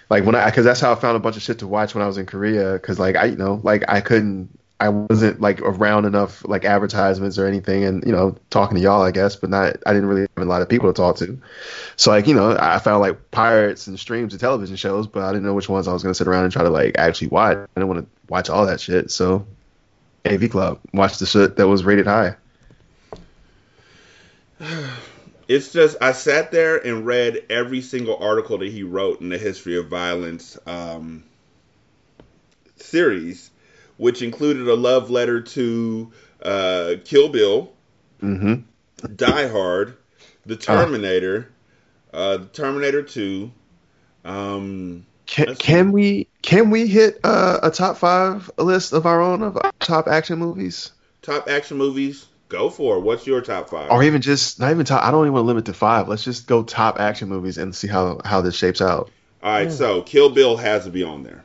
[0.10, 2.04] Like when I, because that's how I found a bunch of shit to watch when
[2.04, 2.74] I was in Korea.
[2.74, 7.38] Because like I, you know, like I couldn't, I wasn't like around enough like advertisements
[7.38, 10.22] or anything, and you know, talking to y'all, I guess, but not, I didn't really
[10.22, 11.40] have a lot of people to talk to.
[11.96, 15.32] So like, you know, I found like pirates and streams of television shows, but I
[15.32, 17.58] didn't know which ones I was gonna sit around and try to like actually watch.
[17.58, 19.12] I didn't want to watch all that shit.
[19.12, 19.46] So,
[20.26, 22.36] AV Club, watch the shit that was rated high.
[25.48, 29.38] It's just I sat there and read every single article that he wrote in the
[29.38, 31.24] history of violence um,
[32.76, 33.50] series,
[33.98, 36.12] which included a love letter to
[36.44, 37.72] uh, Kill Bill,
[38.22, 39.16] Mm-hmm.
[39.16, 39.98] Die Hard,
[40.46, 41.52] The Terminator,
[42.14, 43.52] uh, Terminator Two.
[44.26, 49.44] Um, Can, can we can we hit uh, a top five list of our own
[49.44, 50.92] of our top action movies,
[51.22, 52.26] top action movies.
[52.50, 53.02] Go for it.
[53.02, 53.92] What's your top five?
[53.92, 55.04] or even just not even top?
[55.04, 56.08] I don't even want to limit to five.
[56.08, 59.12] Let's just go top action movies and see how how this shapes out.
[59.44, 61.44] All right, so Kill Bill has to be on there.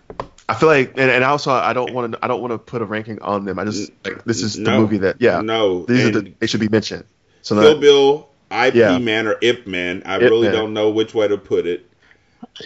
[0.48, 2.82] I feel like, and, and also I don't want to I don't want to put
[2.82, 3.58] a ranking on them.
[3.58, 6.60] I just like this is the movie that yeah No, these are the they should
[6.60, 7.04] be mentioned.
[7.42, 8.98] So Kill that, Bill, IP Yeah.
[8.98, 10.02] Man, or Ip Man.
[10.06, 10.52] I Ip really Man.
[10.52, 11.88] don't know which way to put it.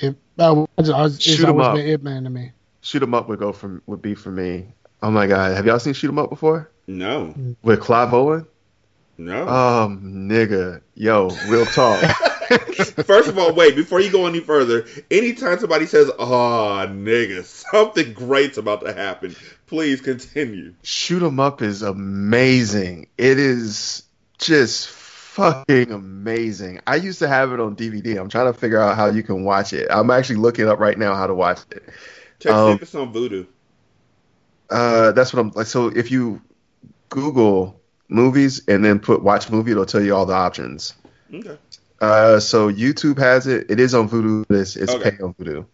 [0.03, 1.75] It, uh, it's always, it's Shoot 'em always up.
[1.77, 2.53] been Ip Man to me.
[2.83, 4.67] shoot 'em up would go from would be for me.
[5.03, 8.47] Oh my god, have y'all seen Shoot 'em Up before No, with Clive Owen?
[9.19, 9.49] no.
[9.49, 12.01] Um, nigga, yo, real talk.
[13.07, 18.13] First of all, wait, before you go any further, anytime somebody says, oh, nigga, something
[18.13, 19.35] great's about to happen,
[19.67, 20.75] please continue.
[20.83, 23.09] Shoot 'em up is amazing.
[23.19, 24.05] It is
[24.39, 26.81] just fucking amazing.
[26.87, 28.21] I used to have it on DVD.
[28.21, 29.89] I'm trying to figure out how you can watch it.
[29.91, 31.83] I'm actually looking up right now how to watch it.
[32.39, 33.47] Check Um, see if it's on Vudu.
[34.71, 35.67] Uh, that's what I'm like.
[35.67, 36.43] So if you
[37.17, 40.93] Google movies and then put watch movie, it'll tell you all the options.
[41.33, 41.57] Okay.
[41.99, 43.71] Uh, so YouTube has it.
[43.71, 44.45] It is on Vudu.
[44.47, 45.13] but It's, it's Okay.
[45.13, 45.65] pay on Vudu.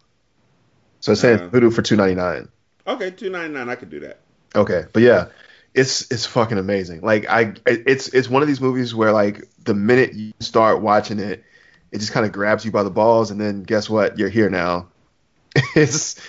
[1.00, 1.48] So it's saying Uh.
[1.48, 2.48] Vudu for two ninety nine.
[2.86, 3.68] Okay, two ninety nine.
[3.68, 4.20] I could do that.
[4.54, 5.26] Okay, but yeah,
[5.74, 7.00] it's it's fucking amazing.
[7.00, 11.18] Like I, it's it's one of these movies where like the minute you start watching
[11.18, 11.42] it,
[11.90, 14.16] it just kind of grabs you by the balls, and then guess what?
[14.16, 14.88] You're here now.
[15.74, 16.20] it's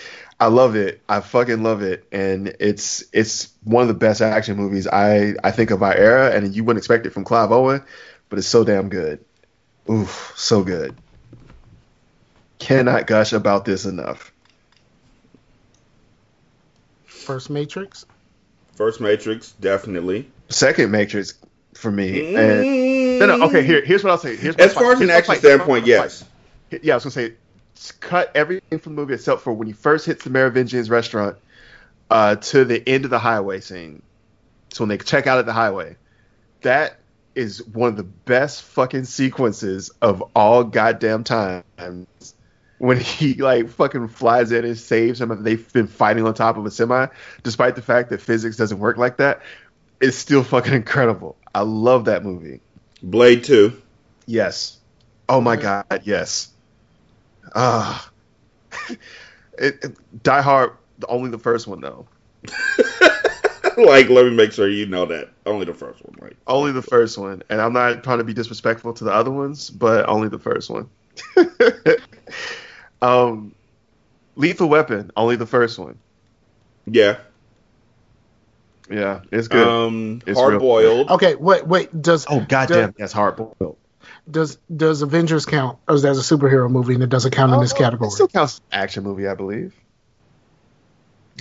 [0.43, 1.01] I love it.
[1.07, 5.51] I fucking love it, and it's it's one of the best action movies I I
[5.51, 7.81] think of our era, and you wouldn't expect it from Clive Owen,
[8.27, 9.23] but it's so damn good.
[9.89, 10.97] Oof, so good.
[12.59, 14.33] Cannot gush about this enough.
[17.05, 18.05] First Matrix.
[18.75, 20.29] First Matrix, definitely.
[20.49, 21.35] Second Matrix
[21.73, 23.19] for me, and mm.
[23.19, 23.45] No, no.
[23.45, 24.35] Okay, here, here's what I'll say.
[24.35, 26.25] Here's As far as an action standpoint, yes.
[26.69, 27.31] Yeah, I was gonna say, s-
[27.99, 31.37] cut everything from the movie except for when he first hits the Merovingian's restaurant
[32.09, 34.01] uh, to the end of the highway scene.
[34.71, 35.97] So when they check out at the highway,
[36.61, 36.99] that
[37.35, 42.35] is one of the best fucking sequences of all goddamn times.
[42.77, 46.65] When he like fucking flies in and saves him, they've been fighting on top of
[46.65, 47.07] a semi,
[47.41, 49.41] despite the fact that physics doesn't work like that,
[50.01, 51.37] it's still fucking incredible.
[51.55, 52.61] I love that movie.
[53.01, 53.81] Blade Two.
[54.25, 54.77] Yes.
[55.29, 56.52] Oh my god, yes.
[57.55, 58.09] Ah.
[58.89, 60.71] it, it- Die Hard,
[61.07, 62.07] only the first one though.
[63.77, 65.29] like, let me make sure you know that.
[65.45, 66.35] Only the first one, right?
[66.47, 69.69] Only the first one, and I'm not trying to be disrespectful to the other ones,
[69.69, 70.89] but only the first one.
[73.01, 73.53] um,
[74.35, 75.97] Lethal Weapon, only the first one.
[76.85, 77.17] Yeah.
[78.89, 79.67] Yeah, it's good.
[79.67, 81.09] Um, It's Hard real- Boiled.
[81.11, 82.01] Okay, wait, wait.
[82.01, 83.77] Does oh goddamn, that's hard boiled.
[84.29, 85.79] Does does Avengers count?
[85.87, 88.07] as, is that a superhero movie and it doesn't count in this oh, category?
[88.07, 89.73] It still counts as action movie, I believe.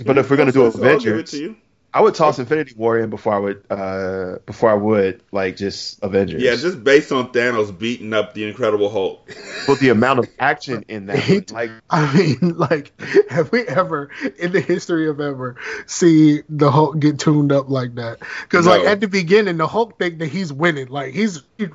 [0.05, 1.55] But if we're gonna do I'll give it Avengers, to you.
[1.95, 6.01] I would toss Infinity War in before I would uh before I would like just
[6.01, 6.41] Avengers.
[6.41, 9.29] Yeah, just based on Thanos beating up the Incredible Hulk.
[9.67, 12.99] but the amount of action in that, like I mean, like,
[13.29, 14.09] have we ever
[14.39, 18.19] in the history of ever see the Hulk get tuned up like that?
[18.41, 20.87] Because like at the beginning, the Hulk think that he's winning.
[20.87, 21.67] Like he's he,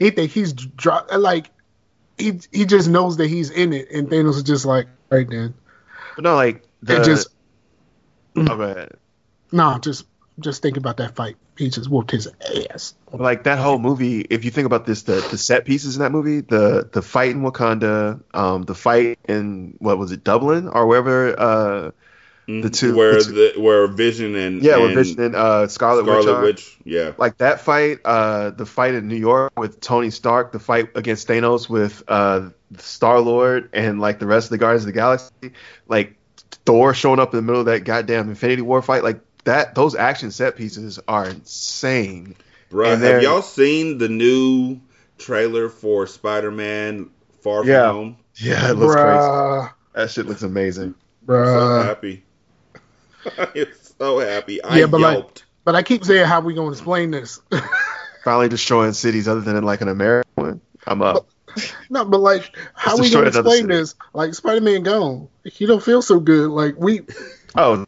[0.00, 1.48] he think he's dro- like
[2.18, 5.54] he he just knows that he's in it, and Thanos is just like right then.
[6.16, 7.28] but no, like the It just
[8.36, 8.96] oh, go ahead.
[9.52, 10.04] No, just
[10.38, 11.36] just think about that fight.
[11.58, 12.26] He just whooped his
[12.70, 12.94] ass.
[13.12, 16.10] like that whole movie if you think about this the, the set pieces in that
[16.12, 20.86] movie the the fight in wakanda um the fight in what was it dublin or
[20.86, 21.90] wherever uh
[22.46, 25.68] The two- where the two- the where Vision and yeah and with vision and uh
[25.68, 26.42] scarlet, witch, Scarlet are.
[26.42, 30.58] Witch, yeah, like that fight uh the fight in new york with tony stark the
[30.60, 32.48] fight against thanos with uh
[32.78, 35.52] star lord and like the rest of the guardians of the galaxy
[35.88, 36.16] like
[36.64, 39.94] thor showing up in the middle of that goddamn infinity war fight like that those
[39.94, 42.36] action set pieces are insane
[42.68, 44.80] Bro, And have y'all seen the new
[45.18, 47.10] trailer for Spider-Man
[47.40, 47.90] Far From Yeah.
[47.90, 48.16] Home?
[48.36, 50.94] yeah it looks crazy that shit looks amazing
[51.28, 52.24] I'm so happy.
[53.38, 53.66] I'm
[53.98, 54.62] so happy.
[54.62, 55.44] I Yeah, but like- yelped.
[55.64, 57.40] But I keep saying, how we gonna explain this?
[58.24, 60.60] finally destroying cities other than like an American one.
[60.86, 61.28] I'm up.
[61.90, 63.94] no, but like, how Let's we gonna explain this?
[64.14, 65.28] Like Spider Man gone.
[65.44, 66.48] He don't feel so good.
[66.50, 67.02] Like we.
[67.54, 67.84] Oh,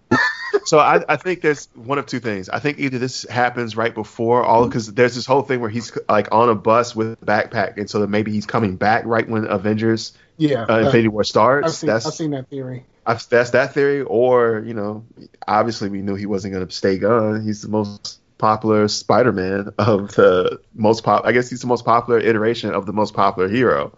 [0.65, 2.49] so I, I think there's one of two things.
[2.49, 5.97] I think either this happens right before all because there's this whole thing where he's
[6.09, 9.29] like on a bus with a backpack, and so that maybe he's coming back right
[9.29, 11.67] when Avengers Yeah, uh, Infinity War starts.
[11.69, 12.85] I've seen, that's I've seen that theory.
[13.05, 15.05] I've- that's that theory, or you know,
[15.49, 17.43] obviously we knew he wasn't going to stay gone.
[17.45, 21.25] He's the most popular Spider-Man of the most pop.
[21.25, 23.97] I guess he's the most popular iteration of the most popular hero.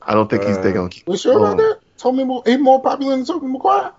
[0.00, 1.06] I don't think he's Uh, they're gonna keep.
[1.06, 1.78] We sure about that?
[1.96, 3.92] Tommy, Mo- he more popular than Tobey Maguire.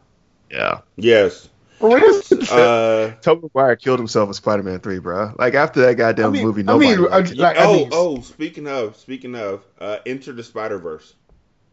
[0.54, 0.82] Yeah.
[0.98, 1.50] Yes.
[1.80, 2.22] For real?
[2.52, 5.34] Uh, Tobey Maguire killed himself in Spider-Man Three, bro.
[5.38, 6.90] Like after that goddamn I mean- movie, I nobody.
[6.96, 7.38] mean, liked I- it.
[7.38, 8.22] Like, I oh, mean- oh.
[8.22, 11.16] Speaking of, speaking of, uh, Enter the Spider Verse.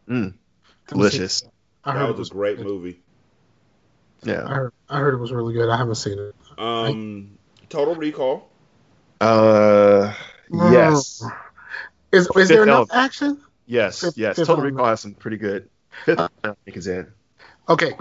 [0.09, 0.33] Mm,
[0.87, 1.43] delicious.
[1.85, 2.99] I That heard, it was was a great movie.
[4.25, 4.47] I Yeah.
[4.47, 5.69] heard, I heard it was really good.
[5.69, 6.35] I haven't seen it.
[6.57, 7.37] Um,
[7.69, 8.49] Total Recall.
[9.21, 10.13] Uh,
[10.51, 11.23] yes,
[12.11, 12.91] Is is Fifth there enough Element.
[12.93, 13.37] action?
[13.67, 14.35] yes, Fifth- yes.
[14.35, 15.69] Fifth Total Recall has some pretty good.
[16.05, 17.07] Fifth, Element, I think is in.
[17.69, 17.93] Okay,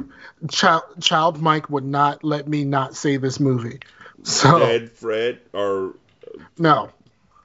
[0.51, 3.81] child child Mike would not let me not say this movie.
[4.23, 5.95] So Dead Fred or
[6.27, 6.91] uh, no,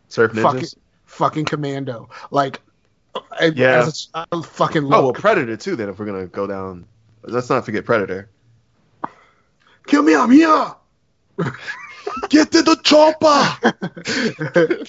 [0.08, 0.42] Surf Ninjas.
[0.44, 0.68] fucking
[1.06, 2.10] fucking Commando.
[2.32, 2.62] Like,
[3.32, 3.80] I- Yeah.
[3.80, 5.14] as a child, fucking Oh well.
[5.14, 5.76] Predator too.
[5.76, 6.86] Then if we're gonna go down,
[7.24, 8.30] let's not forget Predator.
[9.88, 10.74] Kill me, I'm here.
[12.30, 14.86] Get to the chopper.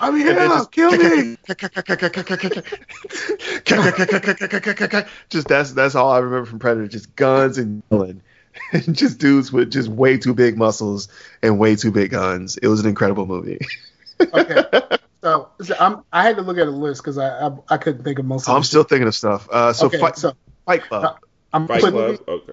[0.00, 0.34] I'm here.
[0.70, 1.36] Kill me.
[5.28, 6.88] just that's that's all I remember from Predator.
[6.88, 8.22] Just guns and yelling,
[8.92, 11.08] just dudes with just way too big muscles
[11.42, 12.56] and way too big guns.
[12.58, 13.58] It was an incredible movie.
[14.20, 14.64] Okay.
[15.20, 18.04] So, so I'm, I had to look at a list because I, I I couldn't
[18.04, 19.48] think of most of I'm the still thinking of stuff.
[19.50, 20.32] Uh, so Okay, fight, so-
[20.64, 21.18] Fight Club,
[21.52, 22.20] I'm Fight putting, Club.
[22.28, 22.52] Okay.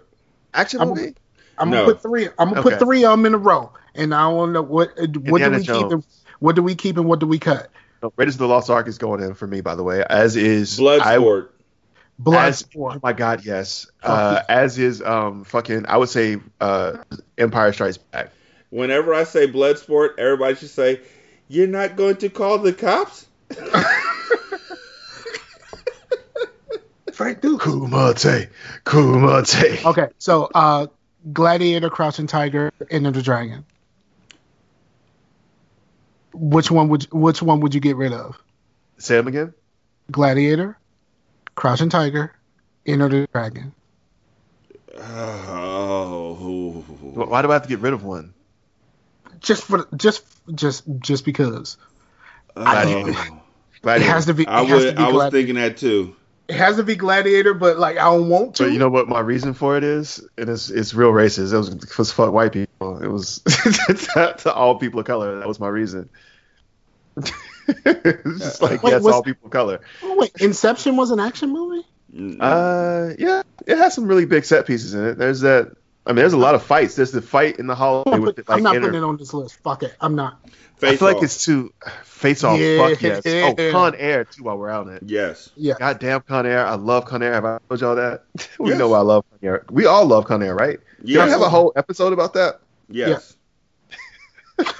[0.51, 1.13] action I'm- movie.
[1.59, 1.83] I'm No.
[1.83, 2.25] gonna put three.
[2.39, 2.69] I'm gonna Okay.
[2.71, 5.19] put three of them in a row, and I want to know what what do
[5.19, 6.23] Indiana we keep and Jones.
[6.39, 7.69] What do we keep and what do we cut.
[8.03, 10.03] No, Raiders of the Lost Ark is going in for me, by the way.
[10.09, 11.47] As is I- Bloodsport.
[12.37, 13.87] As, oh my god, yes.
[14.01, 16.97] Uh, as is um fucking I would say uh
[17.37, 18.31] Empire Strikes Back.
[18.69, 21.01] Whenever I say Bloodsport, everybody should say,
[21.49, 23.27] "You're not going to call the cops."
[27.11, 27.63] Frank Dux.
[27.63, 28.49] Kumite,
[28.85, 29.85] Kumite.
[29.89, 30.87] Okay, so uh,
[31.31, 33.65] Gladiator, Crouching Tiger, Enter the Dragon.
[36.37, 38.37] Which one would which one would you get rid of?
[38.97, 39.53] Say him again.
[40.11, 40.77] Gladiator,
[41.55, 42.35] Crouching Tiger,
[42.85, 43.73] Enter the Dragon.
[44.97, 46.83] Oh.
[47.13, 48.33] Why do I have to get rid of one?
[49.39, 51.77] Just for just just just because
[52.55, 52.63] oh.
[52.63, 53.13] Gladiator.
[53.15, 53.41] Oh.
[53.75, 54.11] it Gladiator.
[54.11, 54.43] has to be.
[54.43, 54.95] It I has to would.
[54.95, 55.37] be I was Gladiator.
[55.37, 56.15] thinking that too.
[56.47, 58.63] It has to be Gladiator, but like I don't want to.
[58.63, 60.25] But you know what my reason for it is?
[60.37, 61.53] And it's it's real racist.
[61.53, 62.71] It was because fuck white people.
[62.97, 65.39] It was to, to all people of color.
[65.39, 66.09] That was my reason.
[67.17, 69.81] it's just like Wait, yes, was- all people of color.
[70.03, 71.85] Oh, wait, Inception was an action movie.
[72.39, 75.17] Uh, yeah, it has some really big set pieces in it.
[75.17, 75.75] There's that.
[76.07, 76.95] I mean, there's a lot of fights.
[76.95, 79.17] There's the fight in the hallway with the, like I'm not inner- putting it on
[79.17, 79.55] this list.
[79.63, 79.93] Fuck it.
[79.99, 80.39] I'm not.
[80.45, 82.59] I Face feel like it's too face off.
[82.59, 82.89] Yeah.
[82.89, 83.21] Fuck yes.
[83.25, 84.43] Oh, Con Air too.
[84.43, 85.03] While we're on it.
[85.05, 85.49] Yes.
[85.55, 85.73] Yeah.
[85.79, 86.65] Goddamn Con Air.
[86.65, 87.33] I love Con Air.
[87.33, 88.23] Have I told y'all that?
[88.59, 88.79] we Yes.
[88.79, 89.65] know I love Con Air.
[89.71, 90.79] We all love Con Air, right?
[91.03, 91.31] Did I Yes.
[91.31, 92.59] have a whole episode about that?
[92.89, 93.35] Yes.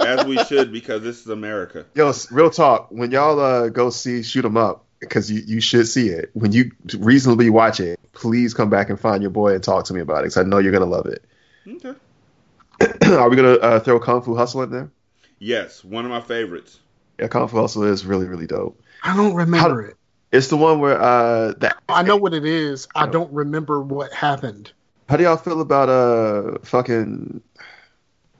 [0.00, 1.86] As we should, because this is America.
[1.94, 2.90] Yo, real talk.
[2.90, 6.30] When y'all uh, go see Shoot 'Em Up, because you, you should see it.
[6.34, 9.94] When you reasonably watch it, please come back and find your boy and talk to
[9.94, 11.24] me about it because I know you're gonna love it.
[11.66, 11.94] Okay.
[13.14, 14.90] Are we gonna uh, throw Kung Fu Hustle in there?
[15.38, 16.80] Yes, one of my favorites.
[17.18, 18.80] Yeah, Kung Fu Hustle is really really dope.
[19.02, 19.96] I don't remember it.
[20.32, 21.76] It's the one where uh that.
[21.88, 22.88] I know what it is.
[22.94, 24.72] I don't remember what happened.
[25.10, 27.42] How do y'all feel about uh fucking?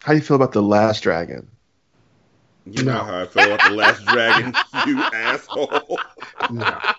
[0.05, 1.48] How do you feel about the Last Dragon?
[2.64, 4.55] You know how I feel about the Last Dragon,
[4.86, 5.98] you asshole.
[6.51, 6.78] No.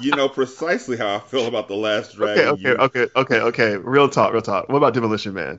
[0.00, 2.50] You know precisely how I feel about the Last Dragon.
[2.50, 3.76] okay, you- okay, okay, okay.
[3.78, 4.68] Real talk, real talk.
[4.68, 5.58] What about Demolition Man?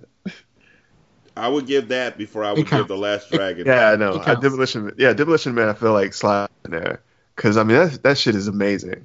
[1.36, 3.68] I would give that before I would give the Last Dragon.
[3.68, 4.14] Yeah, I know.
[4.14, 4.36] It Uh.
[4.36, 5.68] Demolition, yeah, Demolition Man.
[5.68, 7.02] I feel like slide in there
[7.36, 9.04] because I mean that that shit is amazing.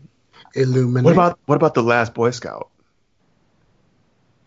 [0.55, 1.05] Illuminate.
[1.05, 2.69] What about what about the Last Boy Scout?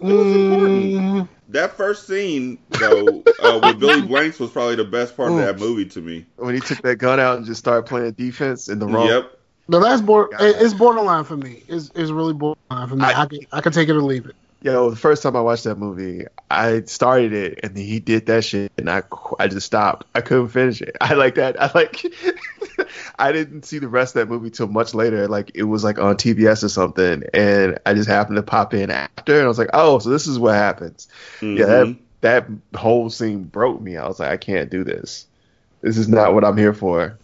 [0.02, 5.38] Mm, That first scene though uh, with Billy Blanks was probably the best part of
[5.38, 6.26] that movie to me.
[6.36, 9.08] When he took that gun out and just started playing defense in the wrong.
[9.08, 9.40] Yep.
[9.70, 11.64] the last board Got it's borderline for me.
[11.68, 13.04] It's, it's really borderline for me.
[13.06, 14.36] I, I- can I can take it or leave it.
[14.64, 18.26] Yo, the first time I watched that movie, I started it and then he did
[18.26, 19.04] that shit and I
[19.40, 20.08] I just stopped.
[20.16, 20.98] I couldn't finish it.
[21.02, 21.62] I like that.
[21.62, 22.04] I like.
[23.20, 25.28] I didn't see the rest of that movie till much later.
[25.28, 28.90] Like it was like on TBS or something, and I just happened to pop in
[28.92, 31.08] after, and I was like, oh, so this is what happens.
[31.42, 31.98] Yeah, Mhm.
[32.22, 33.98] that that whole scene broke me.
[33.98, 35.26] I was like, I can't do this.
[35.82, 37.18] This is not what I'm here for.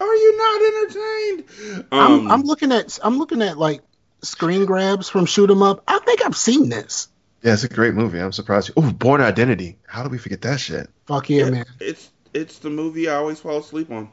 [0.00, 1.84] Are you not entertained?
[1.92, 3.82] I'm Um, I'm looking at I'm looking at like
[4.22, 5.82] screen grabs from Shoot 'Em Up.
[5.88, 7.08] I think I've seen this.
[7.42, 8.18] Yeah, it's a great movie.
[8.18, 8.70] I'm surprised.
[8.76, 9.78] Oh, Bourne Identity.
[9.86, 10.90] How do we forget that shit?
[11.06, 11.64] Fuck yeah, man.
[11.80, 14.10] It's it's the movie I always fall asleep on.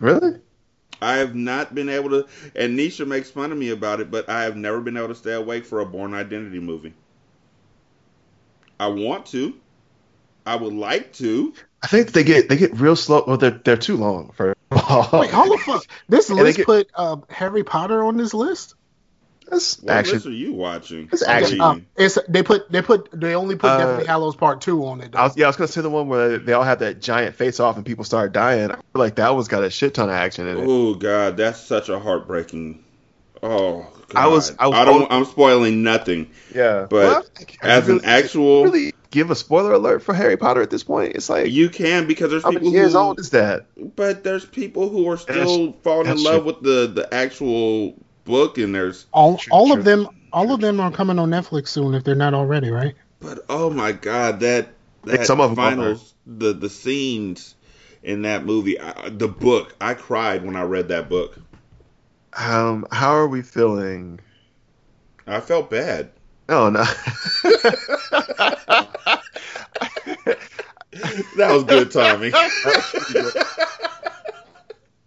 [0.00, 0.40] Really?
[1.02, 2.26] I have not been able to,
[2.56, 5.14] and Nisha makes fun of me about it, but I have never been able to
[5.14, 6.94] stay awake for a Bourne Identity movie.
[8.80, 9.54] I want to.
[10.46, 11.54] I would like to.
[11.82, 13.24] I think they get they get real slow.
[13.26, 14.54] Well, they're they're too long for.
[14.70, 15.84] Wait, hold the fuck.
[16.08, 18.74] This list get- put uh, Harry Potter on this list.
[19.54, 20.14] That's What action.
[20.14, 21.08] list are you watching?
[21.12, 21.60] It's action.
[21.60, 25.00] Uh, it's they put they put they only put Uh, Deathly Hallows Part Two on
[25.00, 25.14] it.
[25.14, 27.34] I was, yeah, I was gonna say the one where they all have that giant
[27.36, 28.70] face off and people start dying.
[28.70, 30.64] I feel like that one's got a shit ton of action in it.
[30.68, 32.80] Oh God, that's such a heartbreaking.
[33.42, 34.16] Oh, God.
[34.16, 35.10] I was- I was- don't.
[35.12, 36.30] I'm spoiling nothing.
[36.54, 37.24] Yeah, But Well,
[37.62, 40.82] I- I as an actual, really give a spoiler alert for Harry Potter at this
[40.82, 41.14] point.
[41.14, 42.98] It's like you can because there's how people many years who.
[42.98, 43.66] old is that?
[43.96, 46.44] But there's people who are That's- still falling in love true.
[46.44, 47.94] with the the actual
[48.24, 49.06] book, and there's.
[49.12, 52.14] all True, all of them all of them are coming on Netflix soon if they're
[52.14, 52.94] not already, right?
[53.20, 54.68] But oh my God, that
[55.04, 57.54] that some of finals, the the scenes
[58.02, 59.74] in that movie, I, the book.
[59.80, 61.38] I cried when I read that book.
[62.32, 64.18] Um, how are we feeling?
[65.26, 66.10] I felt bad.
[66.48, 66.84] Oh no.
[71.36, 72.32] That was good timing.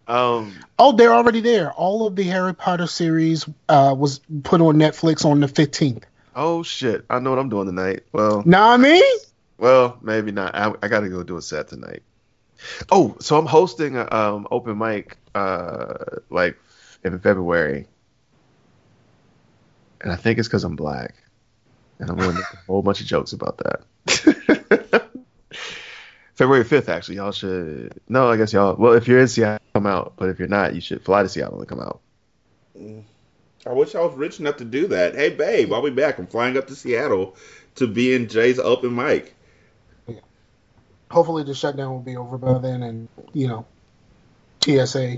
[0.08, 1.72] um, Oh, they're already there.
[1.74, 6.06] All of the Harry Potter series uh, was put on Netflix on the fifteenth.
[6.36, 7.06] oh shit!
[7.10, 8.04] I know what I'm doing tonight.
[8.12, 9.04] Well, I mean?
[9.58, 10.56] well, maybe not.
[10.56, 12.04] I, I got to go do a set tonight.
[12.92, 15.96] Oh, so I'm hosting a um open mic uh
[16.30, 16.58] like
[17.04, 17.88] in February,
[20.02, 21.16] and I think it's because I'm black,
[22.00, 25.07] and I'm going to make a whole bunch of jokes about that.
[26.38, 28.00] February 5th, actually, y'all should.
[28.08, 28.76] No, I guess y'all.
[28.76, 30.14] Well, if you're in Seattle, come out.
[30.18, 32.00] But if you're not, you should fly to Seattle and come out.
[32.80, 33.02] Mm.
[33.66, 35.16] I wish I was rich enough to do that.
[35.16, 36.20] Hey, babe, I'll be back.
[36.20, 37.36] I'm flying up to Seattle
[37.76, 39.34] to be in Jay's open mic.
[41.10, 43.66] Hopefully the shutdown will be over by then, and you know,
[44.62, 45.18] TSA.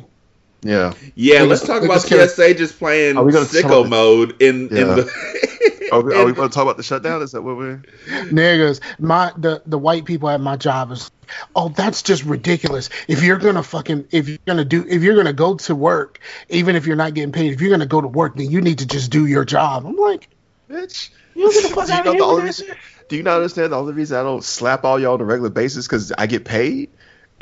[0.62, 0.94] Yeah.
[1.16, 4.88] Yeah, let's talk about just TSA just playing Are we gonna sicko mode in in
[4.88, 5.12] the.
[5.92, 7.22] Are we, are we going to talk about the shutdown?
[7.22, 7.82] Is that what we're?
[8.08, 11.10] Niggas, my the the white people at my job is,
[11.56, 12.90] oh, that's just ridiculous.
[13.08, 16.76] If you're gonna fucking if you're gonna do if you're gonna go to work, even
[16.76, 18.86] if you're not getting paid, if you're gonna go to work, then you need to
[18.86, 19.86] just do your job.
[19.86, 20.30] I'm like,
[20.70, 21.10] Bitch.
[21.36, 22.36] you get the fuck Do you out of here.
[22.36, 22.68] with reason-
[23.10, 25.50] Do you not understand the only reason I don't slap all y'all on a regular
[25.50, 26.90] basis because I get paid?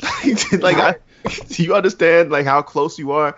[0.24, 0.94] like, like, I,
[1.48, 3.36] do you understand like how close you are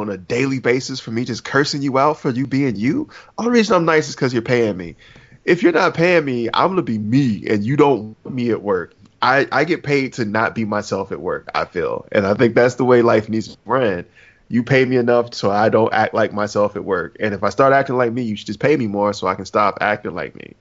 [0.00, 3.10] on a daily basis for me just cursing you out for you being you?
[3.38, 4.96] Only reason I'm nice is because you're paying me.
[5.44, 8.62] If you're not paying me, I'm gonna be me, and you don't want me at
[8.62, 8.94] work.
[9.20, 11.48] I, I get paid to not be myself at work.
[11.54, 14.04] I feel, and I think that's the way life needs to run.
[14.48, 17.50] You pay me enough so I don't act like myself at work, and if I
[17.50, 20.14] start acting like me, you should just pay me more so I can stop acting
[20.14, 20.54] like me.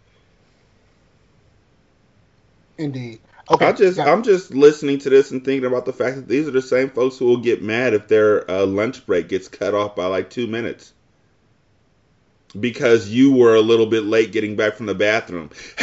[2.77, 3.19] Indeed.
[3.51, 3.65] Okay.
[3.65, 6.51] I just I'm just listening to this and thinking about the fact that these are
[6.51, 9.93] the same folks who will get mad if their uh, lunch break gets cut off
[9.93, 10.93] by like two minutes
[12.57, 15.49] because you were a little bit late getting back from the bathroom.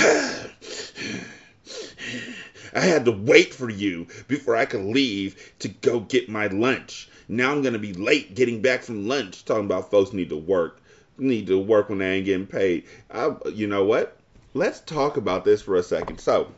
[2.74, 7.10] I had to wait for you before I could leave to go get my lunch.
[7.28, 9.44] Now I'm gonna be late getting back from lunch.
[9.44, 10.80] Talking about folks need to work,
[11.18, 12.84] need to work when they ain't getting paid.
[13.10, 14.16] I, you know what?
[14.54, 16.18] Let's talk about this for a second.
[16.18, 16.48] So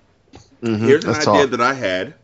[0.62, 1.50] Mhm, here's an let's idea talk.
[1.52, 2.14] that I had,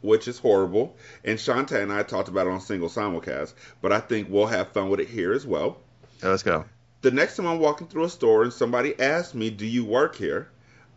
[0.00, 3.54] which is horrible, and Shanta and I talked about it on single simulcast.
[3.80, 5.78] But I think we'll have fun with it here as well.
[6.22, 6.64] Yeah, let's go.
[7.02, 10.16] The next time I'm walking through a store and somebody asks me, "Do you work
[10.16, 10.48] here?"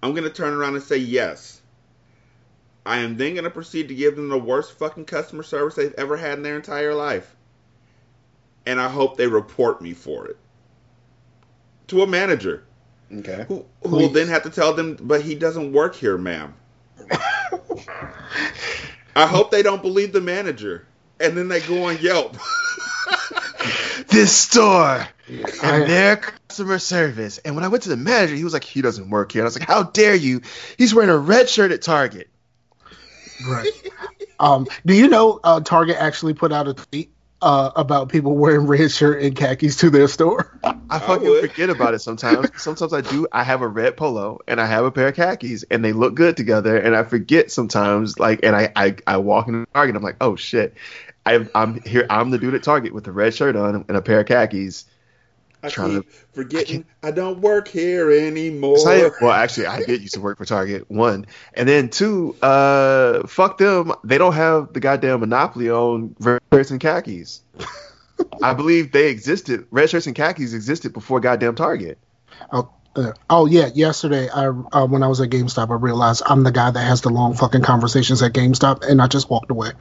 [0.02, 1.62] I'm gonna turn around and say yes.
[2.86, 6.18] I am then gonna proceed to give them the worst fucking customer service they've ever
[6.18, 7.36] had in their entire life,
[8.66, 10.38] and I hope they report me for it
[11.88, 12.64] to a manager
[13.12, 13.46] Okay.
[13.48, 16.54] who, who will then have to tell them, "But he doesn't work here, ma'am."
[19.16, 20.88] I hope they don't believe the manager,
[21.20, 22.38] and then they go on Yelp.
[24.08, 27.38] This store and their customer service.
[27.40, 29.42] And when I went to the manager, he was like, he doesn't work here.
[29.42, 30.42] And I was like, how dare you?
[30.78, 32.30] He's wearing a red shirt at Target.
[33.48, 33.70] Right.
[34.40, 38.68] Um, do you know uh, Target actually put out a tweet uh, about people wearing
[38.68, 40.58] red shirt and khakis to their store?
[40.90, 41.50] I fucking would.
[41.50, 42.50] forget about it sometimes.
[42.62, 43.28] sometimes I do.
[43.32, 46.16] I have a red polo and I have a pair of khakis, and they look
[46.16, 46.78] good together.
[46.78, 49.96] And I forget sometimes, like, and I I, I walk in Target.
[49.96, 50.76] I'm like, oh shit,
[51.26, 52.06] I, I'm here.
[52.10, 54.86] I'm the dude at Target with the red shirt on and a pair of khakis.
[55.62, 58.76] I Trying keep forgetting I don't work here anymore.
[58.76, 60.90] It's not even- well, actually, I did used to work for Target.
[60.90, 62.36] One, and then two.
[62.42, 63.92] Uh, fuck them.
[64.04, 67.42] They don't have the goddamn monopoly on red shirts and khakis.
[68.44, 69.66] I believe they existed.
[69.72, 71.98] Red shirts and khakis existed before goddamn Target.
[72.54, 73.70] Oh, uh, oh yeah.
[73.74, 77.02] Yesterday, I uh, when I was at GameStop, I realized I'm the guy that has
[77.02, 79.72] the long fucking conversations at GameStop, and I just walked away.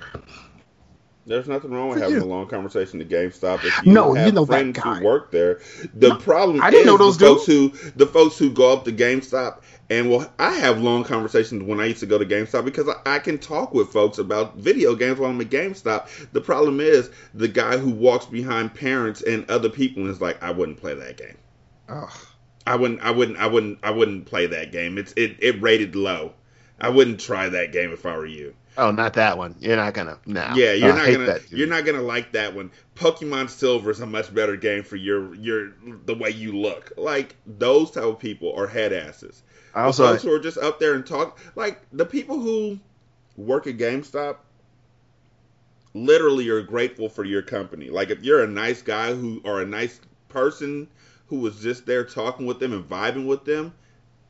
[1.28, 2.24] There's nothing wrong with having you.
[2.24, 4.98] a long conversation at GameStop if you No, have you know that friends guy.
[4.98, 5.60] who work there.
[5.94, 8.84] The problem I didn't is know those the folks who the folks who go up
[8.86, 9.60] to GameStop
[9.90, 13.16] and well, I have long conversations when I used to go to GameStop because I,
[13.16, 16.30] I can talk with folks about video games while I'm at GameStop.
[16.32, 20.42] The problem is the guy who walks behind parents and other people and is like,
[20.42, 21.36] I wouldn't play that game.
[21.88, 22.10] Ugh.
[22.66, 23.00] I wouldn't.
[23.00, 23.38] I wouldn't.
[23.38, 23.78] I wouldn't.
[23.82, 24.98] I wouldn't play that game.
[24.98, 25.36] It's it.
[25.40, 26.34] It rated low.
[26.78, 28.54] I wouldn't try that game if I were you.
[28.78, 29.56] Oh, not that one.
[29.58, 30.18] You're not gonna.
[30.24, 30.54] Nah.
[30.54, 31.26] Yeah, you're I not gonna.
[31.26, 32.70] that, you're not gonna like that one.
[32.94, 35.72] Pokemon Silver is a much better game for your your
[36.06, 36.92] the way you look.
[36.96, 39.42] Like those type of people are head asses.
[39.74, 40.06] I also.
[40.06, 42.78] folks who are just up there and talk like the people who
[43.36, 44.36] work at GameStop.
[45.94, 47.90] Literally, are grateful for your company.
[47.90, 50.86] Like if you're a nice guy who or a nice person
[51.26, 53.74] who was just there talking with them and vibing with them,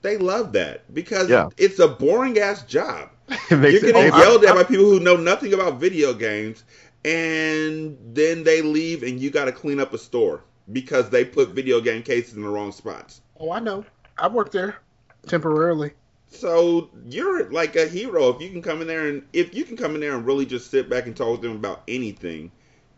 [0.02, 1.48] they love that because Yeah.
[1.56, 3.10] it's a boring ass job.
[3.50, 3.94] it makes You're it.
[3.94, 6.64] getting oh, yelled I- at by people who know nothing about video games,
[7.04, 10.42] and then they leave, and you got to clean up a store
[10.72, 13.20] because they put video game cases in the wrong spots.
[13.40, 13.84] Oh, I know.
[14.18, 14.78] I worked there
[15.26, 15.92] temporarily.
[16.30, 19.76] So you're like a hero if you can come in there and if you can
[19.78, 22.50] come in there and really just sit back and talk to them about anything.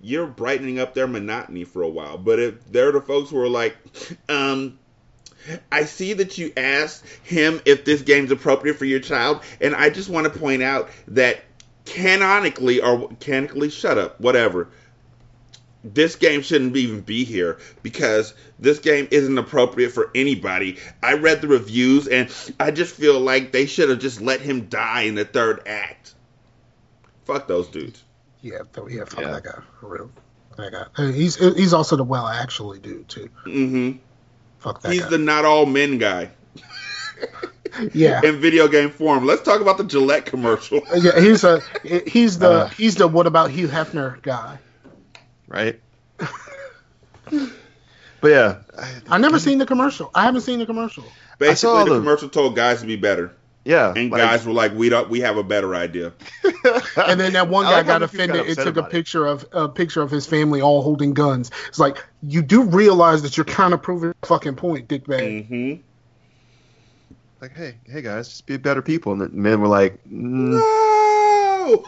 [0.02, 2.16] You're brightening up their monotony for a while.
[2.18, 3.76] But if they're the folks who are like,
[4.30, 4.78] um,
[5.72, 9.90] I see that you asked him if this game's appropriate for your child, and I
[9.90, 11.40] just want to point out that
[11.86, 14.68] canonically or canonically, shut up, whatever.
[15.82, 20.76] This game shouldn't even be here because this game isn't appropriate for anybody.
[21.02, 22.30] I read the reviews and
[22.60, 26.14] I just feel like they should have just let him die in the third act.
[27.24, 28.04] Fuck those dudes.
[28.42, 28.58] Yeah,
[28.90, 29.30] yeah, fuck Yeah.
[29.30, 30.10] that guy for real.
[30.58, 31.02] That guy.
[31.02, 33.30] Uh, He's he's also the well actually dude too.
[33.44, 33.92] hmm
[34.60, 35.08] Fuck that He's guy.
[35.10, 36.30] the not all men guy
[37.92, 38.20] yeah.
[38.24, 39.26] in video game form.
[39.26, 40.80] Let's talk about the Gillette commercial.
[40.96, 41.60] Yeah, he's a
[42.06, 42.68] he's the Uh.
[42.68, 44.58] he's the what about Hugh Hefner guy.
[45.48, 45.80] right.
[47.30, 50.10] but yeah, I, I never seen the commercial.
[50.14, 51.04] I haven't seen the commercial.
[51.38, 53.32] Basically, saw the the- commercial told guys to be better,
[53.64, 55.08] yeah, and like- guys were like, "We don't.
[55.10, 56.12] We have a better idea."
[56.96, 58.46] And then that one guy like got people got offended.
[58.46, 58.92] It took a about it.
[58.92, 61.50] picture of a picture of his family all holding guns.
[61.68, 65.46] It's like you do realize that you're kind of proving a fucking point, dickbag.
[65.46, 65.74] hmm
[67.40, 69.12] like, hey, hey guys, just be better people.
[69.12, 71.84] And the men were like, mm, No.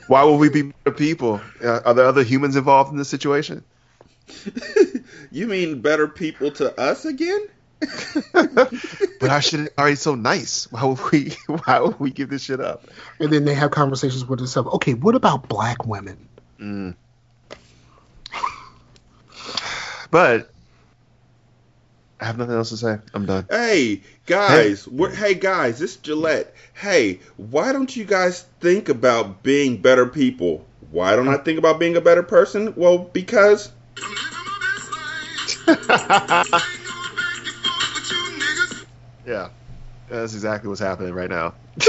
[0.08, 1.40] why would we be better people?
[1.62, 3.62] Uh, are there other humans involved in this situation?
[5.30, 7.46] you mean better people to us again?
[8.32, 10.70] but our shit is already so nice.
[10.70, 11.30] Why would we?
[11.46, 12.88] Why would we give this shit up?
[13.18, 14.70] And then they have conversations with themselves.
[14.74, 16.28] Okay, what about black women?
[16.58, 16.94] Mm.
[20.10, 20.50] But
[22.20, 22.98] I have nothing else to say.
[23.12, 23.46] I'm done.
[23.50, 26.54] Hey guys, we're, hey guys, this is Gillette.
[26.72, 30.64] Hey, why don't you guys think about being better people?
[30.90, 32.72] Why don't I think about being a better person?
[32.76, 33.72] Well, because
[39.26, 39.48] Yeah,
[40.08, 41.54] that's exactly what's happening right now.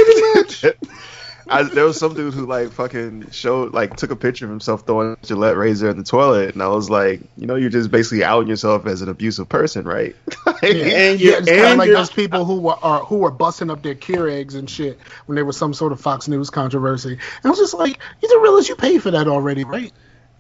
[1.48, 4.82] I, there was some dude who like fucking showed like took a picture of himself
[4.88, 7.92] throwing a Gillette razor in the toilet, and I was like, you know, you're just
[7.92, 10.16] basically outing yourself as an abusive person, right?
[10.64, 13.18] And yeah, you're- it's kind of and like you're- those people who were are, who
[13.18, 14.98] were busting up their Keurigs and shit
[15.28, 17.12] when there was some sort of Fox News controversy.
[17.12, 19.92] And I was just like, you do realize you paid for that already, right?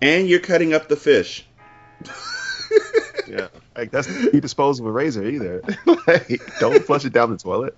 [0.01, 1.45] And you're cutting up the fish.
[3.27, 5.61] yeah, like that's not you dispose of a razor either.
[6.07, 7.77] like, don't flush it down the toilet.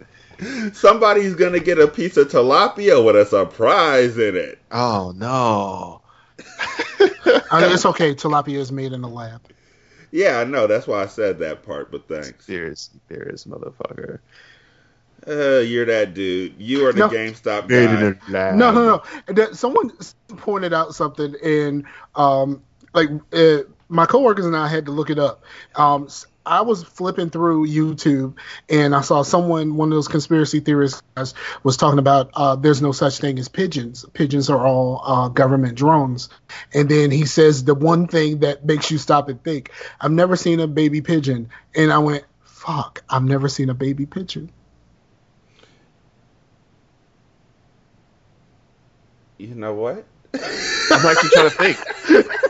[0.74, 4.60] Somebody's gonna get a piece of tilapia with a surprise in it.
[4.72, 6.02] Oh no.
[7.52, 8.14] I mean, it's okay.
[8.14, 9.42] Tilapia is made in the lab.
[10.12, 10.68] Yeah, I know.
[10.68, 11.92] That's why I said that part.
[11.92, 12.46] But thanks.
[12.46, 14.20] Serious, serious motherfucker.
[15.28, 16.54] Uh, you're that dude.
[16.58, 17.10] You are the No.
[17.10, 18.52] GameStop Made guy.
[18.52, 18.58] in.
[18.58, 19.02] No, no,
[19.36, 19.52] no.
[19.54, 19.92] Someone
[20.38, 21.84] pointed out something, and
[22.16, 22.62] um,
[22.94, 23.60] like uh,
[23.90, 25.44] my coworkers and I had to look it up.
[25.76, 28.36] Um, s- I was flipping through YouTube,
[28.70, 31.02] and I saw someone, one of those conspiracy theorists,
[31.64, 34.06] was talking about uh, there's no such thing as pigeons.
[34.14, 36.30] Pigeons are all uh, government drones.
[36.74, 39.72] And then he says the one thing that makes you stop and think.
[40.00, 43.04] I've never seen a baby pigeon, and I went, "Fuck!
[43.10, 44.50] I've never seen a baby pigeon."
[49.38, 50.06] You know what?
[50.34, 52.38] I'm actually trying to think.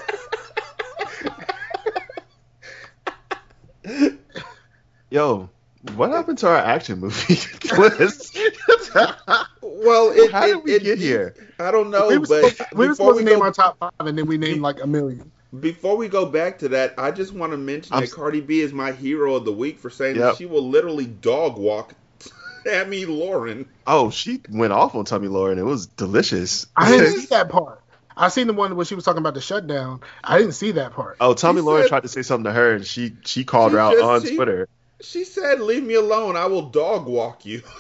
[5.10, 5.50] Yo,
[5.96, 7.36] what happened to our action movie
[7.78, 8.38] list?
[9.62, 11.36] Well, it, How did we it- get here?
[11.60, 13.46] I don't know, we were but supposed, we were before supposed we to name go,
[13.46, 15.32] our top five, and then we named like a million.
[15.60, 18.60] before we go back to that, I just want to mention I'm that Cardi B
[18.62, 20.24] is my hero of the week for saying Yep.
[20.26, 21.94] that she will literally dog walk
[22.66, 23.66] Tammy Lahren.
[23.86, 25.58] Oh, she went off on Tomi Lahren.
[25.58, 26.68] It was delicious.
[26.76, 27.82] I didn't see that part.
[28.18, 30.02] I seen the one where she was talking about the shutdown.
[30.24, 31.18] I didn't see that part.
[31.22, 33.72] oh, Tomi She Lahren said- tried to say something to her, and she she called
[33.72, 34.68] She her out just- on she- Twitter.
[35.02, 36.36] She said, "Leave me alone.
[36.36, 37.62] I will dog walk you,"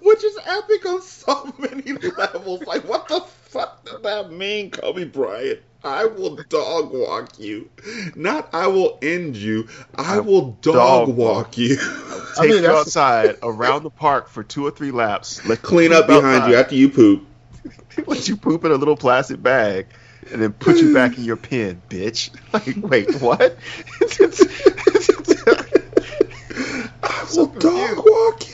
[0.00, 2.62] which is epic on so many levels.
[2.66, 5.60] Like, what the fuck does that mean, Kobe Bryant?
[5.84, 7.68] I will dog walk you,
[8.14, 9.68] not I will end you.
[9.94, 11.76] I will dog, dog walk you.
[12.36, 15.46] Take mean, you that's- outside around the park for two or three laps.
[15.46, 17.26] Let Clean up poop behind you after you poop.
[18.06, 19.86] Let you poop in a little plastic bag,
[20.32, 22.30] and then put you back in your pen, bitch.
[22.54, 23.56] Like, wait, what?
[27.02, 28.53] I will dog walk you.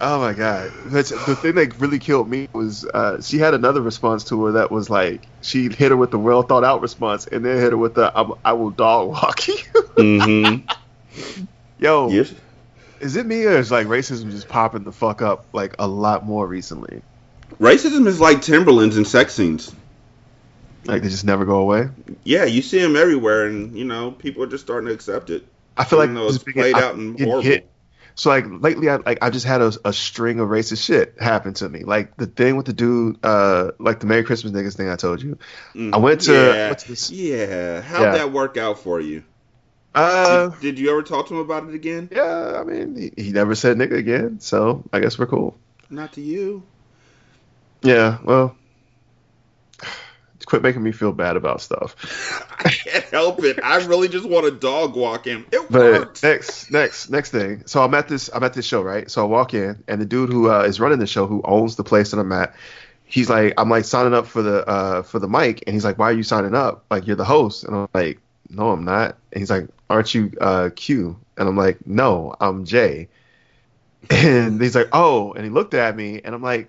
[0.00, 0.70] Oh my god!
[0.92, 4.52] But the thing that really killed me was uh, she had another response to her
[4.52, 7.72] that was like she hit her with the well thought out response, and then hit
[7.72, 9.54] her with the I'm, "I will dog walk you."
[9.96, 11.44] Mm-hmm.
[11.78, 12.32] Yo, Yes.
[13.00, 16.24] is it me or is like racism just popping the fuck up like a lot
[16.26, 17.00] more recently?
[17.60, 19.74] Racism is like Timberlands and sex scenes.
[20.84, 21.88] Like they just never go away.
[22.22, 25.46] Yeah, you see them everywhere, and you know people are just starting to accept it.
[25.76, 27.66] I feel like though it's big- played I out and get horrible.
[28.18, 31.52] So like lately, I like I just had a, a string of racist shit happen
[31.54, 31.84] to me.
[31.84, 35.22] Like the thing with the dude, uh, like the Merry Christmas niggas thing I told
[35.22, 35.38] you.
[35.92, 37.82] I went to- yeah, what's this- yeah.
[37.82, 38.12] How'd Yeah.
[38.12, 39.22] that work out for you?
[39.94, 42.08] Uh, did, did you ever talk to him about it again?
[42.10, 45.56] yeah, I mean he, he never said nigga again, so I guess we're cool.
[45.90, 46.62] Not to you.
[47.82, 48.56] Yeah, well,
[50.46, 51.94] quit making me feel bad about stuff.
[52.58, 53.60] I can't help it.
[53.62, 55.46] I really just want to dog walk him.
[55.52, 56.22] It But worked.
[56.22, 57.64] next, next, next thing.
[57.66, 59.10] So I'm at this, I'm at this show, right?
[59.10, 61.76] So I walk in, and the dude who uh, is running the show, who owns
[61.76, 62.54] the place that I'm at,
[63.04, 65.98] he's like, I'm like signing up for the uh, for the mic, and he's like,
[65.98, 66.84] Why are you signing up?
[66.90, 69.18] Like you're the host, and I'm like, No, I'm not.
[69.32, 71.18] And he's like, Aren't you uh, Q?
[71.36, 73.08] And I'm like, No, I'm Jay.
[74.10, 76.68] And he's like, Oh, and he looked at me, and I'm like,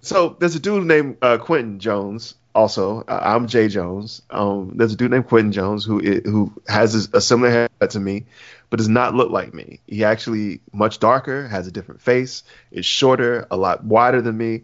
[0.00, 2.34] So there's a dude named uh, Quentin Jones.
[2.52, 4.22] Also, I'm Jay Jones.
[4.28, 8.00] Um, there's a dude named Quentin Jones who who has a, a similar haircut to
[8.00, 8.26] me,
[8.70, 9.80] but does not look like me.
[9.86, 14.62] He actually much darker, has a different face, is shorter, a lot wider than me.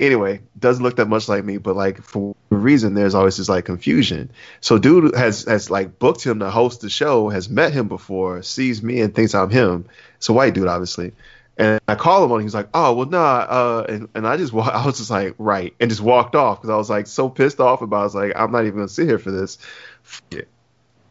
[0.00, 3.48] Anyway, doesn't look that much like me, but like for a reason, there's always this
[3.48, 4.30] like confusion.
[4.60, 8.42] So dude has has like booked him to host the show, has met him before,
[8.42, 9.86] sees me and thinks I'm him.
[10.16, 11.12] It's a white dude, obviously.
[11.58, 12.42] And I call him on.
[12.42, 15.34] He's like, "Oh well, nah." Uh, and, and I just wa- I was just like,
[15.38, 17.96] "Right," and just walked off because I was like so pissed off about.
[17.96, 18.00] It.
[18.00, 19.58] I was like, "I'm not even gonna sit here for this."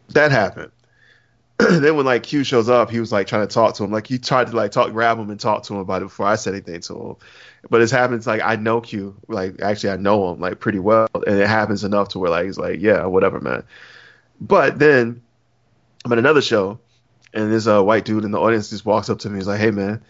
[0.09, 0.71] That happened.
[1.57, 3.91] then when like Q shows up, he was like trying to talk to him.
[3.91, 6.25] Like he tried to like talk, grab him and talk to him about it before
[6.25, 7.15] I said anything to him.
[7.69, 9.15] But it happens like I know Q.
[9.27, 12.45] Like actually, I know him like pretty well, and it happens enough to where like
[12.45, 13.63] he's like, "Yeah, whatever, man."
[14.41, 15.21] But then
[16.03, 16.79] I'm at another show,
[17.33, 19.37] and there's a white dude in the audience just walks up to me.
[19.37, 20.03] He's like, "Hey, man."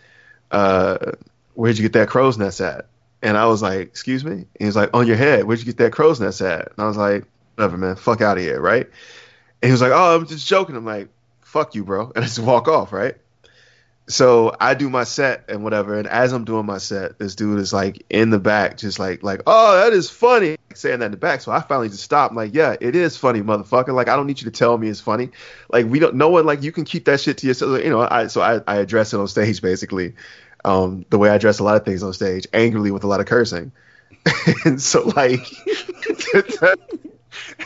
[0.56, 1.12] Uh,
[1.54, 2.88] where'd you get that crow's nest at?
[3.22, 4.32] And I was like, excuse me?
[4.32, 5.46] And he was like, on your head.
[5.46, 6.72] Where'd you get that crow's nest at?
[6.72, 7.26] And I was like,
[7.56, 7.96] whatever, man.
[7.96, 8.86] Fuck out of here, right?
[9.62, 10.76] And he was like, oh, I'm just joking.
[10.76, 11.10] I'm like,
[11.56, 13.16] fuck you, bro, and I just walk off, right?
[14.08, 17.60] So I do my set and whatever, and as I'm doing my set, this dude
[17.60, 21.12] is like in the back, just like like, oh, that is funny, saying that in
[21.12, 21.42] the back.
[21.42, 22.32] So I finally just stopped.
[22.32, 23.96] I'm like, yeah, it is funny, motherfucker.
[23.96, 25.30] Like I don't need you to tell me it's funny.
[25.72, 27.82] Like we don't, no one like you can keep that shit to yourself.
[27.84, 30.14] You know, I so I, I address it on stage basically,
[30.66, 33.22] um, the way I address a lot of things on stage, angrily with a lot
[33.22, 33.72] of cursing,
[34.66, 35.40] and so like,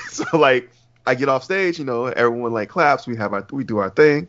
[0.10, 0.70] so like
[1.08, 3.90] I get off stage, you know, everyone like claps, we have our we do our
[3.90, 4.28] thing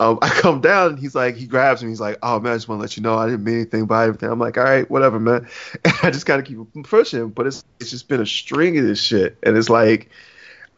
[0.00, 1.88] um, I come down and he's like, he grabs me.
[1.88, 3.86] He's like, oh man, I just want to let you know I didn't mean anything
[3.86, 4.30] by everything.
[4.30, 5.48] I'm like, all right, whatever, man.
[5.84, 7.30] And I just gotta keep pushing.
[7.30, 10.10] But it's it's just been a string of this shit, and it's like.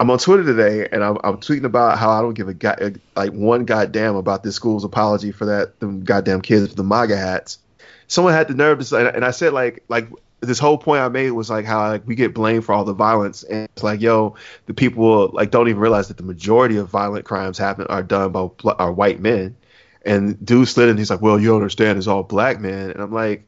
[0.00, 3.32] I'm on Twitter today, and I'm, I'm tweeting about how I don't give a like
[3.32, 7.58] one goddamn about this school's apology for that them goddamn kids with the MAGA hats.
[8.08, 10.08] Someone had the nerve to say, and I said like like
[10.40, 12.94] this whole point I made was like how like we get blamed for all the
[12.94, 16.88] violence, and it's like yo, the people like don't even realize that the majority of
[16.88, 18.48] violent crimes happen are done by
[18.78, 19.54] are white men.
[20.02, 23.02] And dude slid in, he's like, well, you don't understand, it's all black men, and
[23.02, 23.44] I'm like,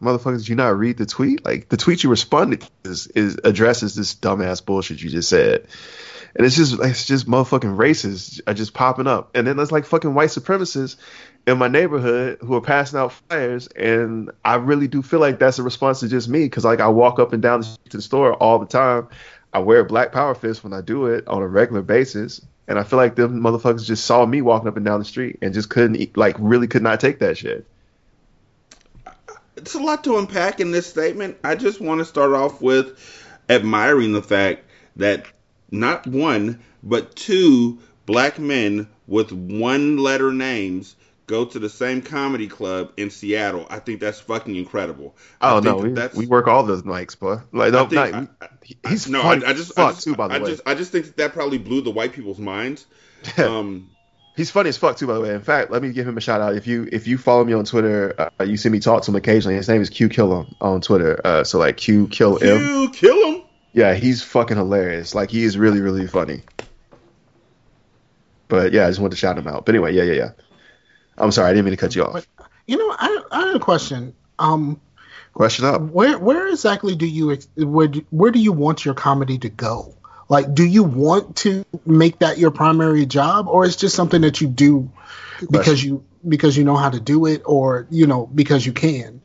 [0.00, 1.44] motherfuckers, did you not read the tweet?
[1.44, 5.66] Like the tweet you responded to is, is addresses this dumbass bullshit you just said.
[6.36, 9.30] And it's just it's just motherfucking racists are just popping up.
[9.34, 10.96] And then there's like fucking white supremacists
[11.46, 15.58] in my neighborhood who are passing out flyers and I really do feel like that's
[15.58, 18.34] a response to just me because like I walk up and down to the store
[18.34, 19.08] all the time.
[19.52, 22.40] I wear black power fist when I do it on a regular basis.
[22.68, 25.38] And I feel like them motherfuckers just saw me walking up and down the street
[25.42, 27.66] and just couldn't like really could not take that shit.
[29.60, 31.36] It's a lot to unpack in this statement.
[31.44, 32.98] I just want to start off with
[33.48, 34.64] admiring the fact
[34.96, 35.26] that
[35.70, 40.96] not one, but two black men with one letter names
[41.26, 43.66] go to the same comedy club in Seattle.
[43.70, 45.14] I think that's fucking incredible.
[45.40, 47.36] I Oh think no, we, that's, we work all those nights, boy.
[47.52, 50.16] Like no, think- not, I- he's no, I, I just, I just, too.
[50.16, 52.38] By the I way, just, I just think that, that probably blew the white people's
[52.40, 52.86] minds.
[53.38, 53.90] Um,
[54.40, 55.34] He's funny as fuck too, by the way.
[55.34, 56.56] In fact, let me give him a shout out.
[56.56, 59.16] If you if you follow me on Twitter, uh, you see me talk to him
[59.16, 59.54] occasionally.
[59.54, 61.20] His name is Q Killum on Twitter.
[61.22, 62.58] Uh, so like Q Kill M.
[62.58, 63.42] you kill him.
[63.74, 65.14] Yeah, he's fucking hilarious.
[65.14, 66.40] Like he is really really funny.
[68.48, 69.66] But yeah, I just wanted to shout him out.
[69.66, 70.30] But anyway, yeah, yeah, yeah.
[71.18, 72.26] I'm sorry, I didn't mean to cut you off.
[72.66, 74.14] You know, I, I have a question.
[74.38, 74.80] Um,
[75.34, 75.82] Question up.
[75.82, 79.50] where where exactly do you ex- where do, where do you want your comedy to
[79.50, 79.94] go?
[80.30, 84.40] Like, do you want to make that your primary job, or it's just something that
[84.40, 84.88] you do
[85.50, 89.22] because you because you know how to do it, or you know because you can?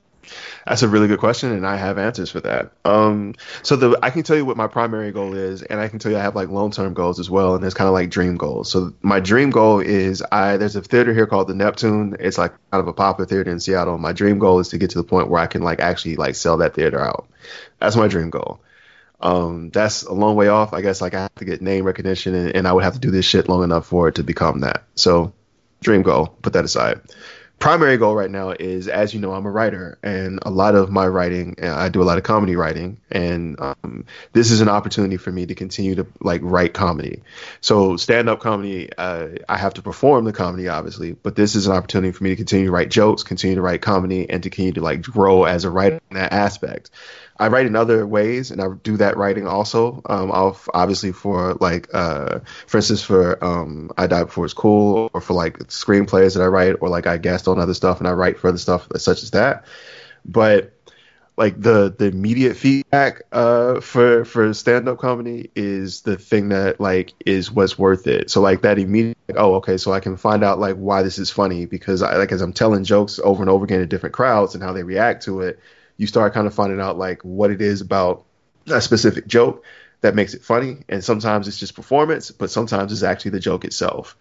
[0.66, 2.72] That's a really good question, and I have answers for that.
[2.84, 6.00] Um, so the I can tell you what my primary goal is, and I can
[6.00, 8.10] tell you I have like long term goals as well, and there's kind of like
[8.10, 8.72] dream goals.
[8.72, 12.18] So my dream goal is I there's a theater here called the Neptune.
[12.20, 14.00] It's like kind of a popular theater in Seattle.
[14.00, 16.34] My dream goal is to get to the point where I can like actually like
[16.34, 17.28] sell that theater out.
[17.78, 18.60] That's my dream goal.
[19.20, 20.74] Um, that's a long way off.
[20.74, 23.00] I guess like I have to get name recognition, and, and I would have to
[23.00, 24.84] do this shit long enough for it to become that.
[24.96, 25.34] So
[25.82, 27.02] dream goal, put that aside
[27.60, 30.92] primary goal right now is as you know i'm a writer and a lot of
[30.92, 34.68] my writing uh, i do a lot of comedy writing and um, this is an
[34.68, 37.22] opportunity for me to continue to like write comedy
[37.62, 41.76] so stand-up comedy uh, i have to perform the comedy obviously but this is an
[41.76, 44.74] opportunity for me to continue to write jokes continue to write comedy and to continue
[44.74, 46.92] to like grow as a writer in that aspect
[47.38, 50.02] I write in other ways, and I do that writing also.
[50.06, 50.32] Um,
[50.74, 55.34] obviously for like, uh, for instance, for um, I Die Before It's Cool, or for
[55.34, 58.40] like screenplays that I write, or like I guest on other stuff, and I write
[58.40, 59.66] for other stuff such as that.
[60.24, 60.72] But
[61.38, 66.80] like the the immediate feedback uh for for stand up comedy is the thing that
[66.80, 68.32] like is what's worth it.
[68.32, 71.20] So like that immediate like, oh okay so I can find out like why this
[71.20, 74.16] is funny because I like as I'm telling jokes over and over again to different
[74.16, 75.60] crowds and how they react to it,
[75.98, 78.24] you start kind of finding out like what it is about
[78.68, 79.64] a specific joke
[80.02, 80.78] that makes it funny.
[80.90, 84.18] And sometimes it's just performance but sometimes it's actually the joke itself.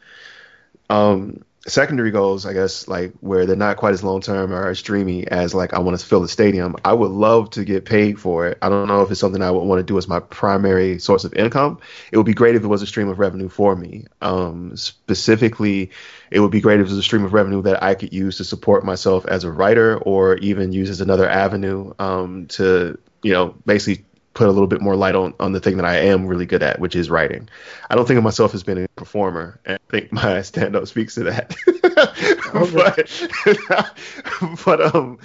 [0.90, 4.82] Um secondary goals i guess like where they're not quite as long term or as
[4.82, 8.20] dreamy as like i want to fill the stadium i would love to get paid
[8.20, 8.58] for it.
[8.60, 11.24] I don't know if it's something i would want to do as my primary source
[11.24, 11.80] of income.
[12.12, 14.04] It would be great if it was a stream of revenue for me.
[14.20, 15.90] Um specifically
[16.30, 18.38] it would be great if it was a stream of revenue that i could use
[18.38, 23.32] to support myself as a writer or even use as another avenue um to you
[23.32, 24.04] know basically
[24.34, 26.62] put a little bit more light on, on the thing that I am really good
[26.62, 27.48] at, which is writing.
[27.88, 30.86] I don't think of myself as being a performer, and I think my stand up
[30.86, 31.54] speaks to that.
[32.74, 33.88] but,
[34.64, 35.18] but um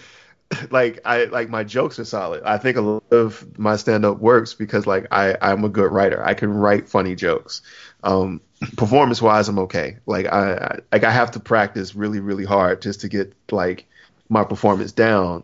[0.72, 2.44] like I like my jokes are solid.
[2.44, 5.92] I think a lot of my stand up works because like I I'm a good
[5.92, 6.26] writer.
[6.26, 7.62] I can write funny jokes.
[8.04, 8.42] Um
[8.78, 9.98] performance wise I'm okay.
[10.06, 13.86] Like I, I like I have to practice really really hard just to get like
[14.28, 15.44] my performance down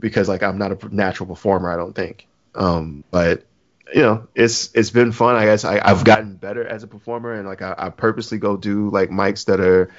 [0.00, 2.26] because like I'm not a natural performer, I don't think.
[2.58, 3.46] Um, but
[3.94, 5.36] you know, it's it's been fun.
[5.36, 8.56] I guess I, I've gotten better as a performer, and like I, I purposely go
[8.56, 9.90] do like mics that are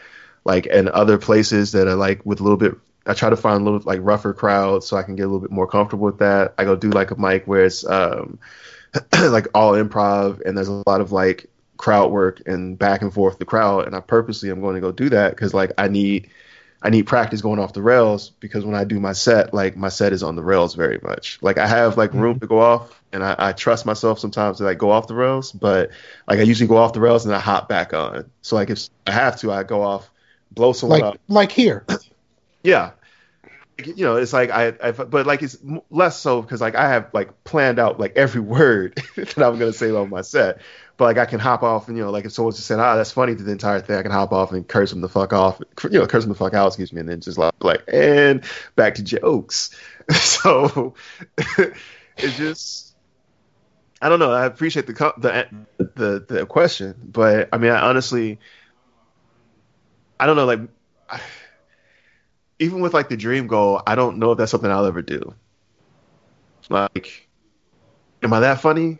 [0.46, 2.76] like in other places that are like with a little bit.
[3.06, 5.40] I try to find a little like rougher crowds so I can get a little
[5.40, 6.54] bit more comfortable with that.
[6.58, 8.40] I go do like a mic where it's um
[9.14, 13.40] like all improv and there's a lot of like crowd work and back and forth
[13.40, 16.30] the crowd, and I purposely am going to go do that because like I need
[16.82, 19.90] I need practice going off the rails because when I do my set, like my
[19.90, 21.38] set is on the rails very much.
[21.42, 22.40] Like I have like room mm-hmm.
[22.40, 25.52] to go off, and I, I trust myself sometimes to like go off the rails,
[25.52, 25.92] but
[26.28, 28.30] like I usually go off the rails and I hop back on.
[28.42, 30.10] So like if I have to, I go off,
[30.52, 31.20] blow someone Like up.
[31.28, 31.86] like here.
[32.64, 32.92] Yeah.
[33.78, 35.58] You know, it's like I, I but like it's
[35.90, 39.74] less so because like I have like planned out like every word that I'm gonna
[39.74, 40.62] say on my set.
[41.00, 42.98] But like I can hop off and you know like if someone's just saying ah
[42.98, 45.32] that's funny to the entire thing I can hop off and curse them the fuck
[45.32, 47.82] off you know curse them the fuck out excuse me and then just like like
[47.88, 48.44] and
[48.76, 49.74] back to jokes.
[50.12, 50.96] So
[52.18, 52.96] it's just
[54.02, 58.40] I don't know I appreciate the the the the question but I mean I honestly
[60.20, 60.60] I don't know like.
[61.10, 61.22] I,
[62.62, 65.34] even with like the dream goal, I don't know if that's something I'll ever do.
[66.68, 67.30] Like,
[68.22, 69.00] am I that funny?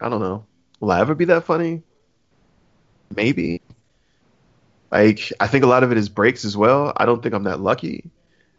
[0.00, 0.46] I don't know.
[0.80, 1.82] Will I ever be that funny?
[3.14, 3.62] Maybe.
[4.90, 6.92] Like, I think a lot of it is breaks as well.
[6.96, 8.10] I don't think I'm that lucky.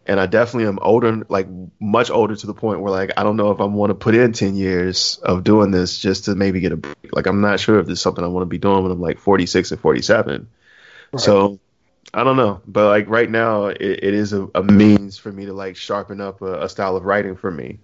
[0.05, 1.47] And I definitely am older, like
[1.81, 4.15] much older to the point where like I don't know if I want to put
[4.15, 6.95] in ten years of doing this just to maybe get a break.
[7.11, 9.01] Like I'm not sure if this is something I want to be doing when I'm
[9.01, 10.47] like 46 and 47.
[11.17, 11.59] So
[12.13, 15.45] I don't know, but like right now, it, it is a, a means for me
[15.45, 17.79] to like sharpen up a, a style of writing for me,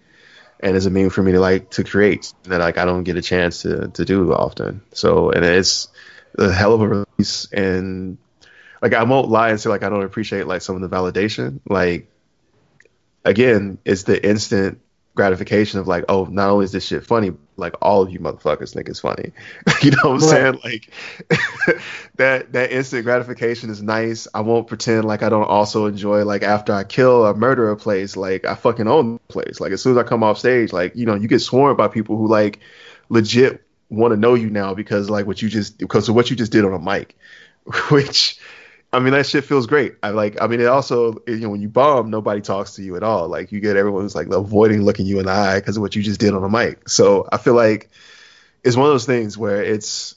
[0.63, 3.17] and it's a means for me to like to create that like I don't get
[3.17, 4.81] a chance to to do often.
[4.93, 5.89] So and it's
[6.39, 8.17] a hell of a release, and
[8.81, 11.59] like I won't lie and say like I don't appreciate like some of the validation.
[11.69, 12.09] Like
[13.25, 14.79] again, it's the instant
[15.15, 18.73] gratification of like, oh, not only is this shit funny, like all of you motherfuckers
[18.73, 19.31] think it's funny.
[19.81, 20.59] you know what I'm saying?
[20.63, 20.89] Like
[22.15, 24.27] that that instant gratification is nice.
[24.33, 27.77] I won't pretend like I don't also enjoy like after I kill or murder a
[27.77, 29.59] place, like I fucking own the place.
[29.59, 31.87] Like as soon as I come off stage, like, you know, you get swarmed by
[31.87, 32.59] people who like
[33.09, 36.35] legit want to know you now because like what you just because of what you
[36.35, 37.15] just did on a mic.
[37.91, 38.39] Which
[38.93, 39.95] I mean, that shit feels great.
[40.03, 40.39] I like.
[40.39, 43.27] I mean, it also, you know, when you bomb, nobody talks to you at all.
[43.27, 45.95] Like, you get everyone who's like avoiding looking you in the eye because of what
[45.95, 46.87] you just did on the mic.
[46.87, 47.89] So I feel like
[48.63, 50.15] it's one of those things where it's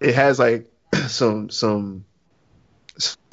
[0.00, 0.70] it has like
[1.08, 2.04] some some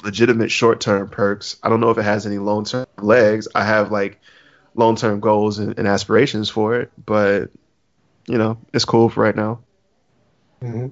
[0.02, 1.56] legitimate short term perks.
[1.62, 3.48] I don't know if it has any long term legs.
[3.54, 4.20] I have like
[4.74, 7.50] long term goals and, and aspirations for it, but
[8.26, 9.60] you know, it's cool for right now.
[10.62, 10.88] Mm-hmm.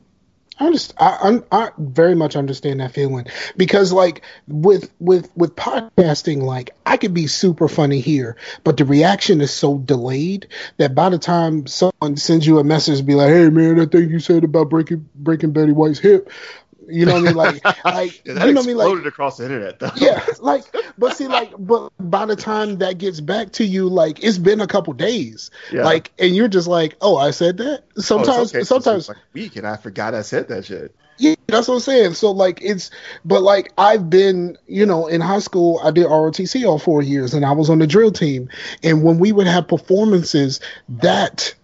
[0.60, 0.98] I understand.
[1.00, 3.26] I, I, I very much understand that feeling
[3.56, 8.84] because, like, with with with podcasting, like, I could be super funny here, but the
[8.84, 13.30] reaction is so delayed that by the time someone sends you a message, be like,
[13.30, 16.30] "Hey, man, that thing you said about breaking breaking Betty White's hip,"
[16.88, 17.34] you know what I mean?
[17.36, 18.76] Like, like Yeah, that you know what I mean?
[18.76, 19.90] Like, exploded across the internet though.
[19.96, 20.64] yeah, like,
[20.98, 24.60] but see, like, but by the time that gets back to you, like, it's been
[24.60, 25.84] a couple days, Yeah.
[25.84, 28.64] like, and you're just like, "Oh, I said that." Oh, Sometimes, okay.
[28.64, 30.94] sometimes, It's like a week and I forgot I said that shit.
[31.18, 32.14] yeah, that's what I'm saying.
[32.14, 32.90] So like it's
[33.26, 37.34] but like I've been, you know, in high school I did ROTC all four years
[37.34, 38.48] and I was on the drill team.
[38.82, 41.54] And when we would have performances, that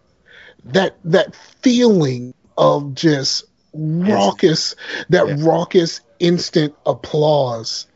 [0.66, 3.44] that that feeling of just
[3.77, 4.74] raucous,
[5.11, 5.36] that Yeah.
[5.39, 7.86] raucous instant applause,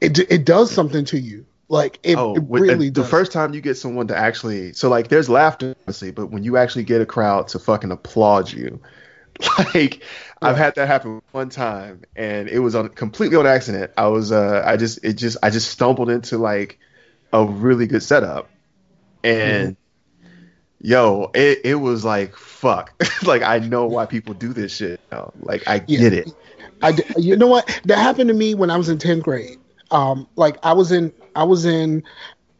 [0.00, 1.46] it it does something to you.
[1.68, 3.08] Like it, oh, it really the does.
[3.10, 6.56] first time you get someone to actually, so like, there's laughter, obviously, but when you
[6.56, 8.80] actually get a crowd to fucking applaud you,
[9.74, 10.02] like,
[10.42, 13.92] I've had that happen one time, and it was on completely on accident.
[13.96, 16.78] I was, uh, I just, it just, I just stumbled into like
[17.32, 18.52] a really good setup,
[19.24, 19.76] and
[20.82, 22.92] yo, it, it was like fuck,
[23.24, 25.00] like I know why people do this shit.
[25.10, 25.32] Now.
[25.40, 26.00] Like I Yeah.
[26.00, 26.28] get it.
[26.82, 29.58] I you know what that happened to me when I was in tenth grade.
[29.90, 32.02] Um, like I was in, I was in,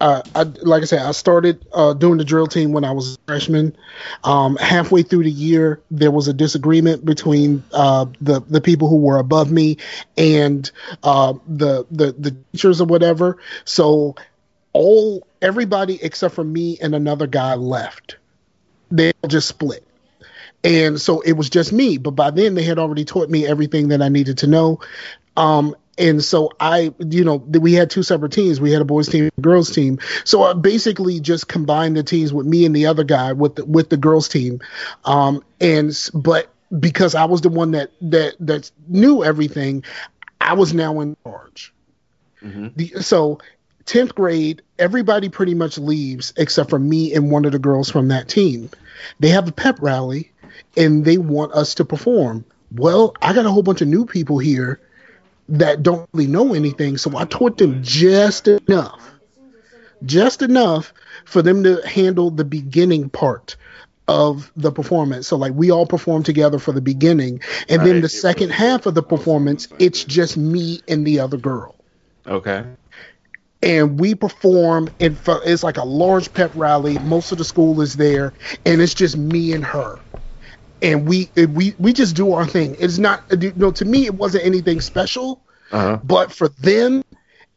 [0.01, 3.15] uh, I, like I said, I started uh, doing the drill team when I was
[3.15, 3.77] a freshman.
[4.24, 8.97] Um, halfway through the year, there was a disagreement between uh, the the people who
[8.97, 9.78] were above me
[10.16, 10.70] and
[11.03, 13.39] uh, the the the teachers or whatever.
[13.65, 14.15] So
[14.73, 18.16] all everybody except for me and another guy left.
[18.90, 19.86] They all just split.
[20.64, 23.89] And so it was just me, but by then they had already taught me everything
[23.89, 24.81] that I needed to know.
[25.36, 28.60] Um, and so I, you know, we had two separate teams.
[28.60, 29.98] We had a boys team, and a girls team.
[30.24, 33.64] So I basically just combined the teams with me and the other guy with the,
[33.64, 34.60] with the girls team.
[35.05, 36.48] Um, and but
[36.78, 39.85] because I was the one that that that knew everything,
[40.40, 41.74] I was now in charge.
[42.77, 43.39] The, so
[43.84, 48.09] 10th grade, everybody pretty much leaves except for me and one of the girls from
[48.09, 48.70] that team.
[49.20, 50.32] They have a pep rally
[50.76, 52.44] and they want us to perform.
[52.74, 54.80] Well, I got a whole bunch of new people here
[55.48, 59.10] that don't really know anything, so I taught them just enough.
[60.04, 60.92] Just enough
[61.24, 63.56] for them to handle the beginning part
[64.09, 65.28] of the performance.
[65.28, 68.02] So like we all perform together for the beginning and then Right.
[68.02, 71.76] the second half of the performance it's just me and the other girl
[72.26, 72.64] Okay.
[73.62, 77.94] And we perform and it's like a large pep rally most of the school is
[77.97, 78.32] there
[78.66, 79.98] and it's just me and her
[80.82, 84.14] and we we we just do our thing it's not you know to me it
[84.14, 85.40] wasn't anything special
[85.70, 85.98] Uh-huh.
[86.02, 87.05] but for them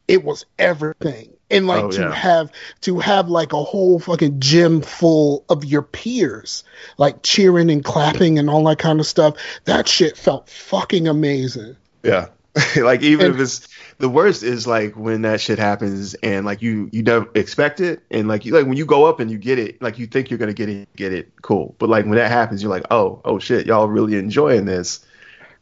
[0.07, 2.11] it was everything and like Oh, to yeah.
[2.13, 2.51] have
[2.81, 6.63] to have like a whole fucking gym full of your peers
[6.97, 11.75] like cheering and clapping and all that kind of stuff that shit felt fucking amazing
[12.03, 12.27] Yeah.
[12.77, 16.61] like even And- if it's the worst is like when that shit happens and like
[16.61, 18.03] you you don't expect it.
[18.11, 20.29] And like you like when you go up and you get it like you think
[20.29, 21.31] you're gonna get it get it.
[21.41, 21.75] Cool.
[21.79, 25.05] But like when that happens you're like oh oh shit y'all really enjoying this.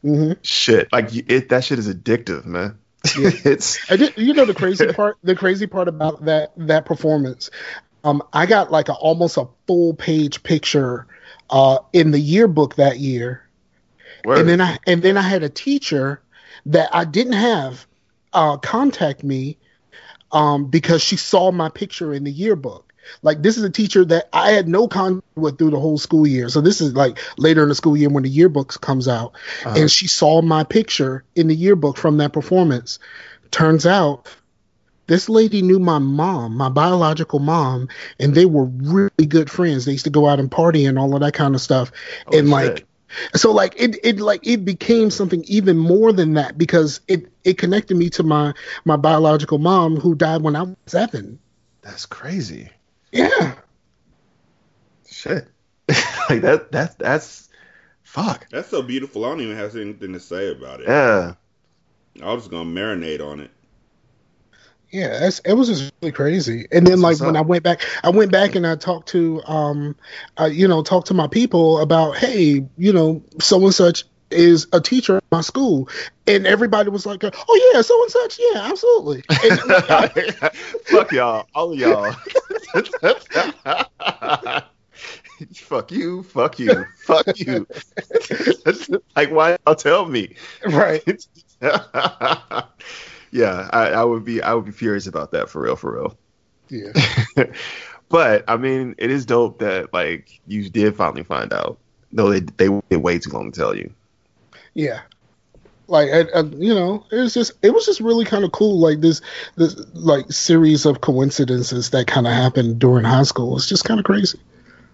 [0.02, 0.92] Hmm shit.
[0.92, 2.78] Like it that shit is addictive man.
[3.14, 7.50] It's I did, you know the crazy part the crazy part about that that performance?
[8.02, 11.06] Um I got like a almost a full page picture
[11.50, 13.42] uh in the yearbook that year.
[14.26, 16.20] And then I and then I had a teacher
[16.66, 17.86] that I didn't have
[18.34, 19.56] uh, contact me
[20.32, 22.92] um, because she saw my picture in the yearbook.
[23.22, 26.26] Like this is a teacher that I had no contact with through the whole school
[26.26, 26.48] year.
[26.48, 29.34] So this is like later in the school year when the yearbooks comes out,
[29.64, 29.74] Uh-huh.
[29.78, 32.98] and she saw my picture in the yearbook from that performance.
[33.50, 34.28] Turns out.
[35.06, 37.88] This lady knew my mom, my biological mom,
[38.18, 39.84] and they were really good friends.
[39.84, 41.92] They used to go out and party and all of that kind of stuff.
[42.26, 42.86] Oh, and like
[43.34, 47.58] so like it it like it became something even more than that because it it
[47.58, 48.52] connected me to my
[48.84, 51.38] my biological mom who died when I was seven.
[51.82, 52.70] that's crazy
[53.12, 53.54] Yeah.
[55.08, 55.48] shit
[56.30, 57.48] like that that that's
[58.02, 59.24] fuck That's so beautiful.
[59.24, 60.88] I don't even have anything to say about it.
[60.88, 61.34] yeah
[62.22, 63.50] I was just gonna marinate on it.
[64.90, 66.66] Yeah, that's, it was just really crazy.
[66.70, 67.36] And then, That's like when up.
[67.36, 69.96] I went back, I went back and I talked to, um,
[70.38, 74.04] uh, you know, talked to my people about, hey, you know, so and such
[74.34, 75.88] is a teacher at my school,
[76.26, 79.22] and everybody was like, oh yeah, so and such, yeah, absolutely.
[79.44, 79.60] And,
[80.86, 82.14] Fuck y'all, all of y'all.
[85.54, 87.66] fuck you, fuck you, fuck you.
[89.16, 90.34] like, why y'all tell me?
[90.66, 91.26] right.
[93.30, 96.16] yeah, I, I would be, I would be furious about that for real, for real.
[96.68, 96.92] Yeah.
[98.08, 101.78] but I mean, it is dope that like you did finally find out,
[102.12, 103.92] though they they waited way too long to tell you.
[104.74, 105.00] Yeah.
[105.86, 108.80] Like I, I, you know, it was just it was just really kind of cool.
[108.80, 109.20] Like this
[109.56, 113.56] this like series of coincidences that kind of happened during high school.
[113.56, 114.38] It's just kind of crazy.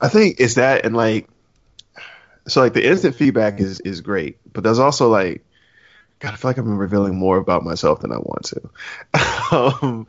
[0.01, 1.29] I think it's that and like
[2.49, 5.45] so like the instant feedback is is great, but there's also like
[6.21, 9.81] God, I feel like I'm revealing more about myself than I want to.
[9.83, 10.07] um,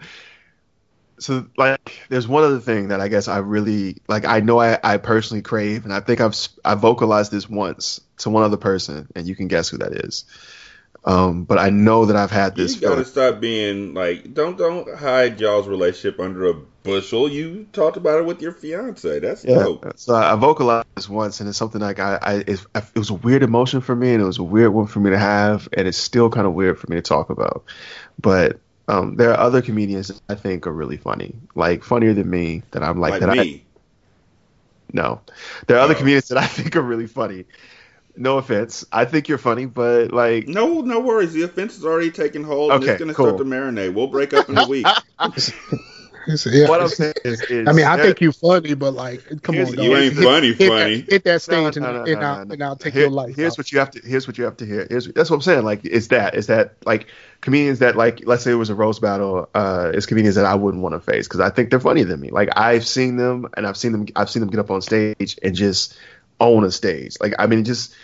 [1.21, 4.79] so like there's one other thing that I guess I really like I know I,
[4.83, 6.35] I personally crave and I think I've
[6.65, 10.25] I vocalized this once to one other person and you can guess who that is.
[11.03, 13.05] Um, but I know that I've had this you gotta feeling.
[13.05, 17.27] stop being like, don't don't hide y'all's relationship under a bushel.
[17.27, 19.19] You talked about it with your fiance.
[19.19, 19.59] That's Yeah.
[19.63, 19.93] dope.
[19.95, 23.15] So I vocalized this once, and it's something like I, I, it, it was a
[23.15, 25.87] weird emotion for me, and it was a weird one for me to have, and
[25.87, 27.63] it's still kind of weird for me to talk about.
[28.19, 28.59] But
[28.91, 32.63] um, there are other comedians that I think are really funny, like funnier than me.
[32.71, 33.61] That I'm like, Like, that I
[34.93, 35.21] no.
[35.67, 35.97] There are other Oh.
[35.97, 37.45] comedians that I think are really funny.
[38.17, 41.33] No offense, I think you're funny, but like, No, no worries.
[41.33, 42.71] The offense is already taken hold.
[42.73, 43.27] and Okay, it's gonna cool.
[43.27, 43.93] start to marinate.
[43.93, 44.87] We'll break up in a week.
[46.27, 46.69] It's- yeah.
[46.69, 49.65] what I'm saying is, is I mean, I think you're funny, but like, come on,
[49.65, 49.79] dog.
[49.79, 51.01] you ain't Hit- funny, hit funny.
[51.01, 52.53] That, hit that No, stage no, and, no, and, no, I'll, no, no.
[52.53, 53.35] and I'll take Here- your life.
[53.35, 53.57] Here's out.
[53.57, 54.01] what you have to.
[54.03, 54.87] Here's what you have to hear.
[54.89, 55.63] Here's that's what I'm saying.
[55.63, 56.35] Like it's that.
[56.35, 56.75] It's that.
[56.85, 57.07] Like
[57.41, 59.49] comedians that like let's say it was a roast battle.
[59.55, 62.19] Uh, it's comedians that I wouldn't want to face because I think they're funnier than
[62.19, 62.29] me.
[62.29, 64.07] Like I've seen them and I've seen them.
[64.15, 65.97] I've seen them get up on stage and just
[66.39, 67.17] own a stage.
[67.19, 67.95] Like I mean, just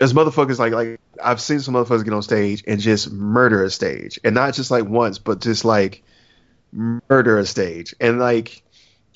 [0.00, 3.70] as motherfuckers like like I've seen some motherfuckers get on stage and just murder a
[3.70, 6.02] stage, and not just like once, but just like
[6.72, 8.62] murder a stage, and like.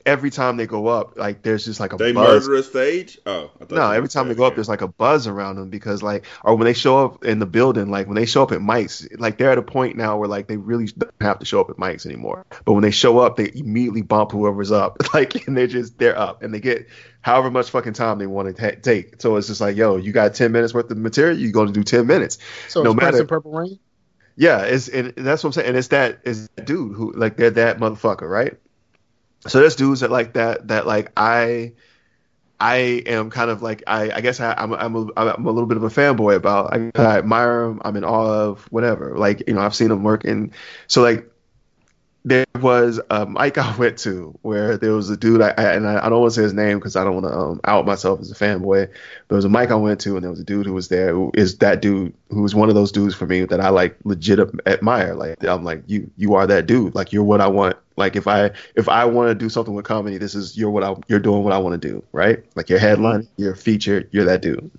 [0.06, 2.47] Every time they go up, like there's just like a They buzz.
[2.47, 3.18] murder a stage.
[3.24, 5.56] Oh, I thought No, every time they said go up, there's like a buzz around
[5.56, 8.43] them because like, or when they show up in the building, like when they show
[8.43, 11.39] up at mics, like they're at a point now where like they really don't have
[11.39, 12.44] to show up at mics anymore.
[12.66, 16.18] But when they show up, they immediately bump whoever's up, like, and they're just they're
[16.18, 16.86] up, and they get
[17.22, 19.22] however much fucking time they want to ta take.
[19.22, 21.72] So it's just like, yo, you got ten minutes worth of material, you're going to
[21.72, 22.36] do ten minutes.
[22.68, 23.78] so no it's Prince matter- Purple Rain.
[24.36, 25.69] Yeah, it's and that's what I'm saying.
[25.69, 28.55] And it's that is dude who like they're that motherfucker, right?
[29.47, 31.73] So there's dudes that like that that like I
[32.59, 35.66] I am kind of like I I guess I, I'm I'm a, I'm a little
[35.66, 36.73] bit of a fanboy about.
[36.74, 37.82] I, I admire him.
[37.85, 39.16] I'm in awe of whatever.
[39.16, 40.52] Like you know I've seen him work and
[40.89, 41.31] so like
[42.25, 46.07] there was a mic I went to where there was a dude, I, and I,
[46.07, 48.21] I don't want to say his name because I don't want to um, out myself
[48.21, 48.89] as a fanboy.
[49.29, 51.13] There was a mic I went to, and there was a dude who was there
[51.13, 53.97] who is that dude who was one of those dudes for me that I like
[54.05, 55.15] legit admire.
[55.15, 56.95] Like I'm like you, you are that dude.
[56.95, 57.77] Like you're what I want.
[57.97, 60.83] Like if I if I want to do something with comedy, this is you're what
[60.83, 62.43] I you're doing what I want to do, right?
[62.57, 64.71] Like your headline, your feature, you're that dude.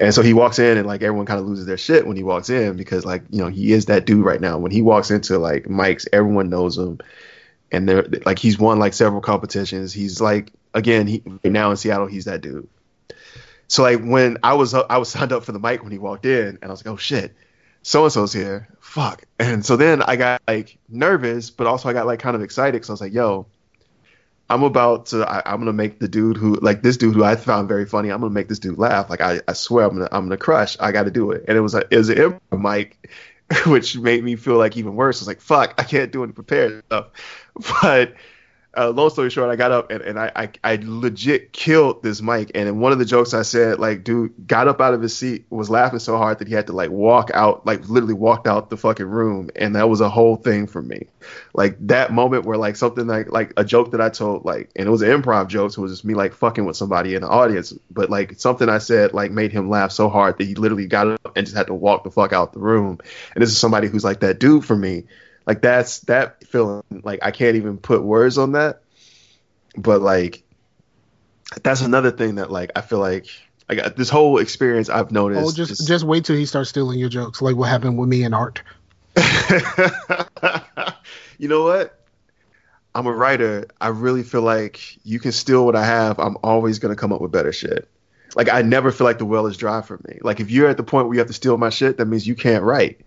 [0.00, 2.22] And so he walks in and like everyone kind of loses their shit when he
[2.22, 4.56] walks in because like, you know, he is that dude right now.
[4.56, 6.98] When he walks into like mics, everyone knows him.
[7.72, 9.92] And they're like he's won like several competitions.
[9.92, 12.68] He's like again, he right now in Seattle, he's that dude.
[13.66, 16.24] So like when I was I was signed up for the mic when he walked
[16.24, 17.34] in and I was like, "Oh shit.
[17.82, 18.68] So and so's here.
[18.80, 22.42] Fuck." And so then I got like nervous, but also I got like kind of
[22.42, 23.46] excited cuz I was like, "Yo,
[24.50, 25.28] I'm about to.
[25.28, 28.10] I, I'm gonna make the dude who like this dude who I found very funny.
[28.10, 29.10] I'm gonna make this dude laugh.
[29.10, 30.76] Like I, I swear I'm gonna I'm gonna crush.
[30.80, 31.44] I got to do it.
[31.48, 32.96] And it was a it was an mic,
[33.66, 35.18] which made me feel like even worse.
[35.18, 37.08] I was like fuck, I can't do any prepared stuff.
[37.82, 38.14] But
[38.76, 42.20] uh, long story short, I got up and, and I, I I legit killed this
[42.20, 42.50] mic.
[42.54, 45.46] And one of the jokes I said, like, dude got up out of his seat,
[45.48, 48.68] was laughing so hard that he had to like walk out, like literally walked out
[48.68, 49.50] the fucking room.
[49.56, 51.06] And that was a whole thing for me.
[51.54, 54.86] Like that moment where like something like like a joke that I told, like, and
[54.86, 57.22] it was an improv joke, so it was just me like fucking with somebody in
[57.22, 57.72] the audience.
[57.90, 61.08] But like something I said like made him laugh so hard that he literally got
[61.08, 62.98] up and just had to walk the fuck out the room.
[63.34, 65.04] And this is somebody who's like that dude for me.
[65.48, 66.82] Like that's that feeling.
[66.90, 68.82] Like I can't even put words on that.
[69.78, 70.42] But like
[71.62, 73.28] that's another thing that like I feel like
[73.66, 75.42] I got this whole experience I've noticed.
[75.42, 78.24] Oh, just just wait till he starts stealing your jokes, like what happened with me
[78.24, 78.60] and Art.
[81.38, 81.98] you know what?
[82.94, 83.68] I'm a writer.
[83.80, 86.18] I really feel like you can steal what I have.
[86.18, 87.88] I'm always gonna come up with better shit.
[88.36, 90.18] Like I never feel like the well is dry for me.
[90.20, 92.26] Like if you're at the point where you have to steal my shit, that means
[92.26, 93.00] you can't write.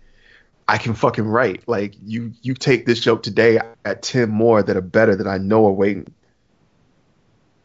[0.72, 1.68] I can fucking write.
[1.68, 5.36] Like you, you take this joke today at ten more that are better that I
[5.36, 6.14] know are waiting.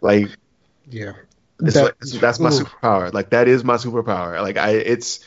[0.01, 0.27] Like
[0.89, 1.13] Yeah.
[1.59, 3.13] That- like, that's my superpower.
[3.13, 4.41] Like that is my superpower.
[4.41, 5.21] Like I, it's,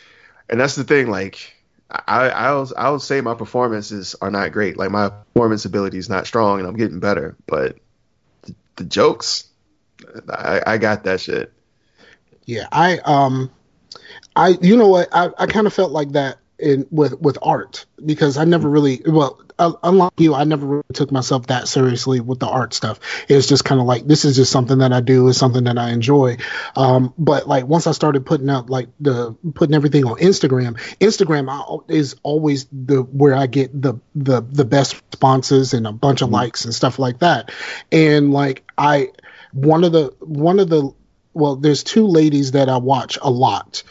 [0.51, 1.09] and that's the thing.
[1.09, 1.57] Like
[1.91, 4.77] I, I'll, I'll say my performances are not great.
[4.77, 7.35] Like my performance ability is not strong, and I'm getting better.
[7.47, 7.79] But
[8.43, 9.49] the, the jokes,
[10.29, 11.51] I, I got that shit.
[12.45, 13.51] Yeah, I um,
[14.37, 17.87] I you know what I, I kind of felt like that in with with art
[18.05, 22.21] because I never really well uh, unlike you I never really took myself that seriously
[22.21, 22.99] with the art stuff.
[23.29, 25.79] It's just kind of like this is just something that I do, is something that
[25.79, 26.39] I enjoy.
[26.75, 31.49] Um, but like once I started putting out like the putting everything on Instagram, Instagram
[31.51, 36.23] I, is always the where I get the the the best responses and a bunch
[36.23, 37.53] of likes and stuff like that.
[37.93, 39.11] And like I
[39.53, 40.95] one of the one of the
[41.35, 43.83] well there's two ladies that I watch a lot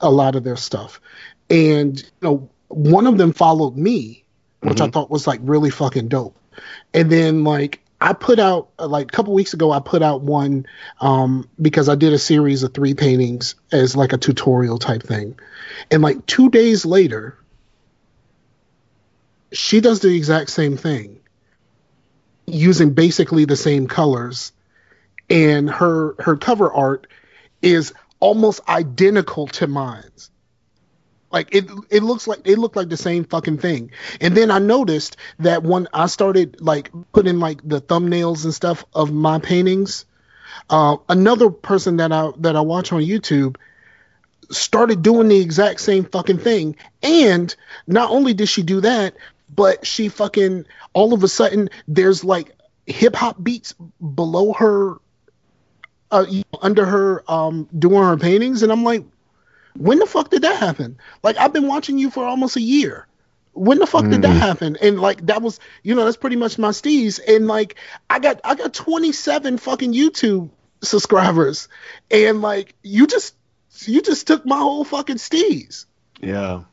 [0.00, 1.00] a lot of their stuff
[1.50, 4.24] and you know one of them followed me
[4.64, 6.36] which I thought was like really fucking dope.
[6.94, 10.22] And then like I put out uh, like a couple weeks ago I put out
[10.22, 10.66] one
[11.00, 15.38] um because I did a series of three paintings as like a tutorial type thing.
[15.90, 17.38] And like 2 days later
[19.52, 21.20] she does the exact same thing
[22.46, 24.52] using basically the same colors.
[25.28, 27.06] And her her cover art
[27.62, 30.30] is almost identical to mine's.
[31.34, 33.90] Like it it looks like it looked like the same fucking thing.
[34.20, 38.84] And then I noticed that when I started like putting like the thumbnails and stuff
[38.94, 40.06] of my paintings,
[40.70, 43.56] uh, another person that I that I watch on YouTube
[44.52, 46.76] started doing the exact same fucking thing.
[47.02, 47.52] And
[47.88, 49.16] not only did she do that,
[49.52, 52.52] but she fucking all of a sudden there's like
[52.86, 54.98] hip hop beats below her
[56.12, 56.26] uh,
[56.62, 59.04] under her um doing her paintings and I'm like
[59.76, 60.98] when the fuck did that happen?
[61.22, 63.06] Like I've been watching you for almost a year.
[63.52, 64.38] When the fuck did that mm.
[64.38, 64.76] happen?
[64.80, 67.76] And like that was you know that's pretty much my steez and like
[68.10, 70.50] I got I got 27 fucking YouTube
[70.82, 71.68] subscribers
[72.10, 73.34] and like you just
[73.86, 75.86] you just took my whole fucking steez.
[76.20, 76.64] Yeah.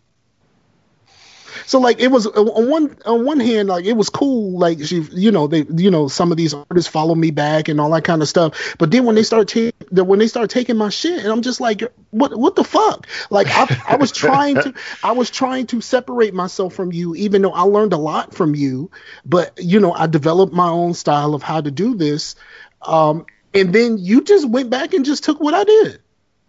[1.66, 5.02] So like it was on one on one hand like it was cool like she
[5.12, 8.04] you know they you know some of these artists follow me back and all that
[8.04, 8.76] kind of stuff.
[8.78, 11.42] But then when they start ta- the- when they start taking my shit and I'm
[11.42, 13.08] just like what what the fuck?
[13.30, 14.74] Like I, I was trying to
[15.04, 18.56] I was trying to separate myself from you even though I learned a lot from
[18.56, 18.92] you.
[19.26, 22.36] But you know I developed my own style of how to do this.
[22.82, 26.02] Um and then you just went back and just took what I did.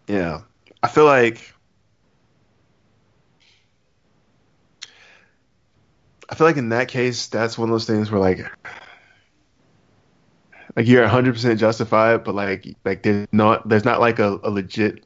[0.06, 0.42] Yeah.
[0.82, 1.52] I feel like
[6.32, 8.38] I feel like in that case, that's one of those things where like,
[10.74, 14.48] like you're 100 percent justified, but like, like there's not there's not like a, a
[14.48, 15.04] legit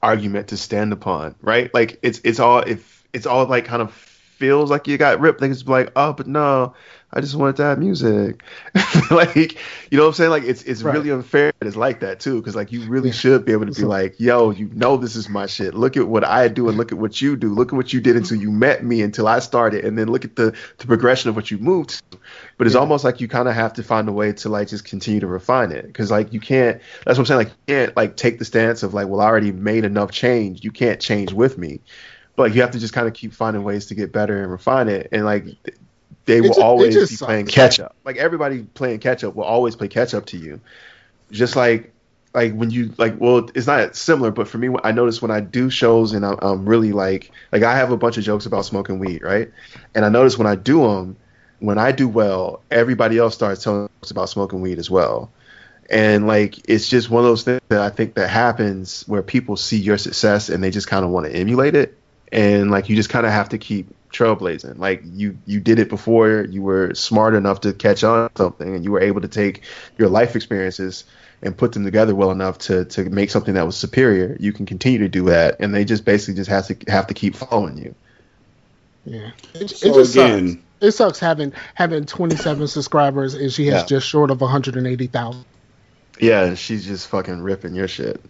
[0.00, 1.74] argument to stand upon, right?
[1.74, 5.42] Like it's it's all if it's all like kind of feels like you got ripped.
[5.42, 6.74] It's like, oh, but no,
[7.12, 8.42] I just wanted to have music.
[9.10, 9.56] like,
[9.90, 10.30] you know what I'm saying?
[10.30, 10.94] Like it's it's Right.
[10.94, 13.14] really unfair that it's like that too, because like you really Yeah.
[13.14, 15.74] should be able to be like, yo, you know this is my shit.
[15.74, 17.52] Look at what I do and look at what you do.
[17.52, 20.24] Look at what you did until you met me, until I started, and then look
[20.24, 22.18] at the the progression of what you moved to.
[22.58, 22.80] But it's Yeah.
[22.80, 25.26] almost like you kind of have to find a way to like just continue to
[25.26, 26.80] refine it, because like you can't.
[27.04, 27.38] That's what I'm saying.
[27.38, 30.62] Like you can't like take the stance of like, well, I already made enough change.
[30.62, 31.80] You can't change with me.
[32.36, 34.50] But like, you have to just kind of keep finding ways to get better and
[34.52, 35.44] refine it, and like
[36.30, 37.26] they will ju- it always just be sucks.
[37.26, 37.94] playing catch up.
[38.04, 40.60] Like everybody playing catch up will always play catch up to you.
[41.30, 41.92] Just like
[42.34, 45.40] like when you like well it's not similar but for me i notice when i
[45.40, 48.64] do shows and I'm, I'm really like like i have a bunch of jokes about
[48.64, 49.50] smoking weed right
[49.94, 51.16] and i notice when i do them
[51.58, 55.30] when i do well everybody else starts telling jokes about smoking weed as well
[55.90, 59.56] and like it's just one of those things that i think that happens where people
[59.56, 61.98] see your success and they just kind of want to emulate it
[62.30, 65.88] and like you just kind of have to keep trailblazing like you you did it
[65.88, 69.28] before you were smart enough to catch on to something and you were able to
[69.28, 69.62] take
[69.98, 71.04] your life experiences
[71.42, 74.66] and put them together well enough to to make something that was superior you can
[74.66, 77.78] continue to do that and they just basically just have to have to keep following
[77.78, 77.94] you
[79.04, 79.30] Yeah.
[79.54, 80.62] It, it So just again- sucks.
[80.82, 83.86] It sucks having having 27 subscribers and she has Yeah.
[83.86, 85.44] just short of 180,000.
[86.18, 88.20] yeah she's just fucking ripping your shit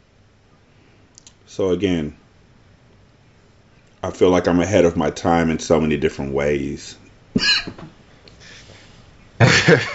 [1.47, 2.16] So again,
[4.02, 6.97] I feel like I'm ahead of my time in so many different ways.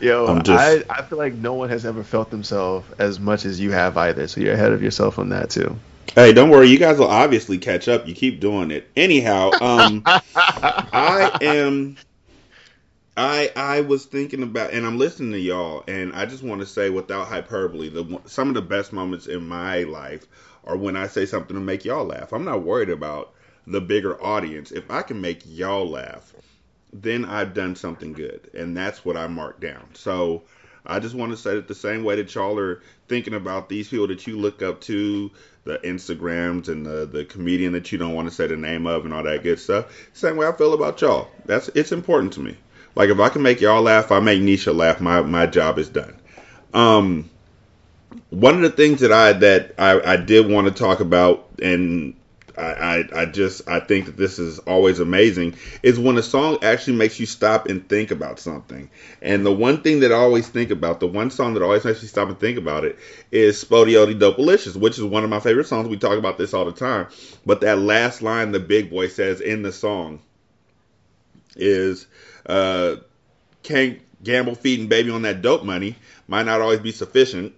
[0.00, 3.58] Yo, just- I, I feel like no one has ever felt themselves as much as
[3.58, 4.28] you have either.
[4.28, 5.76] So you're ahead of yourself on that too.
[6.14, 8.06] Hey, don't worry, you guys will obviously catch up.
[8.06, 8.88] You keep doing it.
[8.96, 10.04] Anyhow, um
[10.36, 11.96] I am
[13.16, 16.66] I I was thinking about and I'm listening to y'all and I just want to
[16.66, 20.26] say without hyperbole, the some of the best moments in my life
[20.68, 22.32] are when I say something to make y'all laugh.
[22.32, 23.32] I'm not worried about
[23.66, 24.70] the bigger audience.
[24.70, 26.34] If I can make y'all laugh,
[26.92, 28.50] then I've done something good.
[28.54, 29.88] And that's what I mark down.
[29.94, 30.44] So
[30.86, 33.88] I just want to say that the same way that y'all are thinking about these
[33.88, 35.30] people that you look up to,
[35.64, 39.04] the Instagrams and the, the comedian that you don't want to say the name of
[39.04, 41.28] and all that good stuff, same way I feel about y'all.
[41.44, 42.56] That's it's important to me.
[42.94, 45.00] Like if I can make y'all laugh, I make Nisha laugh.
[45.00, 46.18] My my job is done.
[46.72, 47.28] Um,
[48.30, 52.14] one of the things that I that I, I did want to talk about, and
[52.56, 56.58] I, I I just I think that this is always amazing, is when a song
[56.62, 58.90] actually makes you stop and think about something.
[59.22, 62.02] And the one thing that I always think about, the one song that always makes
[62.02, 62.98] me stop and think about it,
[63.30, 65.88] is SpottieOttieDopaliscious, which is one of my favorite songs.
[65.88, 67.08] We talk about this all the time.
[67.46, 70.20] But that last line the Big Boi says in the song
[71.56, 72.06] is
[72.44, 72.96] uh,
[73.62, 75.94] can't gamble feeding baby on that dope money
[76.26, 77.54] might not always be sufficient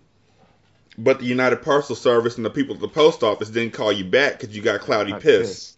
[1.04, 4.04] but the united parcel service and the people at the post office didn't call you
[4.04, 5.22] back because you got cloudy piss.
[5.22, 5.76] pissed.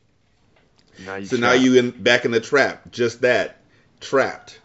[1.06, 3.58] Now so now you in back in the trap just that
[4.00, 4.60] trapped.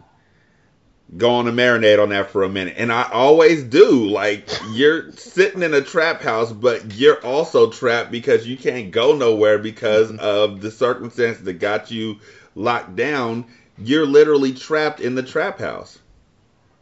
[1.16, 2.74] Go on and marinate on that for a minute.
[2.78, 8.12] And i always do like you're sitting in a trap house but you're also trapped
[8.12, 12.20] because you can't go nowhere because of the circumstances that got you
[12.56, 13.46] locked down.
[13.78, 16.00] You're literally trapped in the trap house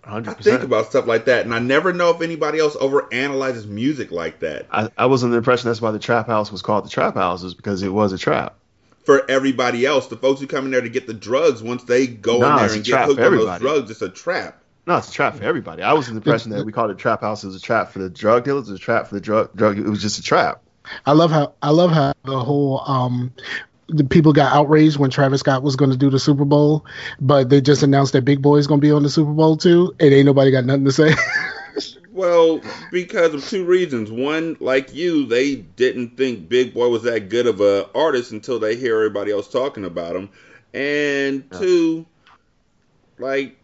[0.06, 0.44] I 100%.
[0.44, 4.40] think about stuff like that, and I never know if anybody else overanalyzes music like
[4.42, 4.68] that.
[4.72, 7.16] I, I was under the impression that's why the trap house was called the trap
[7.16, 8.56] house is because it was a trap.
[9.04, 12.08] For everybody else, the folks who come in there to get the drugs, once they
[12.08, 14.62] go Nah, in there and get hooked on those drugs, it's a trap.
[14.88, 15.82] No, it's a trap for everybody.
[15.82, 18.00] I was in the impression that we called it trap house as a trap for
[18.00, 19.80] the drug dealers, it was a trap for the drug drug.
[19.80, 20.62] It was just a trap.
[21.06, 23.34] I love how I love how the whole um
[23.88, 26.86] the people got outraged when Travis Scott was going to do the Super Bowl,
[27.20, 29.58] but they just announced that Big Boi is going to be on the Super Bowl
[29.58, 31.14] too, and ain't nobody got nothing to say.
[32.16, 32.62] Well,
[32.94, 34.10] because of two reasons.
[34.10, 38.58] One, like you, they didn't think Big Boi was that good of a artist until
[38.58, 40.30] they hear everybody else talking about him.
[40.74, 42.06] And two,
[43.20, 43.58] like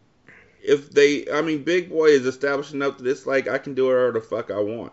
[0.62, 3.86] if they, I mean, Big Boi is established enough that it's like I can do
[3.86, 4.92] whatever the fuck I want.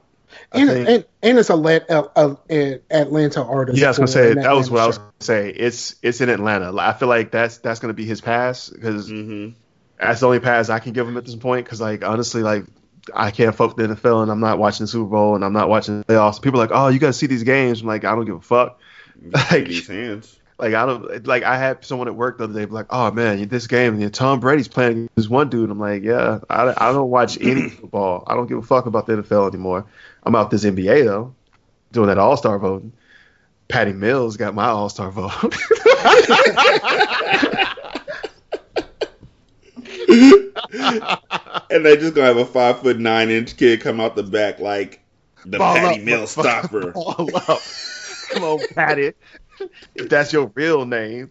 [0.52, 3.78] I and, think- and and it's a, Lat- a, a, a Atlanta artist.
[3.78, 5.50] Yeah, I was gonna say an that was what I was gonna say.
[5.50, 6.74] It's it's in Atlanta.
[6.76, 9.50] I feel like that's that's gonna be his pass because hmm
[10.00, 11.64] that's the only pass I can give him at this point.
[11.64, 12.64] Because like honestly, like
[13.14, 15.52] I can't fuck with the NFL and I'm not watching the Super Bowl and I'm
[15.52, 16.40] not watching the playoffs.
[16.40, 17.80] People are like, oh, you gotta see these games.
[17.80, 18.78] I'm like, I don't give a fuck.
[19.32, 20.38] Like- these hands.
[20.58, 23.12] Like I don't like I had someone at work the other day be like, oh
[23.12, 25.70] man, this game, and Tom Brady's playing this one dude.
[25.70, 28.24] I'm like, yeah, I, I don't watch any football.
[28.26, 29.86] I don't give a fuck about the NFL anymore.
[30.24, 31.34] I'm out this NBA though,
[31.92, 32.92] doing that All Star voting.
[33.68, 35.30] Patty Mills got my All Star vote.
[41.70, 44.58] and they just gonna have a five foot nine inch kid come out the back
[44.58, 45.04] like
[45.44, 46.90] the Ball Patty up, Mills stopper.
[46.90, 47.60] Ball up.
[48.30, 49.12] Come on, Patty.
[49.94, 51.30] If that's your real name.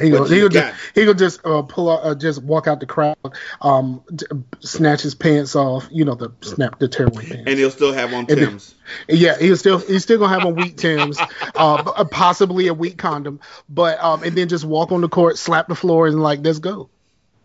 [0.00, 2.40] He But gonna, he you gonna just he gonna just uh, pull out, uh, just
[2.42, 3.16] walk out the crowd,
[3.60, 4.24] um, d-
[4.60, 5.88] snatch his pants off.
[5.90, 7.42] You know the snap the tearaway pants.
[7.48, 8.76] And he'll still have on then- Tim's.
[9.08, 11.18] yeah, he'll still he's still gonna have on wheat Tims,
[11.56, 15.36] uh, uh, possibly a wheat condom, but um, and then just walk on the court,
[15.36, 16.88] slap the floor, and like let's go.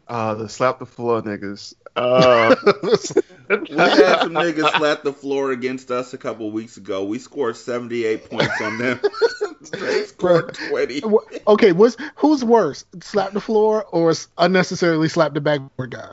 [0.08, 1.74] Uh, the slap the floor niggas.
[1.96, 2.56] Uh,
[3.70, 7.04] We had some niggas slap the floor against us a couple weeks ago.
[7.06, 9.00] We scored 78 points on them.
[9.72, 11.02] they scored 20.
[11.48, 16.12] Okay, what's who's worse, slap the floor or unnecessarily slap the backboard guy?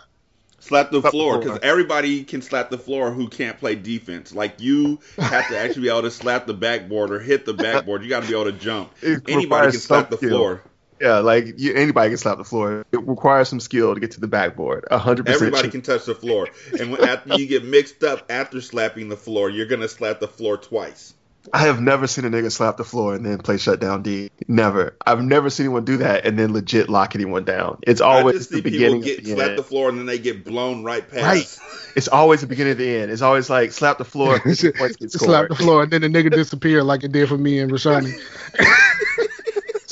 [0.61, 1.39] Slap the Slap floor floor.
[1.39, 4.35] because everybody can slap the floor who can't play defense.
[4.35, 8.03] Like you have to actually be able to slap the backboard or hit the backboard.
[8.03, 8.93] You got to be able to jump.
[9.01, 10.31] It Anybody can slap the skill.
[10.31, 10.63] floor.
[11.01, 12.85] Yeah, like you, anybody can slap the floor.
[12.93, 14.87] It requires some skill to get to the backboard.
[14.91, 15.43] A hundred percent.
[15.43, 16.49] Everybody can touch the floor.
[16.79, 20.29] And when, after you get mixed up after slapping the floor, you're gonna slap the
[20.29, 21.15] floor twice.
[21.53, 24.31] I have never seen a nigga slap the floor and then play shutdown D.
[24.47, 24.97] Never.
[25.07, 27.79] I've never seen anyone do that and then legit lock anyone down.
[27.83, 29.03] It's I always just the see beginning.
[29.03, 29.59] people of get the slap end.
[29.59, 31.23] the floor and then they get blown right past.
[31.23, 31.93] Right.
[31.97, 33.11] It's always the beginning of the end.
[33.11, 36.09] It's always like slap the floor, 50 points get slap the floor, and then the
[36.09, 38.13] nigga disappear like it did for me and Rashani.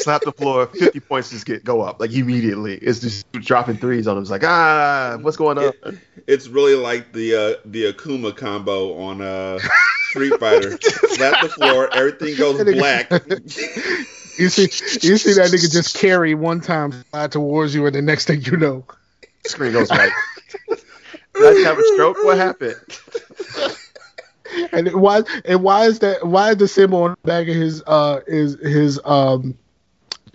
[0.06, 2.74] slap the floor, 50 points just get go up like immediately.
[2.76, 4.22] It's just dropping threes on him.
[4.22, 5.64] It's like, ah, what's going on?
[5.84, 9.58] It- it's really like the uh, the Akuma combo on uh,
[10.10, 10.76] Street Fighter.
[10.80, 13.10] Slap the floor, everything goes black.
[14.38, 14.64] You see,
[15.06, 18.42] you see that nigga just carry one time slide towards you, and the next thing
[18.42, 18.84] you know,
[19.46, 20.10] Screen goes white.
[20.68, 22.18] Did I have a stroke?
[22.22, 22.76] What happened?
[24.72, 26.26] and why and why is that?
[26.26, 29.56] Why is the symbol on the back of his uh is his um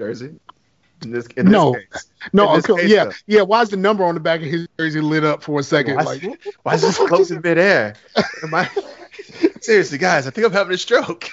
[0.02, 0.34] Jersey?
[1.04, 1.74] In this, in No.
[1.76, 2.10] case.
[2.34, 3.12] no this okay, case, yeah though.
[3.28, 5.64] yeah why is the number on the back of his jersey lit up for a
[5.64, 6.24] second Why, like
[6.64, 7.96] why is this close in midair?
[8.44, 8.68] Am I
[9.62, 10.26] seriously, guys?
[10.26, 11.28] I think I'm having a stroke.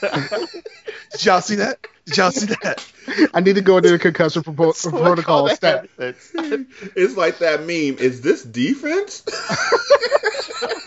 [0.02, 1.86] Did y'all see that?
[2.06, 2.84] Did y'all see that?
[3.32, 5.88] I need to go into the concussion pro- protocol stat.
[5.98, 7.98] It's like that meme.
[7.98, 9.24] Is this defense?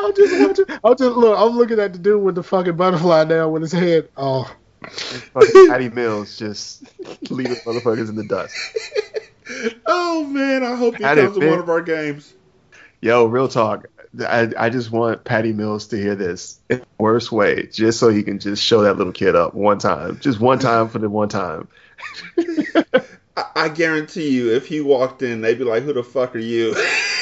[0.00, 0.78] I'm just watching.
[0.84, 1.38] I'm just look.
[1.38, 4.08] I'm looking at the dude with the fucking butterfly now with his head.
[4.16, 4.50] Oh,
[4.88, 6.84] Fucking Patty Mills just
[7.30, 8.54] leaving motherfuckers in the dust.
[9.86, 12.34] oh man, I hope he comes to one of our games.
[13.00, 13.86] Yo, real talk.
[14.20, 18.10] I, I just want Patty Mills to hear this in the worst way, just so
[18.10, 21.10] he can just show that little kid up one time, just one time for the
[21.10, 21.68] one time.
[23.36, 26.38] I, I guarantee you, if he walked in, they'd be like, "Who the fuck are
[26.38, 26.74] you?"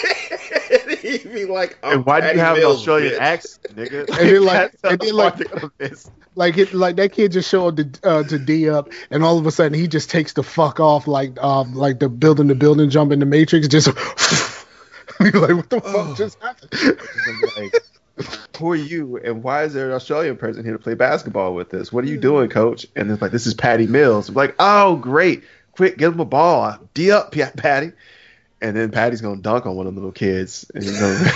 [1.13, 3.77] and he'd be like, I'm and why do you Patty have an Australian bitch." accent,
[3.77, 4.09] nigga?
[4.19, 6.11] And then, like- and then, like- part they're gonna miss.
[6.35, 9.47] like it, like that kid just showed to uh, to D up, and all of
[9.47, 12.89] a sudden he just takes the fuck off like um like the building the building
[12.91, 13.69] jump in the Matrix.
[13.69, 13.87] Just
[15.21, 16.15] You're like what the fuck Oh.
[16.17, 16.71] just happened?
[16.73, 17.83] It's gonna be like,
[18.59, 21.73] who are you, and why is there an Australian person here to play basketball with
[21.75, 21.93] us?
[21.93, 22.87] What are you doing, coach?
[22.97, 24.29] And it's like, this is Patty Mills.
[24.29, 25.45] I'm like, oh, great.
[25.73, 26.79] Quick, give him a ball.
[26.95, 27.93] D up, P- Patty.
[28.63, 30.65] And then Patty's to dunk on one of the little kids.
[30.73, 31.31] Gonna,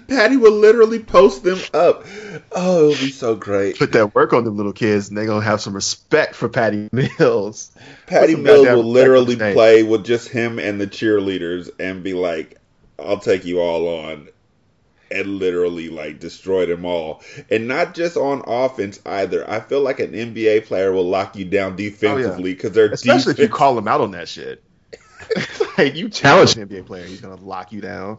[0.08, 2.04] Patty will literally post them up.
[2.52, 3.78] Oh, it'll be so great.
[3.78, 6.90] put that work on them little kids, and they're to have some respect for Patty
[6.92, 7.72] Mills.
[8.06, 9.54] Patty Mills will literally on his name.
[9.54, 12.58] play with just him and the cheerleaders and be like,
[12.98, 14.28] I'll take you all on.
[15.10, 17.22] And literally like destroy them all.
[17.50, 19.48] And not just on offense either.
[19.50, 23.38] I feel like an NBA player will lock you down defensively because they're Especially if
[23.40, 24.62] you call them out on that shit.
[25.78, 28.18] like, you challenge an NBA player, he's going to lock you down.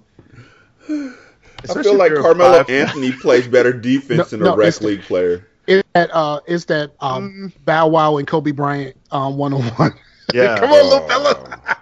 [0.89, 4.67] I feel like you're Carmelo five- Anthony plays better defense No, than a no, rec
[4.69, 5.47] it's- league player.
[5.67, 9.93] It's that uh, it's that um, Bow Wow and Kobe Bryant um one on one.
[10.33, 10.59] Yeah.
[10.59, 11.77] Come on, little fella.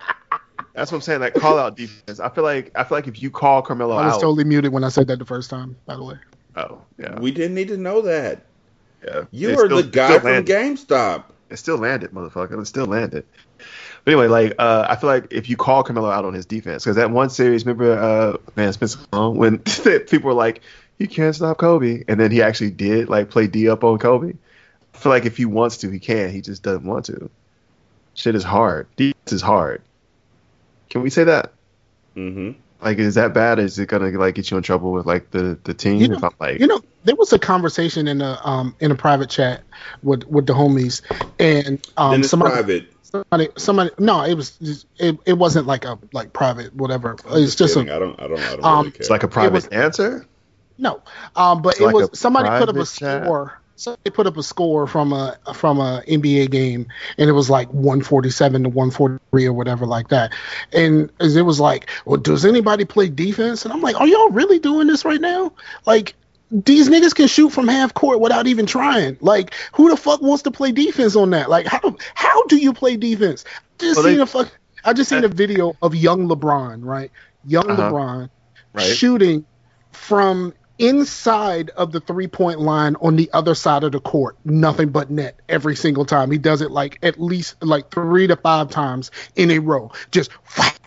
[0.73, 1.21] That's what I'm saying.
[1.21, 2.19] That call out defense.
[2.19, 4.03] I feel like I feel like if you call Carmelo out.
[4.03, 5.75] I was out, totally muted when I said that the first time.
[5.85, 6.15] By the way,
[6.55, 8.43] oh yeah, We didn't need to know that.
[9.05, 9.23] yeah.
[9.31, 10.45] You It are still- the guy from.
[10.45, 11.23] GameStop.
[11.49, 12.61] It still landed, motherfucker.
[12.61, 13.25] It still landed.
[14.05, 16.83] But anyway, like uh, I feel like if you call Carmelo out on his defense,
[16.83, 19.57] because that one series, remember, uh, man, it's been so long when
[20.07, 20.61] people were like,
[20.99, 24.33] "You can't stop Kobe," and then he actually did like play D up on Kobe.
[24.93, 26.29] I feel like if he wants to, he can.
[26.29, 27.31] He just doesn't want to.
[28.13, 28.85] Shit is hard.
[28.95, 29.81] Defense is hard.
[30.89, 31.53] Can we say that?
[32.15, 32.51] hmm
[32.81, 33.59] Like, is that bad?
[33.59, 35.99] Is it gonna like get you in trouble with like the the team?
[36.01, 38.91] You know- if I'm like, you know there was a conversation in a um in
[38.91, 39.63] a private chat
[40.03, 41.01] with with the homies,
[41.39, 42.93] and um somebody, private.
[43.03, 47.15] somebody somebody no it was just, it, it wasn't like a like private whatever.
[47.29, 47.89] It's just kidding.
[47.89, 48.19] a I don't.
[48.21, 48.39] I don't.
[48.39, 48.99] I don't um, really care.
[49.01, 50.25] it's like a private was- answer.
[50.77, 51.01] no
[51.35, 53.23] um but It's it like was somebody put up a private chat?
[53.23, 53.58] score.
[53.79, 56.87] So they put up a score from a from a NBA game,
[57.17, 60.33] and it was like 147 to 143 or whatever like that.
[60.73, 63.63] And it was like, well, does anybody play defense?
[63.65, 65.53] And I'm like, are y'all really doing this right now?
[65.85, 66.15] Like.
[66.51, 69.17] These niggas can shoot from half court without even trying.
[69.21, 71.47] Like, who the fuck wants to play defense on that?
[71.47, 73.45] Like, how how do you play defense?
[73.77, 74.49] Just Well, they- seen a fuck.
[74.83, 77.11] I just seen a video of young LeBron, right?
[77.45, 77.91] Young Uh-huh.
[77.91, 78.29] LeBron
[78.73, 78.83] Right.
[78.83, 79.45] shooting
[79.91, 84.89] from inside of the three point line on the other side of the court, nothing
[84.89, 86.31] but net every single time.
[86.31, 89.91] He does it like at least like three to five times in a row.
[90.11, 90.78] Just whap.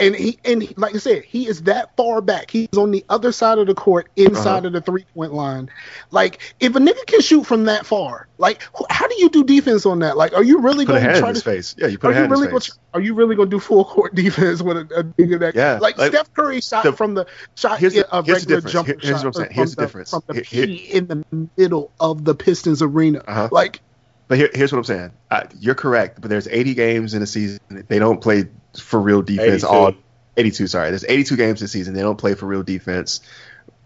[0.00, 2.50] And he and he, like I said, he is that far back.
[2.50, 4.66] He's on the other side of the court, inside Uh-huh.
[4.68, 5.70] of the three point line.
[6.10, 9.44] Like if a nigga can shoot from that far, like wh- how do you do
[9.44, 10.16] defense on that?
[10.16, 11.74] Like, are you really going to try to face.
[11.78, 12.70] Yeah, you put are you really face.
[12.94, 15.78] are you really going to do full court defense with a, a nigga that Yeah,
[15.80, 18.60] like, like, Steph Curry shot the- from the shot here's the- a here's the regular
[18.62, 18.72] difference.
[18.72, 19.46] jumper Here- here's shot what I'm saying.
[19.48, 20.10] from Here's the the- difference.
[20.10, 23.22] from the Here- P in the middle of the Pistons arena.
[23.28, 23.48] Uh-huh.
[23.52, 23.80] Like
[24.28, 25.10] But here, here's what I'm saying.
[25.30, 27.58] Uh, you're correct, but there's 80 games in a season.
[27.88, 28.44] They don't play
[28.78, 29.66] for real defense 82.
[29.66, 29.92] all
[30.36, 30.66] 82.
[30.66, 31.94] Sorry, there's 82 games this season.
[31.94, 33.20] They don't play for real defense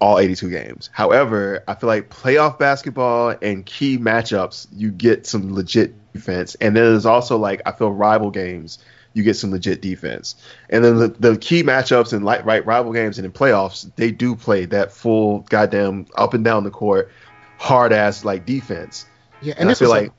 [0.00, 0.90] all 82 games.
[0.92, 6.76] However, I feel like playoff basketball and key matchups, you get some legit defense, and
[6.76, 8.78] then there's also like I feel rival games.
[9.14, 10.34] You get some legit defense,
[10.68, 14.10] and then the, the key matchups and like right rival games and in playoffs, they
[14.10, 17.12] do play that full goddamn up and down the court,
[17.58, 19.06] hard ass like defense.
[19.40, 20.12] yeah, and, And I feel like like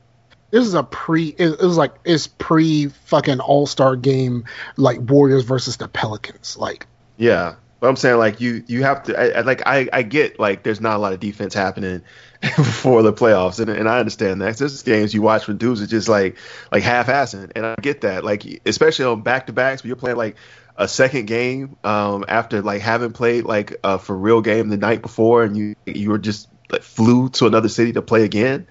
[0.56, 1.27] this is a pre.
[1.27, 4.45] It, it was like it's pre fucking All Star game,
[4.77, 6.56] like Warriors versus the Pelicans.
[6.56, 6.88] Like
[7.18, 10.40] Yeah, but I'm saying like you you have to I, I, like I I get
[10.40, 12.03] like there's not a lot of defense happening
[12.41, 14.56] before the playoffs, and, and I understand that.
[14.56, 16.38] There's games you watch when dudes are just like
[16.72, 18.23] like half assing, and I get that.
[18.23, 20.38] Like especially on back to backs where you're playing like
[20.77, 25.02] a second game um, after like having played like a for real game the night
[25.02, 28.68] before, and you you were just like flew to another city to play again.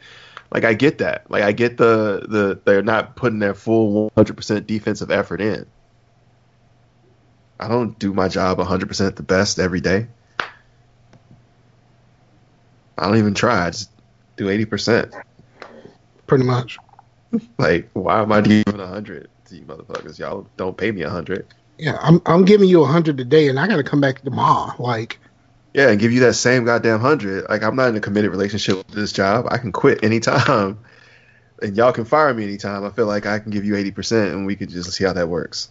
[0.54, 1.28] Like I get that.
[1.28, 5.66] Like I get the the they're not putting their full 100% defensive effort in.
[7.58, 10.06] I don't do my job 100% the best every day.
[12.96, 13.66] I don't even try.
[13.66, 13.90] I just
[14.36, 15.12] do 80%.
[16.26, 16.78] pretty much.
[17.58, 20.18] Like, why am I giving 100 to you motherfuckers?
[20.18, 21.46] Y'all don't pay me 100.
[21.78, 24.72] Yeah, I'm I'm giving you a hundred today and I got to come back tomorrow.
[24.78, 25.18] Like
[25.74, 27.48] Yeah, and give you that same goddamn 100.
[27.48, 29.46] Like, I'm not in a committed relationship with this job.
[29.50, 30.78] I can quit anytime.
[31.62, 32.84] And y'all can fire me anytime.
[32.84, 35.28] I feel like I can give you 80% and we could just see how that
[35.28, 35.70] works.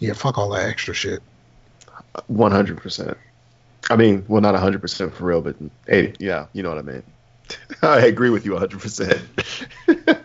[0.00, 1.22] yeah, fuck all that extra shit.
[2.32, 3.16] 100%.
[3.90, 6.24] I mean, well, not 100% for real, but 80.
[6.24, 7.02] Yeah, you know what I mean.
[7.82, 9.20] I agree with you 100%.